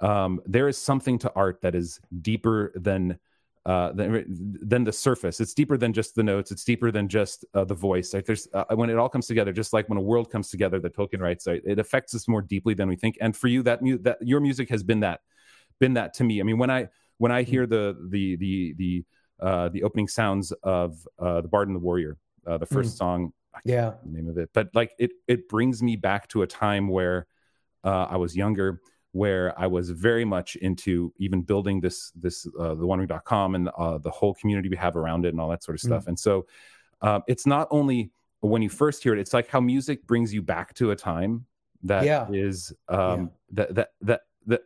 um, 0.00 0.40
there 0.46 0.68
is 0.68 0.78
something 0.78 1.18
to 1.20 1.32
art 1.34 1.62
that 1.62 1.74
is 1.74 2.00
deeper 2.20 2.72
than 2.74 3.18
uh, 3.66 3.92
than, 3.92 4.24
than 4.62 4.84
the 4.84 4.92
surface. 4.92 5.40
It's 5.40 5.54
deeper 5.54 5.76
than 5.76 5.92
just 5.92 6.14
the 6.14 6.22
notes. 6.22 6.50
It's 6.50 6.64
deeper 6.64 6.90
than 6.90 7.08
just 7.08 7.44
uh, 7.54 7.64
the 7.64 7.74
voice. 7.74 8.14
Like 8.14 8.24
there's 8.24 8.48
uh, 8.54 8.64
when 8.74 8.90
it 8.90 8.96
all 8.96 9.08
comes 9.08 9.26
together, 9.26 9.52
just 9.52 9.72
like 9.72 9.88
when 9.88 9.98
a 9.98 10.02
world 10.02 10.30
comes 10.30 10.48
together, 10.48 10.80
that 10.80 10.96
Tolkien 10.96 11.20
writes, 11.20 11.46
it 11.46 11.78
affects 11.78 12.14
us 12.14 12.28
more 12.28 12.42
deeply 12.42 12.74
than 12.74 12.88
we 12.88 12.96
think. 12.96 13.18
And 13.20 13.36
for 13.36 13.48
you, 13.48 13.62
that 13.64 13.82
mu- 13.82 13.98
that 13.98 14.18
your 14.20 14.40
music 14.40 14.70
has 14.70 14.82
been 14.82 15.00
that, 15.00 15.20
been 15.80 15.94
that 15.94 16.14
to 16.14 16.24
me. 16.24 16.40
I 16.40 16.44
mean, 16.44 16.58
when 16.58 16.70
I 16.70 16.88
when 17.18 17.32
I 17.32 17.42
hear 17.42 17.66
the 17.66 17.96
the 18.10 18.36
the 18.36 18.74
the 18.78 19.04
uh, 19.40 19.68
the 19.68 19.82
opening 19.82 20.08
sounds 20.08 20.52
of 20.62 21.06
uh, 21.18 21.40
the 21.40 21.48
Bard 21.48 21.68
and 21.68 21.76
the 21.76 21.80
Warrior, 21.80 22.16
uh, 22.46 22.58
the 22.58 22.66
first 22.66 22.94
mm. 22.94 22.98
song, 22.98 23.32
yeah, 23.64 23.92
the 24.04 24.10
name 24.10 24.28
of 24.28 24.38
it, 24.38 24.50
but 24.54 24.70
like 24.74 24.92
it 24.98 25.10
it 25.26 25.48
brings 25.48 25.82
me 25.82 25.96
back 25.96 26.28
to 26.28 26.42
a 26.42 26.46
time 26.46 26.88
where 26.88 27.26
uh, 27.84 28.06
I 28.10 28.16
was 28.16 28.36
younger 28.36 28.80
where 29.12 29.58
I 29.58 29.66
was 29.66 29.90
very 29.90 30.24
much 30.24 30.56
into 30.56 31.12
even 31.18 31.42
building 31.42 31.80
this 31.80 32.10
this 32.14 32.46
uh, 32.58 32.74
the 32.74 32.84
OneRing.com 32.86 33.54
and 33.54 33.68
uh, 33.76 33.98
the 33.98 34.10
whole 34.10 34.34
community 34.34 34.68
we 34.68 34.76
have 34.76 34.96
around 34.96 35.24
it 35.24 35.30
and 35.30 35.40
all 35.40 35.48
that 35.50 35.64
sort 35.64 35.76
of 35.76 35.80
stuff. 35.80 36.04
Mm. 36.04 36.08
And 36.08 36.18
so 36.18 36.46
uh, 37.00 37.20
it's 37.26 37.46
not 37.46 37.68
only 37.70 38.10
when 38.40 38.62
you 38.62 38.68
first 38.68 39.02
hear 39.02 39.14
it, 39.14 39.18
it's 39.18 39.34
like 39.34 39.48
how 39.48 39.60
music 39.60 40.06
brings 40.06 40.32
you 40.32 40.42
back 40.42 40.74
to 40.74 40.90
a 40.90 40.96
time 40.96 41.46
that 41.82 42.04
yeah. 42.04 42.26
is 42.30 42.72
um, 42.88 42.98
yeah. 42.98 43.26
that 43.52 43.74
that 43.74 43.88
that 44.02 44.20
that 44.46 44.60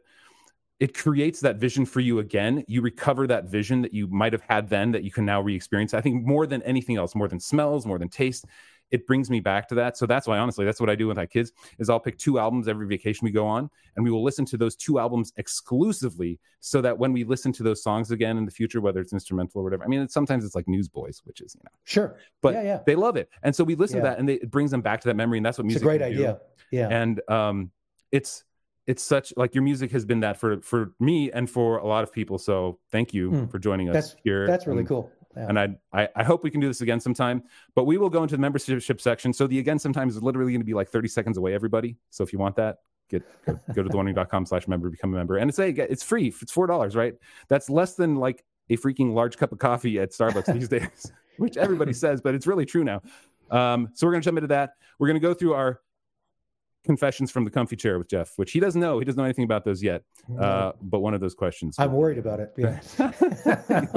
it 0.80 0.94
creates 0.94 1.40
that 1.40 1.56
vision 1.56 1.86
for 1.86 2.00
you 2.00 2.18
again. 2.18 2.64
You 2.66 2.82
recover 2.82 3.26
that 3.28 3.44
vision 3.44 3.82
that 3.82 3.94
you 3.94 4.08
might 4.08 4.32
have 4.32 4.42
had 4.42 4.68
then 4.68 4.92
that 4.92 5.04
you 5.04 5.10
can 5.12 5.24
now 5.24 5.40
re-experience. 5.40 5.94
I 5.94 6.00
think 6.00 6.24
more 6.26 6.46
than 6.46 6.62
anything 6.62 6.96
else, 6.96 7.14
more 7.14 7.28
than 7.28 7.38
smells, 7.38 7.86
more 7.86 7.98
than 7.98 8.08
taste, 8.08 8.46
it 8.92 9.06
brings 9.06 9.30
me 9.30 9.40
back 9.40 9.68
to 9.68 9.74
that. 9.76 9.96
So 9.96 10.06
that's 10.06 10.28
why, 10.28 10.38
honestly, 10.38 10.64
that's 10.64 10.80
what 10.80 10.90
I 10.90 10.94
do 10.94 11.08
with 11.08 11.16
my 11.16 11.26
kids 11.26 11.50
is 11.78 11.90
I'll 11.90 11.98
pick 11.98 12.18
two 12.18 12.38
albums 12.38 12.68
every 12.68 12.86
vacation 12.86 13.24
we 13.24 13.30
go 13.30 13.46
on, 13.46 13.70
and 13.96 14.04
we 14.04 14.10
will 14.10 14.22
listen 14.22 14.44
to 14.46 14.56
those 14.56 14.76
two 14.76 14.98
albums 14.98 15.32
exclusively, 15.36 16.38
so 16.60 16.80
that 16.82 16.96
when 16.98 17.12
we 17.12 17.24
listen 17.24 17.52
to 17.54 17.62
those 17.62 17.82
songs 17.82 18.10
again 18.10 18.36
in 18.36 18.44
the 18.44 18.50
future, 18.50 18.80
whether 18.80 19.00
it's 19.00 19.12
instrumental 19.12 19.60
or 19.62 19.64
whatever, 19.64 19.82
I 19.82 19.88
mean, 19.88 20.02
it's, 20.02 20.14
sometimes 20.14 20.44
it's 20.44 20.54
like 20.54 20.68
Newsboys, 20.68 21.22
which 21.24 21.40
is 21.40 21.54
you 21.54 21.62
know 21.64 21.70
sure, 21.84 22.18
but 22.42 22.54
yeah, 22.54 22.62
yeah. 22.62 22.78
they 22.86 22.94
love 22.94 23.16
it, 23.16 23.30
and 23.42 23.56
so 23.56 23.64
we 23.64 23.74
listen 23.74 23.96
yeah. 23.96 24.02
to 24.02 24.08
that, 24.10 24.18
and 24.18 24.28
they, 24.28 24.34
it 24.34 24.50
brings 24.50 24.70
them 24.70 24.82
back 24.82 25.00
to 25.00 25.08
that 25.08 25.16
memory, 25.16 25.38
and 25.38 25.46
that's 25.46 25.58
what 25.58 25.66
music. 25.66 25.82
It's 25.82 25.82
a 25.82 25.86
great 25.86 26.02
idea. 26.02 26.38
Yeah, 26.70 26.88
and 26.88 27.20
um, 27.28 27.70
it's 28.12 28.44
it's 28.86 29.02
such 29.02 29.32
like 29.36 29.54
your 29.54 29.62
music 29.62 29.92
has 29.92 30.04
been 30.04 30.20
that 30.20 30.36
for 30.38 30.60
for 30.60 30.92
me 30.98 31.30
and 31.30 31.48
for 31.48 31.78
a 31.78 31.86
lot 31.86 32.02
of 32.02 32.12
people. 32.12 32.38
So 32.38 32.78
thank 32.90 33.14
you 33.14 33.30
mm. 33.30 33.50
for 33.50 33.58
joining 33.58 33.88
us 33.88 33.94
that's, 33.94 34.16
here. 34.24 34.46
That's 34.46 34.66
really 34.66 34.80
and, 34.80 34.88
cool. 34.88 35.10
Yeah. 35.36 35.46
And 35.48 35.58
I, 35.58 35.68
I, 35.92 36.08
I 36.16 36.24
hope 36.24 36.44
we 36.44 36.50
can 36.50 36.60
do 36.60 36.68
this 36.68 36.80
again 36.80 37.00
sometime. 37.00 37.42
But 37.74 37.84
we 37.84 37.98
will 37.98 38.10
go 38.10 38.22
into 38.22 38.36
the 38.36 38.40
membership 38.40 39.00
section. 39.00 39.32
So 39.32 39.46
the 39.46 39.58
again 39.58 39.78
sometimes 39.78 40.16
is 40.16 40.22
literally 40.22 40.52
going 40.52 40.60
to 40.60 40.66
be 40.66 40.74
like 40.74 40.88
30 40.88 41.08
seconds 41.08 41.38
away, 41.38 41.54
everybody. 41.54 41.96
So 42.10 42.22
if 42.22 42.32
you 42.32 42.38
want 42.38 42.56
that, 42.56 42.78
get 43.08 43.22
go, 43.46 43.58
go 43.74 43.82
to 43.82 43.88
theonering.com 43.88 44.46
slash 44.46 44.68
member, 44.68 44.90
become 44.90 45.12
a 45.14 45.16
member. 45.16 45.36
And 45.36 45.48
it's 45.48 45.58
a 45.58 45.68
it's 45.68 46.02
free. 46.02 46.34
It's 46.40 46.52
four 46.52 46.66
dollars, 46.66 46.96
right? 46.96 47.14
That's 47.48 47.70
less 47.70 47.94
than 47.94 48.16
like 48.16 48.44
a 48.70 48.76
freaking 48.76 49.14
large 49.14 49.36
cup 49.36 49.52
of 49.52 49.58
coffee 49.58 49.98
at 49.98 50.12
Starbucks 50.12 50.52
these 50.52 50.68
days, 50.68 51.12
which 51.38 51.56
everybody 51.56 51.92
says, 52.04 52.20
but 52.20 52.34
it's 52.34 52.46
really 52.46 52.66
true 52.66 52.84
now. 52.84 53.02
Um, 53.50 53.90
so 53.94 54.06
we're 54.06 54.12
gonna 54.12 54.22
jump 54.22 54.38
into 54.38 54.48
that. 54.48 54.74
We're 54.98 55.08
gonna 55.08 55.20
go 55.20 55.34
through 55.34 55.54
our 55.54 55.80
confessions 56.84 57.30
from 57.30 57.44
the 57.44 57.50
comfy 57.50 57.76
chair 57.76 57.98
with 57.98 58.08
Jeff, 58.08 58.32
which 58.36 58.52
he 58.52 58.60
doesn't 58.60 58.80
know. 58.80 58.98
He 58.98 59.04
doesn't 59.04 59.16
know 59.16 59.24
anything 59.24 59.44
about 59.44 59.64
those 59.64 59.82
yet. 59.82 60.02
Uh, 60.38 60.72
but 60.82 61.00
one 61.00 61.14
of 61.14 61.20
those 61.20 61.34
questions. 61.34 61.76
I'm 61.78 61.92
worried 61.92 62.18
about 62.18 62.40
it. 62.40 62.52
Yeah. 62.56 62.80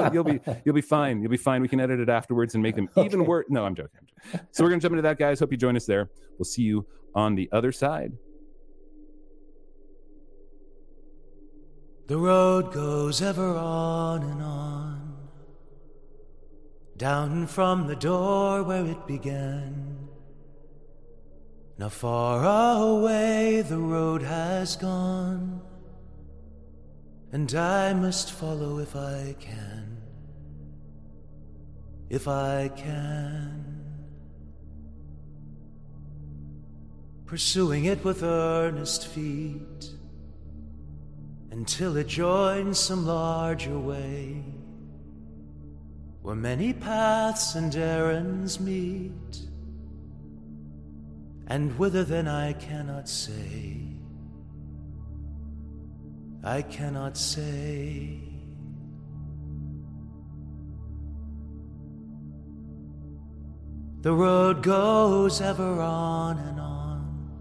you'll, 0.14 0.24
be 0.24 0.40
you'll 0.64 0.76
be 0.76 0.82
fine. 0.82 1.22
You'll 1.22 1.32
be 1.32 1.38
fine. 1.38 1.62
We 1.62 1.68
can 1.68 1.80
edit 1.80 2.00
it 2.00 2.10
afterwards 2.10 2.54
and 2.54 2.64
make 2.64 2.76
them 2.76 2.90
okay. 2.98 3.06
even 3.06 3.26
worse. 3.26 3.46
No, 3.50 3.66
I'm 3.66 3.76
joking. 3.76 4.00
I'm 4.02 4.32
joking. 4.32 4.48
So 4.52 4.64
we're 4.64 4.70
gonna 4.70 4.82
jump 4.82 4.94
into 4.94 5.04
that, 5.04 5.18
guys. 5.18 5.40
Hope 5.40 5.52
you 5.52 5.58
join 5.58 5.76
us 5.76 5.86
there. 5.86 6.10
We'll 6.38 6.46
see 6.46 6.64
you 6.64 6.86
on 7.14 7.36
the 7.36 7.50
other 7.52 7.72
side. 7.72 8.14
The 12.08 12.18
road 12.18 12.72
goes 12.72 13.22
ever 13.22 13.56
on 13.56 14.22
and 14.22 14.42
on, 14.44 15.18
down 16.98 17.48
from 17.48 17.88
the 17.88 17.96
door 17.96 18.62
where 18.62 18.86
it 18.86 19.08
began. 19.08 19.95
Now 21.78 21.90
far 21.90 22.44
away 22.90 23.62
the 23.62 23.78
road 23.78 24.22
has 24.22 24.78
gone, 24.78 25.62
and 27.34 27.54
I 27.54 27.94
must 27.94 28.32
follow 28.32 28.80
if 28.80 28.96
I 28.96 29.36
can. 29.40 29.98
If 32.10 32.30
I 32.30 32.70
can. 32.78 33.66
Pursuing 37.26 37.86
it 37.86 38.06
with 38.06 38.24
earnest 38.24 39.08
feet 39.08 39.90
until 41.52 41.98
it 41.98 42.08
joins 42.08 42.80
some 42.80 43.06
larger 43.06 43.78
way 43.78 44.44
where 46.22 46.36
many 46.36 46.72
paths 46.72 47.56
and 47.56 47.76
errands 47.76 48.60
meet 48.60 49.40
and 51.48 51.78
whither 51.78 52.04
then 52.04 52.28
I 52.28 52.54
cannot 52.54 53.08
say. 53.08 53.78
I 56.44 56.62
cannot 56.62 57.18
say. 57.18 58.20
The 64.02 64.14
road 64.14 64.62
goes 64.62 65.42
ever 65.42 65.82
on 65.82 66.38
and 66.38 66.60
on, 66.60 67.32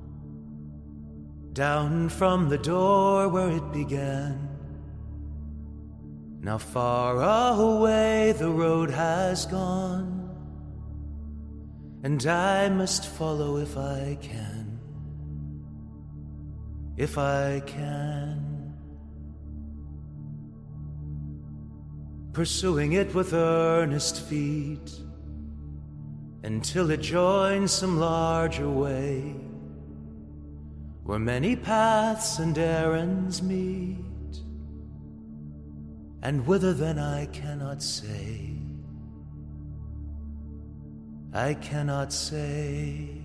down 1.52 2.08
from 2.08 2.48
the 2.48 2.56
door 2.56 3.28
where 3.28 3.50
it 3.50 3.72
began. 3.72 4.48
Now 6.40 6.56
far 6.58 7.20
away 7.20 8.32
the 8.32 8.50
road 8.50 8.90
has 8.90 9.44
gone 9.44 10.13
and 12.04 12.26
I 12.26 12.68
must 12.68 13.06
follow 13.06 13.56
if 13.56 13.78
I 13.78 14.18
can. 14.20 14.78
If 16.98 17.16
I 17.16 17.62
can. 17.66 18.74
Pursuing 22.34 22.92
it 22.92 23.14
with 23.14 23.32
earnest 23.32 24.20
feet 24.20 24.92
until 26.42 26.90
it 26.90 27.00
joins 27.00 27.72
some 27.72 27.98
larger 27.98 28.68
way 28.68 29.34
where 31.04 31.18
many 31.18 31.56
paths 31.56 32.38
and 32.38 32.56
errands 32.58 33.42
meet. 33.42 33.96
And 36.22 36.46
whither 36.46 36.74
then 36.74 36.98
I 36.98 37.26
cannot 37.26 37.82
say, 37.82 38.53
I 41.34 41.54
cannot 41.54 42.12
say. 42.12 43.23